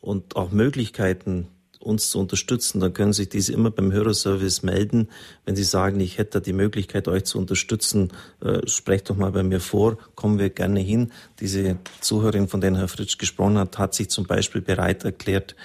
[0.00, 1.48] und auch Möglichkeiten,
[1.82, 5.08] uns zu unterstützen, dann können sich diese immer beim Hörerservice melden.
[5.44, 9.42] Wenn Sie sagen, ich hätte die Möglichkeit, euch zu unterstützen, äh, sprecht doch mal bei
[9.42, 11.12] mir vor, kommen wir gerne hin.
[11.40, 15.56] Diese Zuhörerin, von der Herr Fritsch gesprochen hat, hat sich zum Beispiel bereit erklärt,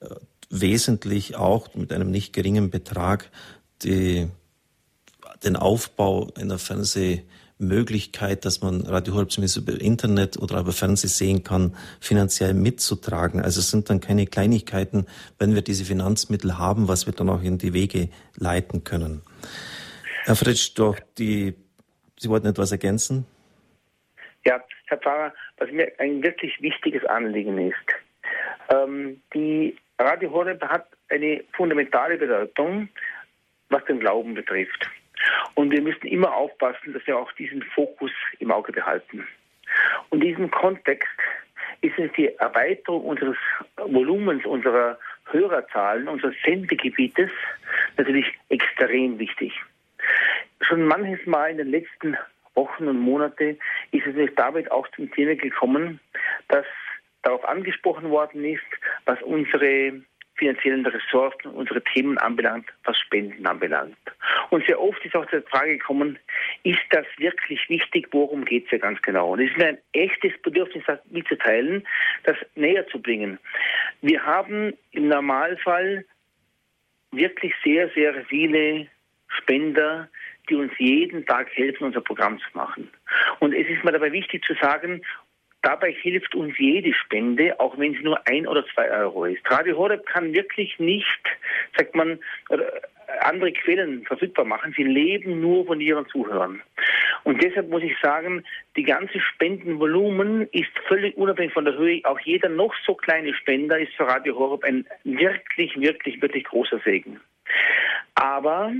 [0.00, 0.06] äh,
[0.48, 3.30] wesentlich auch mit einem nicht geringen Betrag
[3.82, 4.28] die,
[5.44, 7.24] den Aufbau einer Fernseh
[7.58, 13.40] Möglichkeit, dass man Radio Horeb zumindest über Internet oder über Fernsehen sehen kann, finanziell mitzutragen.
[13.40, 15.06] Also es sind dann keine Kleinigkeiten,
[15.38, 19.22] wenn wir diese Finanzmittel haben, was wir dann auch in die Wege leiten können.
[20.24, 21.54] Herr Fritsch, doch die,
[22.18, 23.26] Sie wollten etwas ergänzen?
[24.44, 27.76] Ja, Herr Pfarrer, was mir ein wirklich wichtiges Anliegen ist,
[28.68, 32.88] ähm, die Radio Horeb hat eine fundamentale Bedeutung,
[33.70, 34.88] was den Glauben betrifft.
[35.54, 39.26] Und wir müssen immer aufpassen, dass wir auch diesen Fokus im Auge behalten.
[40.10, 41.08] Und in diesem Kontext
[41.80, 43.36] ist es die Erweiterung unseres
[43.76, 44.98] Volumens, unserer
[45.30, 47.30] Hörerzahlen, unseres Sendegebietes
[47.96, 49.52] natürlich extrem wichtig.
[50.62, 52.16] Schon manches Mal in den letzten
[52.54, 53.58] Wochen und Monaten
[53.90, 56.00] ist es damit auch zum Thema gekommen,
[56.48, 56.64] dass
[57.22, 58.62] darauf angesprochen worden ist,
[59.04, 60.00] was unsere
[60.36, 63.96] finanziellen Ressourcen unsere Themen anbelangt, was Spenden anbelangt.
[64.50, 66.18] Und sehr oft ist auch die Frage gekommen,
[66.62, 69.32] ist das wirklich wichtig, worum geht es ja ganz genau?
[69.32, 71.86] Und es ist mir ein echtes Bedürfnis, das mitzuteilen,
[72.24, 73.38] das näher zu bringen.
[74.02, 76.04] Wir haben im Normalfall
[77.12, 78.86] wirklich sehr, sehr viele
[79.28, 80.08] Spender,
[80.48, 82.88] die uns jeden Tag helfen, unser Programm zu machen.
[83.40, 85.02] Und es ist mir dabei wichtig zu sagen,
[85.66, 89.42] Dabei hilft uns jede Spende, auch wenn sie nur ein oder zwei Euro ist.
[89.50, 91.22] Radio Horeb kann wirklich nicht,
[91.76, 92.20] sagt man,
[93.22, 94.74] andere Quellen verfügbar machen.
[94.76, 96.62] Sie leben nur von ihren Zuhörern.
[97.24, 98.44] Und deshalb muss ich sagen,
[98.76, 102.00] die ganze Spendenvolumen ist völlig unabhängig von der Höhe.
[102.04, 106.78] Auch jeder noch so kleine Spender ist für Radio Horeb ein wirklich, wirklich, wirklich großer
[106.84, 107.18] Segen.
[108.14, 108.72] Aber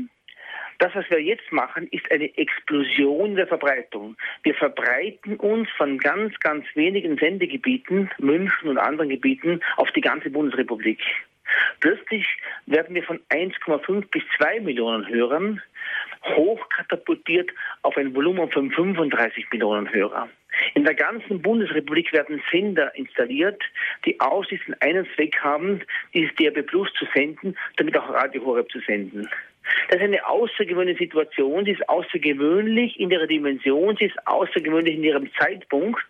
[0.78, 4.16] das, was wir jetzt machen, ist eine Explosion der Verbreitung.
[4.43, 10.31] Wir verbreiten uns von ganz, ganz wenigen Sendegebieten, München und anderen Gebieten, auf die ganze
[10.31, 11.01] Bundesrepublik.
[11.81, 12.27] Plötzlich
[12.66, 15.62] werden wir von 1,5 bis 2 Millionen Hörern
[16.24, 17.51] hochkatapultiert
[17.82, 20.28] auf ein Volumen von 35 Millionen Hörer.
[20.74, 23.62] In der ganzen Bundesrepublik werden Sender installiert,
[24.05, 25.82] die ausschließlich einen Zweck haben,
[26.15, 29.28] dieses DRB Plus zu senden, damit auch Radio Horeb zu senden.
[29.88, 35.05] Das ist eine außergewöhnliche Situation, sie ist außergewöhnlich in ihrer Dimension, sie ist außergewöhnlich in
[35.05, 36.06] ihrem Zeitpunkt.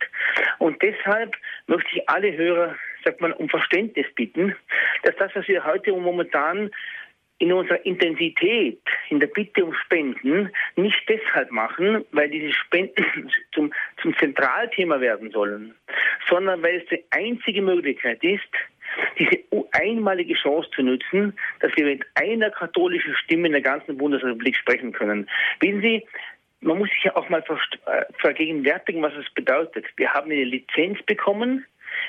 [0.59, 1.35] Und deshalb
[1.67, 4.55] möchte ich alle Hörer, sagt man, um Verständnis bitten,
[5.03, 6.71] dass das, was wir heute momentan
[7.39, 13.71] in unserer Intensität, in der Bitte um Spenden, nicht deshalb machen, weil diese Spenden zum,
[14.01, 15.75] zum Zentralthema werden sollen,
[16.27, 18.49] sondern weil es die einzige Möglichkeit ist,
[19.19, 24.55] diese einmalige Chance zu nutzen, dass wir mit einer katholischen Stimme in der ganzen Bundesrepublik
[24.55, 25.29] sprechen können.
[25.59, 26.05] Wissen Sie,
[26.61, 27.43] man muss sich ja auch mal
[27.85, 29.85] äh, vergegenwärtigen, was es bedeutet.
[29.95, 31.65] Wir haben eine Lizenz bekommen,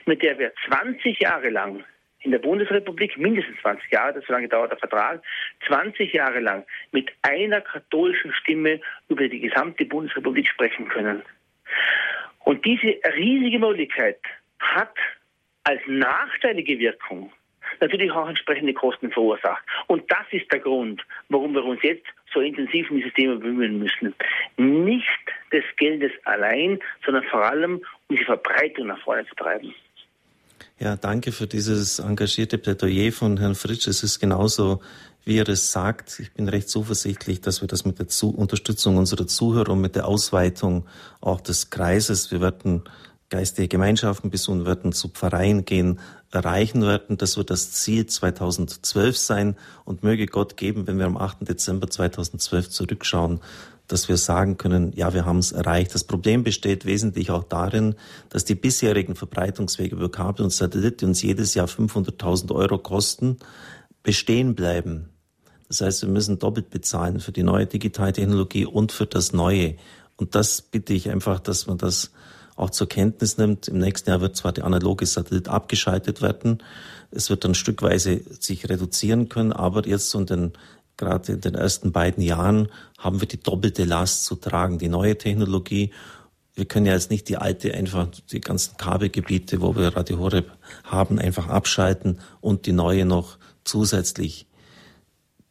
[0.06, 1.84] mit der wir 20 Jahre lang
[2.20, 5.22] in der Bundesrepublik, mindestens 20 Jahre, das so lange dauert der Vertrag,
[5.66, 11.22] 20 Jahre lang mit einer katholischen Stimme über die gesamte Bundesrepublik sprechen können.
[12.40, 14.18] Und diese riesige Möglichkeit
[14.59, 14.94] hat
[15.68, 17.30] als nachteilige Wirkung,
[17.78, 19.62] natürlich auch entsprechende Kosten verursacht.
[19.86, 23.78] Und das ist der Grund, warum wir uns jetzt so intensiv um dieses Thema bemühen
[23.78, 24.14] müssen.
[24.56, 25.04] Nicht
[25.52, 29.74] des Geldes allein, sondern vor allem um die Verbreitung nach vorne zu treiben.
[30.78, 33.88] Ja, danke für dieses engagierte Plädoyer von Herrn Fritsch.
[33.88, 34.80] Es ist genauso,
[35.26, 36.18] wie er es sagt.
[36.18, 39.96] Ich bin recht zuversichtlich, dass wir das mit der Zu Unterstützung unserer Zuhörer und mit
[39.96, 40.86] der Ausweitung
[41.20, 42.84] auch des Kreises, wir werden
[43.30, 46.00] geistige Gemeinschaften besuchen werden, zu Pfarreien gehen,
[46.30, 47.18] erreichen werden.
[47.18, 51.48] Das wird das Ziel 2012 sein und möge Gott geben, wenn wir am 8.
[51.48, 53.40] Dezember 2012 zurückschauen,
[53.86, 55.94] dass wir sagen können, ja, wir haben es erreicht.
[55.94, 57.94] Das Problem besteht wesentlich auch darin,
[58.28, 63.38] dass die bisherigen Verbreitungswege über Kabel und Satellit, die uns jedes Jahr 500.000 Euro kosten,
[64.02, 65.09] bestehen bleiben.
[65.68, 69.76] Das heißt, wir müssen doppelt bezahlen für die neue Digitaltechnologie und für das Neue.
[70.16, 72.10] Und das bitte ich einfach, dass man das
[72.59, 73.68] auch zur Kenntnis nimmt.
[73.68, 76.62] Im nächsten Jahr wird zwar die analoge Satellit abgeschaltet werden.
[77.10, 80.52] Es wird dann stückweise sich reduzieren können, aber jetzt in den
[80.98, 82.68] gerade in den ersten beiden Jahren
[82.98, 84.78] haben wir die doppelte Last zu tragen.
[84.78, 85.93] Die neue Technologie,
[86.55, 90.51] wir können ja jetzt nicht die alte einfach, die ganzen Kabelgebiete, wo wir Radio Horeb
[90.85, 94.47] haben, einfach abschalten und die neue noch zusätzlich.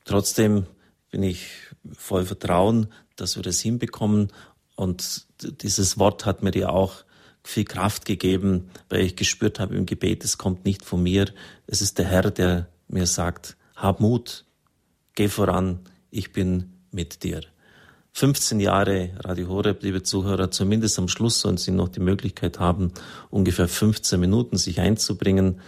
[0.04, 0.68] Trotzdem
[1.12, 1.48] bin ich
[1.94, 4.32] voll Vertrauen, dass wir das hinbekommen.
[4.78, 7.04] Und dieses Wort hat mir ja auch
[7.44, 11.26] viel Kraft gegeben, weil ich gespürt habe im Gebet, es kommt nicht von mir.
[11.66, 14.46] Es ist der Herr, der mir sagt, hab Mut,
[15.16, 15.80] Geh voran,
[16.12, 17.42] ich bin mit dir.
[18.14, 22.92] 15 Jahre Radio Horeb, liebe Zuhörer, zumindest am Schluss sollen Sie noch die Möglichkeit haben,
[23.32, 25.60] ungefähr 15 Minuten sich einzubringen,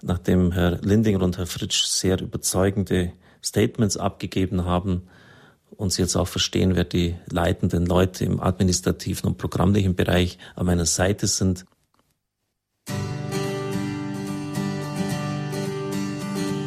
[0.00, 3.12] nachdem Herr Lindinger und Herr Fritsch sehr überzeugende
[3.44, 5.02] Statements abgegeben haben
[5.70, 10.66] und Sie jetzt auch verstehen, wer die leitenden Leute im administrativen und programmlichen Bereich an
[10.66, 11.64] meiner Seite sind.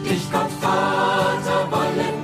[0.04, 2.20] Ich Gott Vater wollen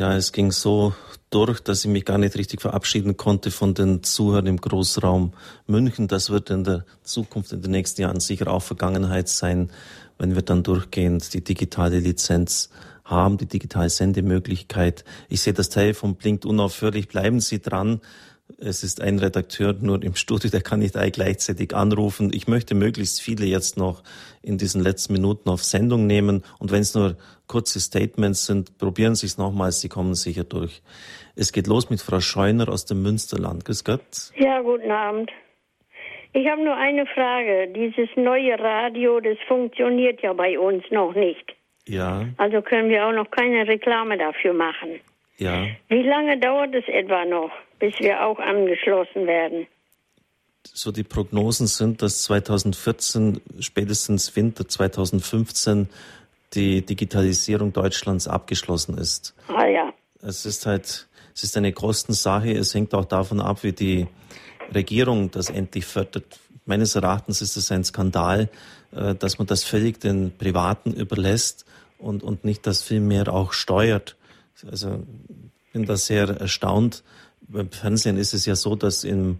[0.00, 0.94] Ja, es ging so
[1.30, 5.32] durch, dass ich mich gar nicht richtig verabschieden konnte von den Zuhörern im Großraum
[5.66, 6.08] München.
[6.08, 9.70] Das wird in der Zukunft, in den nächsten Jahren sicher auch Vergangenheit sein,
[10.18, 12.70] wenn wir dann durchgehend die digitale Lizenz
[13.04, 15.04] haben, die digitale Sendemöglichkeit.
[15.28, 17.08] Ich sehe, das Telefon blinkt unaufhörlich.
[17.08, 18.00] Bleiben Sie dran.
[18.58, 22.32] Es ist ein Redakteur nur im Studio, der kann nicht alle gleichzeitig anrufen.
[22.32, 24.02] Ich möchte möglichst viele jetzt noch
[24.42, 26.42] in diesen letzten Minuten auf Sendung nehmen.
[26.58, 27.16] Und wenn es nur
[27.46, 30.82] kurze Statements sind, probieren Sie es nochmals, Sie kommen sicher durch.
[31.40, 33.64] Es geht los mit Frau Scheuner aus dem Münsterland.
[33.64, 34.30] Grüß Gott.
[34.36, 35.30] Ja, guten Abend.
[36.34, 37.68] Ich habe nur eine Frage.
[37.74, 41.56] Dieses neue Radio, das funktioniert ja bei uns noch nicht.
[41.88, 42.26] Ja.
[42.36, 45.00] Also können wir auch noch keine Reklame dafür machen.
[45.38, 45.66] Ja.
[45.88, 49.66] Wie lange dauert es etwa noch, bis wir auch angeschlossen werden?
[50.64, 55.88] So die Prognosen sind, dass 2014, spätestens Winter 2015
[56.52, 59.34] die Digitalisierung Deutschlands abgeschlossen ist.
[59.48, 59.90] Ah ja.
[60.22, 62.52] Es ist halt, es ist eine Kostensache.
[62.52, 64.06] Es hängt auch davon ab, wie die
[64.74, 66.38] Regierung das endlich fördert.
[66.66, 68.48] Meines Erachtens ist es ein Skandal,
[68.92, 71.64] äh, dass man das völlig den Privaten überlässt
[71.98, 74.16] und, und nicht das viel mehr auch steuert.
[74.70, 75.02] Also
[75.72, 77.02] bin da sehr erstaunt.
[77.48, 79.38] Beim Fernsehen ist es ja so, dass im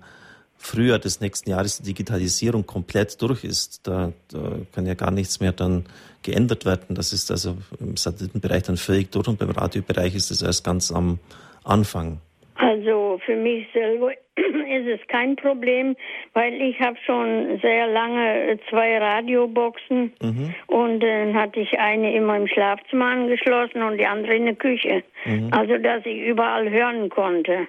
[0.57, 3.81] Frühjahr des nächsten Jahres die Digitalisierung komplett durch ist.
[3.85, 5.87] Da, da kann ja gar nichts mehr dann
[6.23, 6.95] geändert werden.
[6.95, 10.93] Das ist also im Satellitenbereich dann völlig durch und beim Radiobereich ist es erst ganz
[10.93, 11.19] am
[11.65, 12.21] Anfang.
[12.57, 15.97] Also für mich selber ist es kein Problem,
[16.35, 20.55] weil ich habe schon sehr lange zwei Radioboxen mhm.
[20.67, 25.03] und dann hatte ich eine immer im Schlafzimmer angeschlossen und die andere in der Küche.
[25.25, 25.49] Mhm.
[25.53, 27.67] Also dass ich überall hören konnte.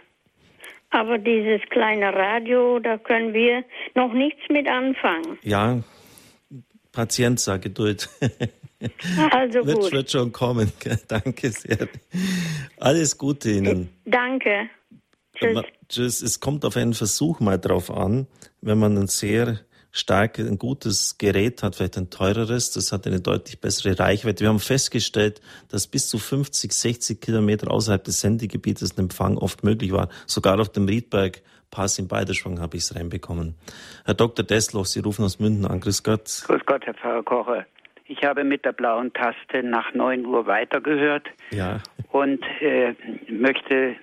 [0.89, 3.63] Aber dieses kleine Radio, da können wir
[3.95, 5.39] noch nichts mit anfangen.
[5.41, 5.77] Ja,
[6.91, 8.09] Patient, sag Geduld.
[9.31, 9.91] Also wird, gut.
[9.91, 10.72] Wird schon kommen.
[11.07, 11.88] Danke sehr.
[12.77, 13.89] Alles Gute Ihnen.
[14.05, 14.72] Danke.
[15.35, 15.61] Tschüss.
[15.88, 16.22] Tschüss.
[16.23, 18.26] Es kommt auf einen Versuch mal drauf an,
[18.61, 19.59] wenn man ein sehr
[19.91, 24.41] starkes, ein gutes Gerät hat, vielleicht ein teureres, das hat eine deutlich bessere Reichweite.
[24.41, 29.63] Wir haben festgestellt, dass bis zu 50, 60 Kilometer außerhalb des Sendegebietes ein Empfang oft
[29.63, 30.09] möglich war.
[30.27, 31.41] Sogar auf dem Riedberg
[31.72, 33.56] Pass in Beiderschwang habe ich es reinbekommen.
[34.06, 34.45] Herr Dr.
[34.45, 35.80] Dessloch, Sie rufen aus München an.
[35.80, 36.43] Grüß Gott.
[36.45, 37.65] Grüß Gott, Herr Pfarrer Kocher.
[38.06, 41.80] Ich habe mit der blauen Taste nach 9 Uhr weitergehört ja.
[42.11, 42.93] und äh,
[43.30, 43.95] möchte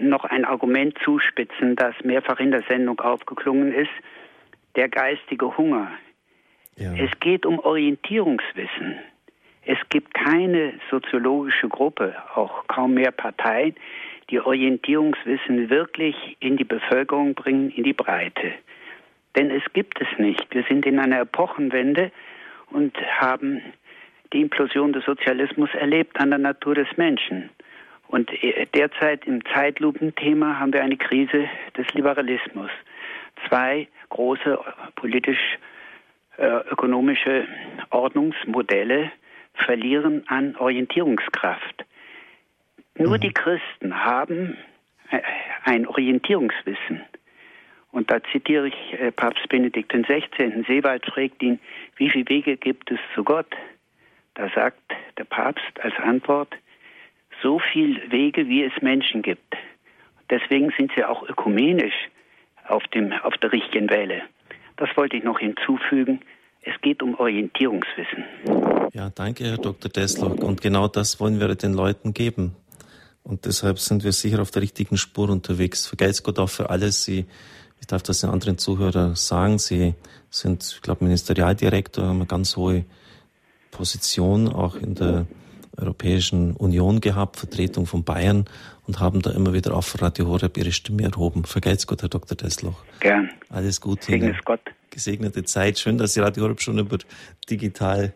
[0.00, 3.90] noch ein Argument zuspitzen, das mehrfach in der Sendung aufgeklungen ist.
[4.76, 5.90] Der geistige Hunger.
[6.76, 6.92] Ja.
[6.94, 8.98] Es geht um Orientierungswissen.
[9.64, 13.74] Es gibt keine soziologische Gruppe, auch kaum mehr Parteien,
[14.30, 18.52] die Orientierungswissen wirklich in die Bevölkerung bringen, in die Breite.
[19.36, 20.46] Denn es gibt es nicht.
[20.54, 22.10] Wir sind in einer Epochenwende
[22.70, 23.60] und haben
[24.32, 27.50] die Implosion des Sozialismus erlebt an der Natur des Menschen.
[28.08, 32.70] Und äh, derzeit im Zeitlupenthema haben wir eine Krise des Liberalismus.
[33.48, 34.58] Zwei große
[36.36, 37.46] äh, ökonomische
[37.90, 39.12] Ordnungsmodelle
[39.54, 41.84] verlieren an Orientierungskraft.
[43.00, 43.20] Nur mhm.
[43.20, 44.56] die Christen haben
[45.10, 45.20] äh,
[45.64, 47.00] ein Orientierungswissen.
[47.92, 50.64] Und da zitiere ich äh, Papst Benedikt XVI.
[50.66, 51.58] Seewald fragt ihn,
[51.96, 53.50] wie viele Wege gibt es zu Gott?
[54.34, 54.82] Da sagt
[55.18, 56.54] der Papst als Antwort,
[57.42, 59.56] so viele Wege, wie es Menschen gibt.
[60.28, 62.08] Deswegen sind sie auch ökumenisch
[62.68, 64.22] auf, dem, auf der richtigen Welle.
[64.76, 66.20] Das wollte ich noch hinzufügen.
[66.62, 68.24] Es geht um Orientierungswissen.
[68.92, 69.90] Ja, danke, Herr Dr.
[69.90, 70.30] Dessler.
[70.42, 72.54] Und genau das wollen wir den Leuten geben.
[73.22, 75.86] Und deshalb sind wir sicher auf der richtigen Spur unterwegs.
[75.86, 77.04] Vergelt's Gott auch für alles.
[77.04, 77.26] Sie
[77.80, 79.58] ich darf das den anderen Zuhörern sagen.
[79.58, 79.94] Sie
[80.28, 82.84] sind, ich glaube, Ministerialdirektor, haben eine ganz hohe
[83.70, 85.26] Position auch in der
[85.76, 88.44] Europäischen Union gehabt, Vertretung von Bayern
[88.86, 91.44] und haben da immer wieder auf Radio Horeb ihre Stimme erhoben.
[91.44, 92.36] Vergelt's Gott, Herr Dr.
[92.36, 92.84] Desloch.
[93.00, 93.30] Gern.
[93.48, 94.06] Alles Gute.
[94.06, 94.60] Segnes Gott.
[94.90, 95.78] Gesegnete Zeit.
[95.78, 96.98] Schön, dass Sie Radio Horeb schon über
[97.48, 98.12] digital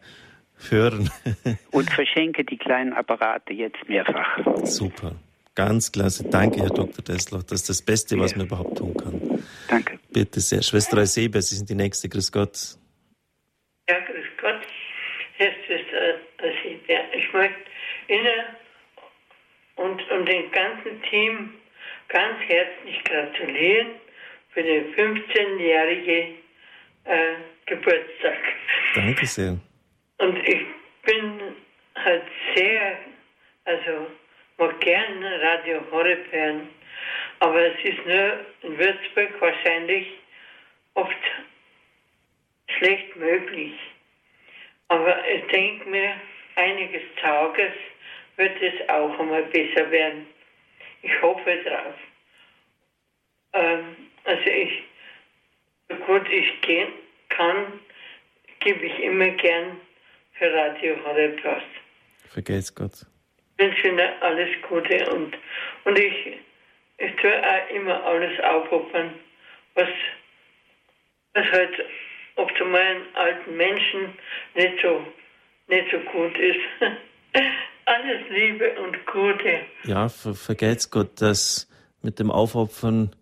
[0.70, 1.10] hören.
[1.70, 4.38] und verschenke die kleinen Apparate jetzt mehrfach.
[4.64, 5.16] Super.
[5.54, 6.24] Ganz klasse.
[6.28, 7.04] Danke, Herr Dr.
[7.04, 7.44] Dessloch.
[7.44, 9.44] Das ist das Beste, was man überhaupt tun kann.
[9.68, 9.98] Danke.
[10.12, 10.62] Bitte sehr.
[10.62, 12.08] Schwester Eusebia, Sie sind die Nächste.
[12.08, 12.58] Grüß Gott.
[13.88, 14.62] Ja, grüß Gott.
[15.36, 17.58] Herr Schwester Eusebia, ich möchte
[18.08, 18.44] Ihnen
[19.76, 21.54] und, und dem ganzen Team
[22.08, 23.88] ganz herzlich gratulieren
[24.50, 26.34] für den 15-jährigen
[27.04, 27.34] äh,
[27.66, 28.38] Geburtstag.
[28.94, 29.58] Danke sehr.
[30.18, 30.64] Und ich
[31.02, 31.56] bin
[31.96, 32.22] halt
[32.54, 32.98] sehr,
[33.64, 34.06] also
[34.58, 36.68] mag gern Radio Horeb hören,
[37.40, 40.06] aber es ist nur in Würzburg wahrscheinlich
[40.94, 41.16] oft
[42.78, 43.72] schlecht möglich.
[44.88, 46.14] Aber ich denke mir,
[46.56, 47.72] einiges Tages
[48.36, 50.26] wird es auch einmal besser werden.
[51.02, 51.94] Ich hoffe drauf.
[53.52, 54.82] Ähm, also ich,
[55.88, 56.92] so gut ich gehen
[57.28, 57.80] kann,
[58.60, 59.80] gebe ich immer gern
[60.34, 61.62] für Radio Horeb was.
[62.30, 63.06] Vergelt's Gott
[63.58, 65.36] wünsche Ihnen alles Gute und,
[65.84, 66.38] und ich,
[66.98, 69.10] ich tue auch immer alles aufopfern,
[69.74, 69.88] was,
[71.34, 71.72] was halt
[72.36, 74.14] oft zu meinen alten Menschen
[74.54, 75.06] nicht so,
[75.68, 76.60] nicht so gut ist.
[77.86, 79.60] alles Liebe und Gute.
[79.84, 81.68] Ja, ver vergelt's Gott, dass
[82.02, 83.14] mit dem Aufopfern,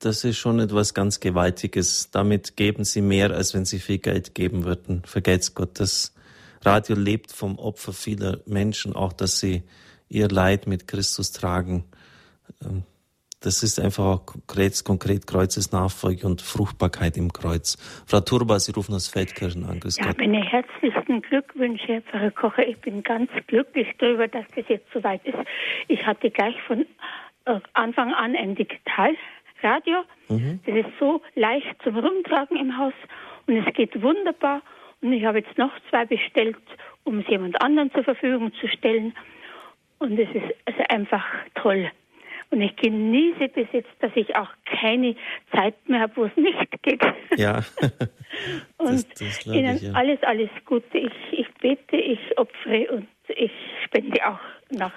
[0.00, 2.10] das ist schon etwas ganz Gewaltiges.
[2.10, 5.02] Damit geben sie mehr, als wenn sie viel Geld geben würden.
[5.04, 6.14] Vergelt's Gott, das
[6.64, 9.62] Radio lebt vom Opfer vieler Menschen, auch dass sie
[10.08, 11.84] ihr Leid mit Christus tragen.
[12.62, 12.84] Ähm,
[13.40, 17.76] das ist einfach auch konkret, konkret Kreuzesnachfolge und Fruchtbarkeit im Kreuz.
[18.06, 19.78] Frau Turba, Sie rufen aus Feldkirchen an.
[19.78, 20.18] Grüß ja, Gott.
[20.18, 22.66] meine herzlichsten Glückwünsche, Herr Pfarrer Kocher.
[22.66, 25.38] Ich bin ganz glücklich darüber, dass das jetzt soweit ist.
[25.86, 26.84] Ich hatte gleich von
[27.44, 30.02] äh, Anfang an ein Digitalradio.
[30.28, 30.58] Mhm.
[30.66, 32.94] Das ist so leicht zum Rumtragen im Haus
[33.46, 34.62] und es geht wunderbar.
[35.00, 36.56] Und ich habe jetzt noch zwei bestellt,
[37.04, 39.14] um es jemand anderen zur Verfügung zu stellen.
[39.98, 41.90] Und es ist also einfach toll.
[42.50, 45.14] Und ich genieße bis jetzt, dass ich auch keine
[45.54, 47.02] Zeit mehr habe, wo es nicht geht.
[47.36, 47.56] Ja.
[48.78, 49.92] und das, das Ihnen ich, ja.
[49.92, 50.96] alles, alles Gute.
[50.96, 53.52] Ich, ich bete, ich opfere und ich
[53.84, 54.92] spende auch nach,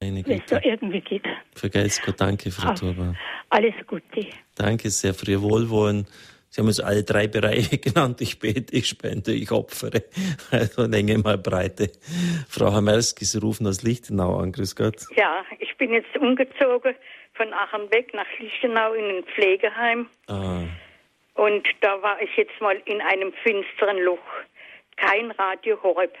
[0.00, 1.24] wenn es so irgendwie geht.
[1.54, 3.14] Vergelt's Gott, danke, Frau Turba.
[3.50, 4.26] Alles Gute.
[4.56, 6.06] Danke sehr für Ihr Wohlwollen.
[6.50, 8.20] Sie haben uns alle drei Bereiche genannt.
[8.20, 10.04] Ich bete, ich spende, ich opfere.
[10.50, 11.90] Also Länge mal Breite.
[12.48, 14.52] Frau Hamerski, Sie rufen aus Lichtenau an.
[14.52, 14.96] Grüß Gott.
[15.16, 16.94] Ja, ich bin jetzt umgezogen
[17.34, 20.08] von Aachen weg nach Lichtenau in ein Pflegeheim.
[20.26, 20.62] Ah.
[21.34, 24.18] Und da war ich jetzt mal in einem finsteren Loch.
[24.96, 26.16] Kein Radio Horeb.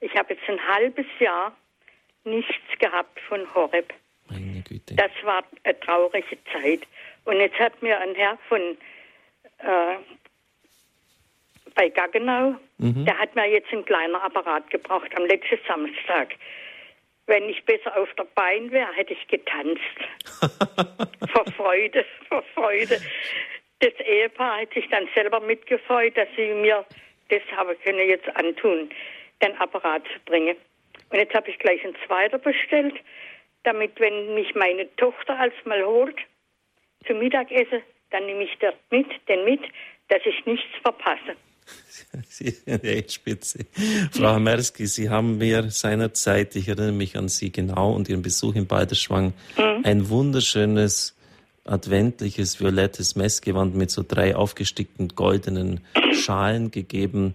[0.00, 1.56] Ich habe jetzt ein halbes Jahr
[2.24, 3.92] nichts gehabt von Horeb.
[4.30, 4.94] Meine Güte.
[4.94, 6.82] Das war eine traurige Zeit.
[7.24, 8.76] Und jetzt hat mir ein Herr von
[9.64, 9.96] äh,
[11.74, 12.56] bei Gaggenau.
[12.78, 13.04] Mhm.
[13.04, 16.34] Der hat mir jetzt ein kleiner Apparat gebracht am letzten Samstag.
[17.26, 19.80] Wenn ich besser auf der Bein wäre, hätte ich getanzt.
[21.32, 23.00] vor Freude, vor Freude.
[23.80, 26.84] Das Ehepaar hat sich dann selber mitgefreut, dass sie mir
[27.28, 28.90] das habe können jetzt antun,
[29.42, 30.56] den Apparat zu bringen.
[31.10, 32.94] Und jetzt habe ich gleich einen zweiten bestellt,
[33.62, 36.16] damit, wenn mich meine Tochter als mal holt
[37.06, 37.82] zum Mittagessen,
[38.14, 39.60] dann nehme ich das mit, den mit,
[40.08, 41.36] dass ich nichts verpasse.
[42.28, 43.66] Sie sind echt spitze.
[44.12, 48.54] Frau Hamerski, Sie haben mir seinerzeit, ich erinnere mich an Sie genau und Ihren Besuch
[48.54, 49.80] in Balderschwang, mhm.
[49.82, 51.16] ein wunderschönes
[51.64, 55.80] adventliches violettes Messgewand mit so drei aufgestickten goldenen
[56.12, 57.34] Schalen gegeben.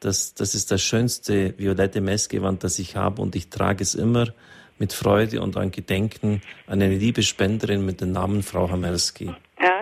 [0.00, 4.32] Das, das ist das schönste violette Messgewand, das ich habe und ich trage es immer
[4.78, 9.26] mit Freude und an Gedenken an eine liebe Spenderin mit dem Namen Frau Hamerski.
[9.26, 9.75] Ja, ja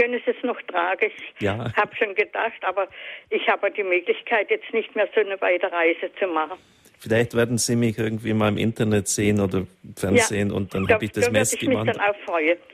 [0.00, 1.10] ich können es noch tragen.
[1.36, 1.72] Ich ja.
[1.76, 2.88] habe schon gedacht, aber
[3.28, 6.58] ich habe die Möglichkeit, jetzt nicht mehr so eine weite Reise zu machen.
[6.98, 9.66] Vielleicht werden Sie mich irgendwie mal im Internet sehen oder
[9.96, 11.98] Fernsehen ja, und dann habe ich das Messgewand.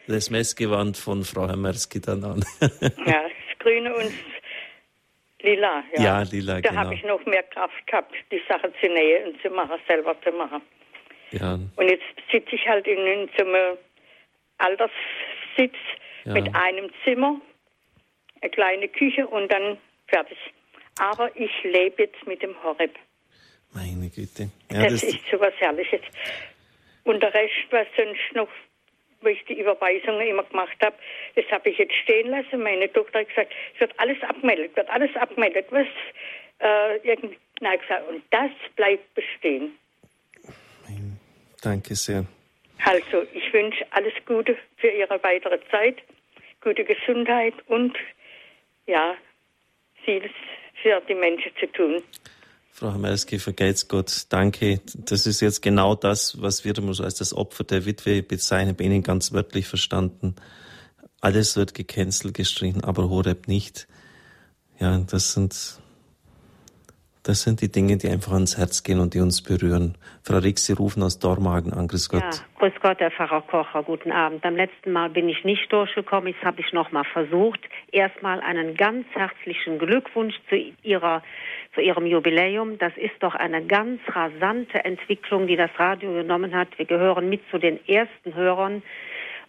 [0.09, 2.44] Das Messgewand von Frau Hamerski dann an.
[2.61, 4.12] ja, das Grüne und
[5.43, 5.85] Lila.
[5.97, 6.81] Ja, ja lila, Da genau.
[6.81, 10.32] habe ich noch mehr Kraft gehabt, die Sache zu nähen und zu machen, selber zu
[10.32, 10.61] machen.
[11.31, 11.55] Ja.
[11.55, 13.78] Und jetzt sitze ich halt in, in so einem
[14.59, 15.77] Alterssitz
[16.27, 16.32] ja.
[16.32, 17.40] mit einem Zimmer,
[18.40, 19.78] eine kleine Küche und dann
[20.09, 20.39] fertig.
[20.98, 22.94] Aber ich lebe jetzt mit dem Horeb.
[23.73, 24.51] Meine Güte.
[24.70, 26.01] Ja, das, das, ist so was Herrliches.
[27.05, 28.48] Und der Rest, was sonst noch,
[29.20, 30.97] wo ich die Überweisungen immer gemacht habe,
[31.35, 32.62] das habe ich jetzt stehen lassen.
[32.62, 35.86] Meine Tochter hat gesagt, es wird alles abgemeldet, wird alles abgemeldet, was
[36.59, 39.77] äh, irgendwie, nein, gesagt, und das bleibt bestehen.
[41.62, 42.24] Danke sehr.
[42.85, 45.97] Also, ich wünsche alles Gute für Ihre weitere Zeit,
[46.62, 47.97] gute Gesundheit und
[48.87, 49.15] ja,
[50.05, 50.31] vieles
[50.83, 52.03] für die Menschen zu tun.
[52.70, 54.81] Frau Hamelski, vergelt's Gott, danke.
[54.95, 59.03] Das ist jetzt genau das, was wir als das Opfer der Witwe bezeichnen, bei Ihnen
[59.03, 60.37] ganz wörtlich verstanden.
[61.23, 63.89] Alles wird gecancelt, gestrichen, aber Horeb nicht.
[64.78, 65.81] Ja, das sind
[67.27, 69.97] das sind die Dinge, die einfach ans Herz gehen und die uns berühren.
[70.23, 71.89] Frau Rix, Sie rufen aus Dormagen an.
[71.89, 72.23] Grüß Gott.
[72.23, 72.31] Ja,
[72.61, 73.82] grüß Gott, Herr Pfarrer Kocher.
[73.82, 74.43] Guten Abend.
[74.43, 76.32] Beim letzten Mal bin ich nicht durchgekommen.
[76.32, 77.59] Jetzt habe ich noch mal versucht.
[77.90, 81.23] Erstmal einen ganz herzlichen Glückwunsch zu Ihrer
[81.74, 82.78] zu Ihrem Jubiläum.
[82.78, 86.69] Das ist doch eine ganz rasante Entwicklung, die das Radio genommen hat.
[86.78, 88.82] Wir gehören mit zu den ersten Hörern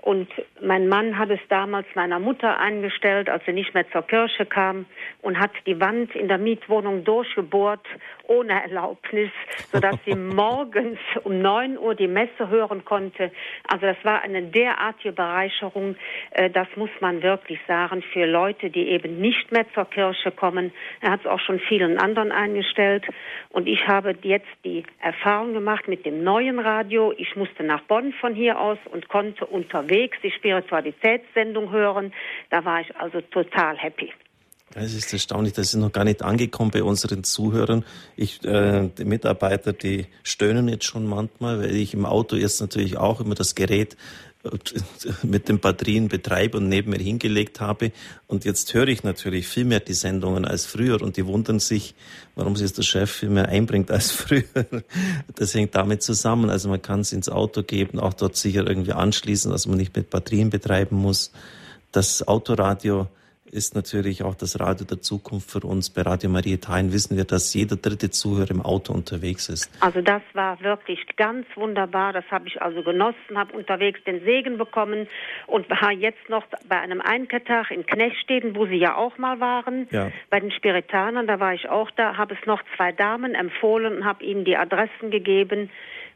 [0.08, 0.30] und
[0.62, 4.86] mein Mann hat es damals meiner Mutter eingestellt, als sie nicht mehr zur Kirche kam
[5.22, 7.86] und hat die Wand in der Mietwohnung durchgebohrt
[8.26, 9.30] ohne Erlaubnis,
[9.74, 13.32] sodass sie morgens um 9 Uhr die Messe hören konnte.
[13.68, 15.98] Also das war eine derartige Bereicherung,
[16.32, 20.72] äh, das muss man wirklich sagen, für Leute, die eben nicht mehr zur Kirche kommen.
[21.02, 23.06] Er hat es auch schon vielen anderen eingestellt.
[23.50, 27.14] Und ich habe jetzt die Erfahrung gemacht mit dem neuen Radio.
[27.18, 32.14] Ich musste nach Bonn von hier aus und konnte unterwegs unterwegs die Spiritualitätssendung hören.
[32.49, 34.11] Da war ich also total happy.
[34.76, 37.86] Es ist erstaunlich, das ist noch gar nicht angekommen bei unseren Zuhörern.
[38.18, 42.98] Ich, äh, die Mitarbeiter, die stöhnen jetzt schon manchmal, weil ich im Auto jetzt natürlich
[42.98, 43.95] auch immer das Gerät
[45.24, 47.91] mit den Batterien betreibe und neben mir hingelegt habe.
[48.28, 51.95] Und jetzt höre ich natürlich viel mehr die Sendungen als früher und die wundern sich,
[52.36, 54.44] warum sich der Chef viel mehr einbringt als früher.
[55.36, 56.49] Das hängt damit zusammen.
[56.49, 59.95] Also man kann es ins Auto geben, auch dort sicher irgendwie anschließen, dass man nicht
[59.95, 61.32] mit Batterien betreiben muss.
[61.91, 63.07] Das Autoradio
[63.52, 65.90] ist natürlich auch das Radio der Zukunft für uns.
[65.90, 69.72] Bei Radio Maria Italien wissen wir, dass jeder dritte Zuhörer im Auto unterwegs ist.
[69.80, 72.14] Also das war wirklich ganz wunderbar.
[72.14, 75.07] Das habe ich also genossen, habe unterwegs den Segen bekommen
[75.48, 79.88] und war jetzt noch bei einem Einkehrtag in Knechtsteden, wo Sie ja auch mal waren,
[79.91, 80.11] ja.
[80.30, 81.28] bei den Spiritanern.
[81.28, 84.57] Da war ich auch da, habe es noch zwei Damen empfohlen und habe ihnen die
[84.57, 85.69] Adressen gegeben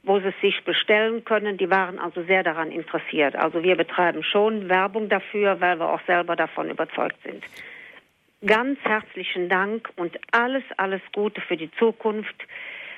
[0.04, 1.58] wo sie sich bestellen können.
[1.58, 3.36] Die waren also sehr daran interessiert.
[3.36, 7.44] Also wir betreiben schon Werbung dafür, weil wir auch selber davon überzeugt sind.
[8.46, 12.36] Ganz herzlichen Dank und alles, alles Gute für die Zukunft.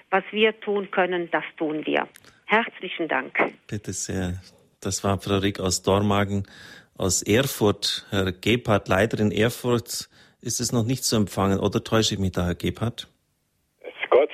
[0.09, 2.07] Was wir tun können, das tun wir.
[2.45, 3.37] Herzlichen Dank.
[3.67, 4.39] Bitte sehr.
[4.79, 6.47] Das war Frau Rick aus Dormagen,
[6.95, 8.05] aus Erfurt.
[8.11, 10.09] Herr Gebhardt, leider in Erfurt
[10.41, 11.59] ist es noch nicht zu empfangen.
[11.59, 13.07] Oder täusche ich mich da, Herr Gebhardt?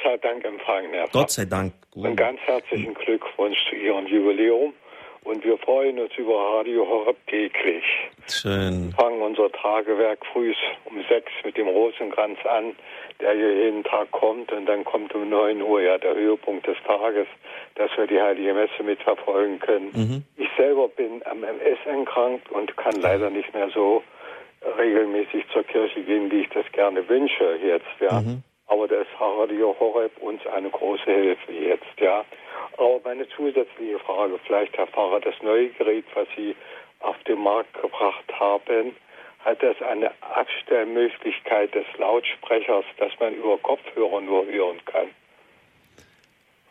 [0.09, 1.73] Gott sei Dank empfangen, Herr Gott sei Dank.
[1.93, 4.73] Und ganz herzlichen Glückwunsch zu Ihrem Jubiläum.
[5.23, 7.83] Und wir freuen uns über Radio Horeb täglich.
[8.27, 8.87] Schön.
[8.87, 10.53] Wir fangen unser Tagewerk früh
[10.85, 12.75] um sechs mit dem Rosenkranz an,
[13.19, 14.51] der hier jeden Tag kommt.
[14.51, 17.27] Und dann kommt um neun Uhr ja der Höhepunkt des Tages,
[17.75, 19.91] dass wir die Heilige Messe mitverfolgen können.
[19.93, 20.23] Mhm.
[20.37, 24.01] Ich selber bin am MS erkrankt und kann leider nicht mehr so
[24.77, 27.85] regelmäßig zur Kirche gehen, wie ich das gerne wünsche jetzt.
[27.99, 28.21] Ja.
[28.21, 28.41] Mhm.
[28.69, 32.23] Aber da ist Radio Horeb uns eine große Hilfe jetzt, ja.
[32.77, 36.55] Aber meine zusätzliche Frage, vielleicht Herr Pfarrer, das neue Gerät, was Sie
[36.99, 38.95] auf den Markt gebracht haben,
[39.43, 45.07] hat das eine Abstellmöglichkeit des Lautsprechers, dass man über Kopfhörer nur hören kann?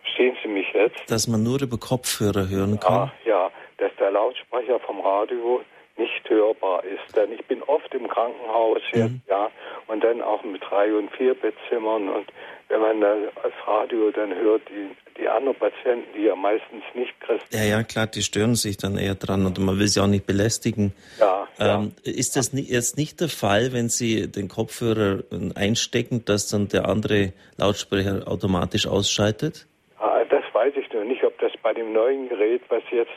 [0.03, 1.11] Verstehen Sie mich jetzt?
[1.11, 3.11] Dass man nur über Kopfhörer hören kann?
[3.25, 5.63] Ja, ja, dass der Lautsprecher vom Radio
[5.99, 7.17] nicht hörbar ist.
[7.17, 9.23] Denn ich bin oft im Krankenhaus jetzt, mhm.
[9.29, 9.51] ja,
[9.87, 12.33] und dann auch mit drei und vier Bettzimmern und
[12.69, 17.57] wenn man das Radio dann hört, die, die anderen Patienten, die ja meistens nicht Christen
[17.57, 20.27] Ja, ja, klar, die stören sich dann eher dran und man will sie auch nicht
[20.27, 20.93] belästigen.
[21.19, 22.13] Ja, ähm, ja.
[22.13, 25.23] Ist das jetzt nicht der Fall, wenn Sie den Kopfhörer
[25.55, 29.67] einstecken, dass dann der andere Lautsprecher automatisch ausschaltet?
[29.99, 33.11] Ah, das weiß ich noch nicht, ob das bei dem neuen Gerät, was jetzt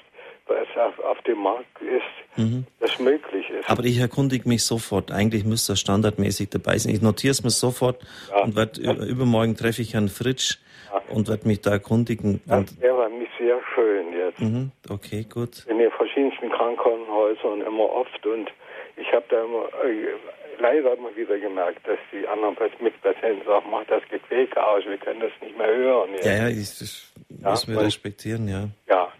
[0.51, 2.65] was auf dem Markt ist, mhm.
[2.79, 3.69] das möglich ist.
[3.69, 5.11] Aber ich erkundige mich sofort.
[5.11, 6.93] Eigentlich müsste das standardmäßig dabei sein.
[6.93, 8.43] Ich notiere es mir sofort ja.
[8.43, 8.93] und werd, ja.
[8.93, 10.57] übermorgen treffe ich Herrn Fritsch
[10.91, 11.01] ja.
[11.13, 12.41] und werde mich da erkundigen.
[12.45, 14.39] Das wäre mich sehr schön jetzt.
[14.39, 14.71] Mhm.
[14.89, 15.65] Okay, gut.
[15.67, 18.49] In den verschiedensten Krankenhäusern immer oft und
[18.97, 20.15] ich habe da immer äh,
[20.61, 25.19] leider immer wieder gemerkt, dass die anderen Mitpatienten sagen, mach das Gequäke aus, wir können
[25.19, 26.11] das nicht mehr hören.
[26.13, 26.25] Jetzt.
[26.25, 28.67] Ja, ja, ich, das müssen wir respektieren, ja.
[28.87, 29.11] Ja,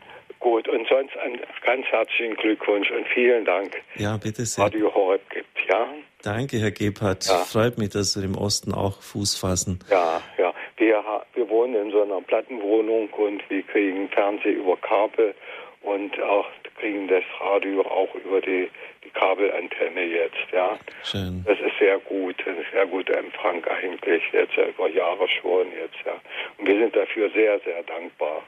[0.42, 3.80] Gut, und sonst einen ganz herzlichen Glückwunsch und vielen Dank.
[3.96, 4.66] Ja, bitte sehr.
[4.66, 5.88] Radio Horeb gibt, ja.
[6.24, 7.28] Danke, Herr Gebhardt.
[7.28, 7.38] Ja.
[7.46, 9.80] Freut mich, dass wir im Osten auch Fuß fassen.
[9.90, 10.52] Ja, ja.
[10.78, 11.04] Wir,
[11.36, 15.36] wir wohnen in so einer Plattenwohnung und wir kriegen Fernsehen über Kabel
[15.84, 16.48] und auch
[16.80, 18.68] kriegen das Radio auch über die,
[19.04, 20.78] die Kabelantenne jetzt, ja.
[21.04, 21.44] Schön.
[21.46, 26.04] Das ist sehr gut, ein sehr guter Empfang eigentlich, jetzt ja über Jahre schon jetzt,
[26.04, 26.14] ja.
[26.58, 28.42] Und wir sind dafür sehr, sehr dankbar.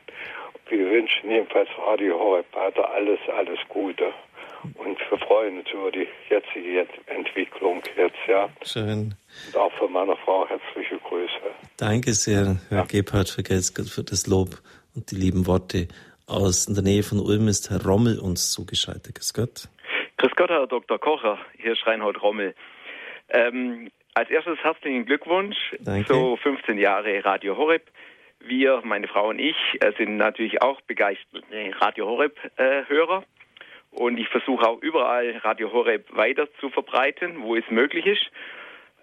[0.69, 4.13] Wir wünschen jedenfalls Radio Horeb weiter alles, alles Gute.
[4.75, 8.49] Und wir freuen uns über die jetzige Entwicklung jetzt, ja.
[8.63, 9.13] Schön.
[9.47, 11.31] Und auch von meiner Frau herzliche Grüße.
[11.77, 12.85] Danke sehr, Herr ja.
[12.85, 14.61] Gebhardt, für, für das Lob
[14.95, 15.87] und die lieben Worte.
[16.25, 19.15] Aus in der Nähe von Ulm ist Herr Rommel uns zugeschaltet.
[19.15, 19.67] Grüß Gott.
[20.17, 20.97] Grüß Gott, Herr Dr.
[20.97, 21.37] Kocher.
[21.57, 22.55] Hier ist Reinhold Rommel.
[23.29, 26.07] Ähm, als erstes herzlichen Glückwunsch Danke.
[26.07, 27.89] zu 15 Jahre Radio Horeb.
[28.45, 31.45] Wir, meine Frau und ich, äh, sind natürlich auch begeisterte
[31.79, 33.19] Radio Horeb-Hörer.
[33.19, 33.25] Äh,
[33.91, 38.31] und ich versuche auch überall Radio Horeb weiter zu verbreiten, wo es möglich ist.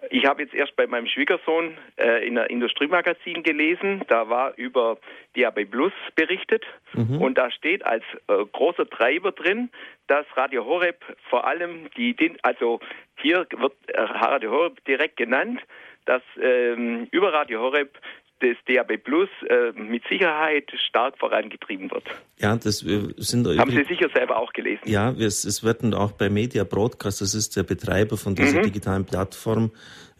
[0.09, 4.97] Ich habe jetzt erst bei meinem Schwiegersohn äh, in einem Industriemagazin gelesen, da war über
[5.35, 7.21] DAB Plus berichtet mhm.
[7.21, 9.69] und da steht als äh, großer Treiber drin,
[10.07, 10.97] dass Radio Horeb
[11.29, 12.79] vor allem die, also
[13.17, 15.61] hier wird äh, Radio Horeb direkt genannt,
[16.05, 17.95] dass ähm, über Radio Horeb
[18.41, 22.03] das DAB Plus äh, mit Sicherheit stark vorangetrieben wird.
[22.39, 24.81] Ja, das wir sind Haben Sie sicher selber auch gelesen.
[24.85, 28.63] Ja, es, es wird auch bei Media Broadcast, das ist der Betreiber von dieser mhm.
[28.63, 29.71] digitalen Plattform,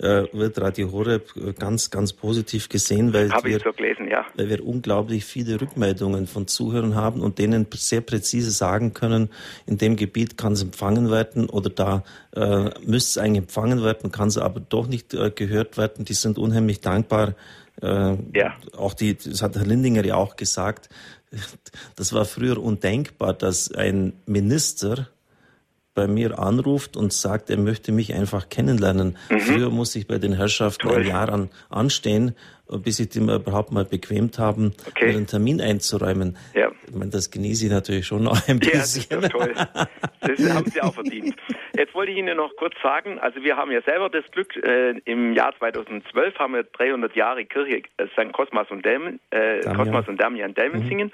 [0.01, 4.25] äh, wird Radio Horeb äh, ganz, ganz positiv gesehen, weil wir, so gelesen, ja.
[4.35, 9.29] weil wir unglaublich viele Rückmeldungen von Zuhörern haben und denen sehr präzise sagen können,
[9.67, 12.03] in dem Gebiet kann es empfangen werden oder da
[12.35, 16.05] äh, müsste es eigentlich empfangen werden, kann es aber doch nicht äh, gehört werden.
[16.05, 17.35] Die sind unheimlich dankbar
[17.81, 18.55] äh, ja.
[18.77, 20.89] Auch die, das hat Herr Lindinger ja auch gesagt,
[21.95, 25.07] das war früher undenkbar, dass ein Minister
[25.93, 29.17] bei mir anruft und sagt, er möchte mich einfach kennenlernen.
[29.29, 29.39] Mhm.
[29.39, 31.01] Früher musste ich bei den Herrschaften Toll.
[31.01, 32.35] ein Jahr an, anstehen
[32.79, 35.09] bis sie dem überhaupt mal bequemt haben, okay.
[35.09, 36.37] einen Termin einzuräumen.
[36.53, 36.71] Ja.
[36.87, 39.05] Ich meine, das genieße ich natürlich schon noch ein bisschen.
[39.09, 39.53] Ja, das ist toll.
[40.21, 41.35] Das haben Sie auch verdient.
[41.75, 44.91] Jetzt wollte ich Ihnen noch kurz sagen, also wir haben ja selber das Glück, äh,
[45.05, 48.31] im Jahr 2012 haben wir 300 Jahre Kirche äh, St.
[48.31, 51.11] Cosmas und, Delmen, äh, Cosmas und Damian Delmensingen mhm.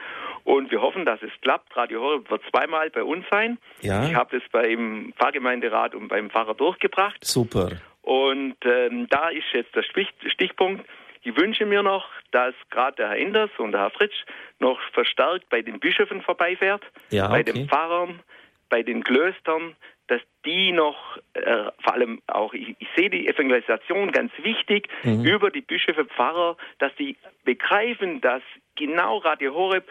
[0.47, 1.75] Und wir hoffen, dass es klappt.
[1.75, 3.57] Radio Horeb wird zweimal bei uns sein.
[3.81, 4.05] Ja.
[4.05, 7.17] Ich habe das beim Pfarrgemeinderat und beim Pfarrer durchgebracht.
[7.21, 7.71] Super.
[8.01, 10.87] Und ähm, da ist jetzt der Stichpunkt,
[11.23, 14.23] ich wünsche mir noch, dass gerade der Herr Enders und der Herr Fritsch
[14.59, 17.51] noch verstärkt bei den Bischöfen vorbeifährt, ja, bei okay.
[17.51, 18.21] den Pfarrern,
[18.69, 19.75] bei den Klöstern,
[20.07, 25.25] dass die noch, äh, vor allem auch, ich, ich, sehe die Evangelisation ganz wichtig mhm.
[25.25, 28.41] über die Bischöfe, Pfarrer, dass die begreifen, dass
[28.77, 29.83] genau Radio Horeb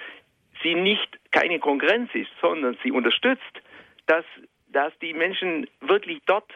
[0.62, 3.42] sie nicht keine Konkurrenz ist, sondern sie unterstützt,
[4.06, 4.24] dass,
[4.68, 6.50] dass die Menschen wirklich dort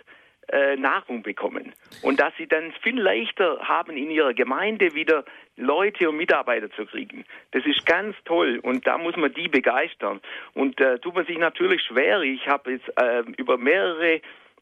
[0.48, 1.72] äh, Nahrung bekommen
[2.02, 5.24] und dass sie dann viel leichter haben, in ihrer Gemeinde wieder
[5.56, 7.24] Leute und Mitarbeiter zu kriegen.
[7.52, 10.20] Das ist ganz toll und da muss man die begeistern.
[10.54, 12.22] Und äh, tut man sich natürlich schwer.
[12.22, 14.20] Ich habe jetzt äh, über mehrere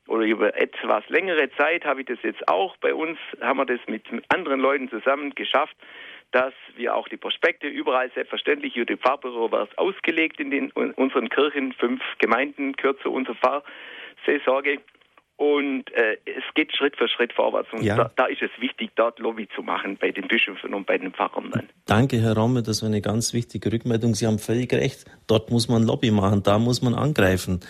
[0.09, 3.81] oder über etwas längere Zeit habe ich das jetzt auch bei uns, haben wir das
[3.87, 5.77] mit anderen Leuten zusammen geschafft,
[6.33, 10.71] dass wir auch die Prospekte überall selbstverständlich über die Pfarrbüro war es ausgelegt in den
[10.71, 14.81] in unseren Kirchen, fünf Gemeinden gehört zu unserer Pfarrseelsorge
[15.39, 17.69] und äh, es geht Schritt für Schritt vorwärts.
[17.73, 17.95] Und ja.
[17.95, 21.13] da, da, ist es wichtig, dort Lobby zu machen bei den Bischöfen und bei den
[21.13, 21.53] Pfarrern.
[21.53, 21.69] Dann.
[21.87, 24.17] Danke, Herr Romme, das war eine ganz wichtige Rückmeldung.
[24.17, 25.05] Sie haben völlig recht.
[25.29, 27.61] Dort muss man Lobby machen, da muss man angreifen.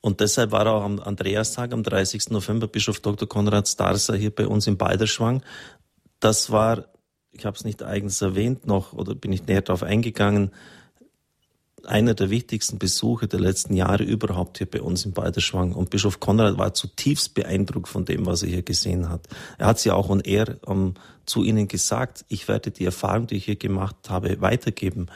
[0.00, 2.30] Und deshalb war auch am Andreastag, am 30.
[2.30, 3.28] November, Bischof Dr.
[3.28, 5.42] Konrad Starser hier bei uns in Balderschwang.
[6.20, 6.84] Das war,
[7.36, 10.50] ich habe es nicht eigens erwähnt noch oder bin ich näher darauf eingegangen,
[11.84, 15.72] einer der wichtigsten Besuche der letzten Jahre überhaupt hier bei uns in Balderschwang.
[15.72, 19.28] Und Bischof Konrad war zutiefst beeindruckt von dem, was er hier gesehen hat.
[19.58, 20.94] Er hat sie auch und er um,
[21.26, 25.06] zu ihnen gesagt, ich werde die Erfahrung, die ich hier gemacht habe, weitergeben.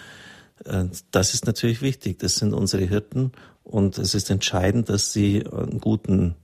[0.64, 2.18] Äh, das ist natürlich wichtig.
[2.18, 3.32] Das sind unsere Hirten
[3.64, 6.36] und es ist entscheidend, dass sie einen guten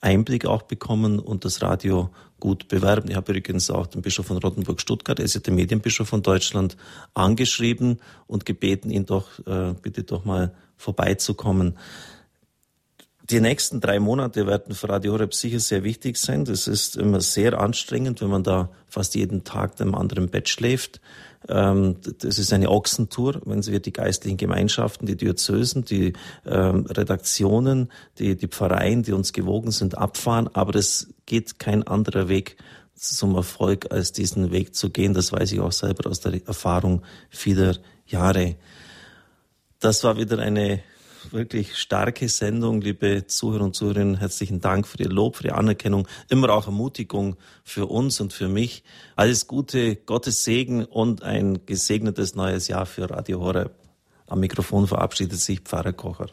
[0.00, 2.10] Einblick auch bekommen und das Radio
[2.40, 3.10] gut bewerben.
[3.10, 6.76] Ich habe übrigens auch den Bischof von Rottenburg-Stuttgart, er ist ja der Medienbischof von Deutschland,
[7.14, 11.76] angeschrieben und gebeten, ihn doch äh, bitte doch mal vorbeizukommen.
[13.30, 16.44] Die nächsten drei Monate werden für Radio Horeb sicher sehr wichtig sein.
[16.44, 21.00] Das ist immer sehr anstrengend, wenn man da fast jeden Tag im anderen Bett schläft.
[21.48, 26.12] Ähm, das ist eine Ochsentour, wenn Sie die geistlichen Gemeinschaften, die Diözesen, die
[26.44, 30.48] ähm, Redaktionen, die, die Pfarreien, die uns gewogen sind, abfahren.
[30.52, 32.56] Aber es geht kein anderer Weg
[32.94, 35.12] zum Erfolg, als diesen Weg zu gehen.
[35.12, 37.76] Das weiß ich auch selber aus der Erfahrung vieler
[38.06, 38.56] Jahre.
[39.80, 40.80] Das war wieder eine
[41.32, 44.16] wirklich starke Sendung, liebe Zuhörer und Zuhörerinnen.
[44.16, 48.48] Herzlichen Dank für Ihr Lob, für Ihre Anerkennung, immer auch Ermutigung für uns und für
[48.48, 48.84] mich.
[49.16, 53.74] Alles Gute, Gottes Segen und ein gesegnetes neues Jahr für Radio Horeb.
[54.26, 56.30] Am Mikrofon verabschiedet sich Pfarrer Kocher.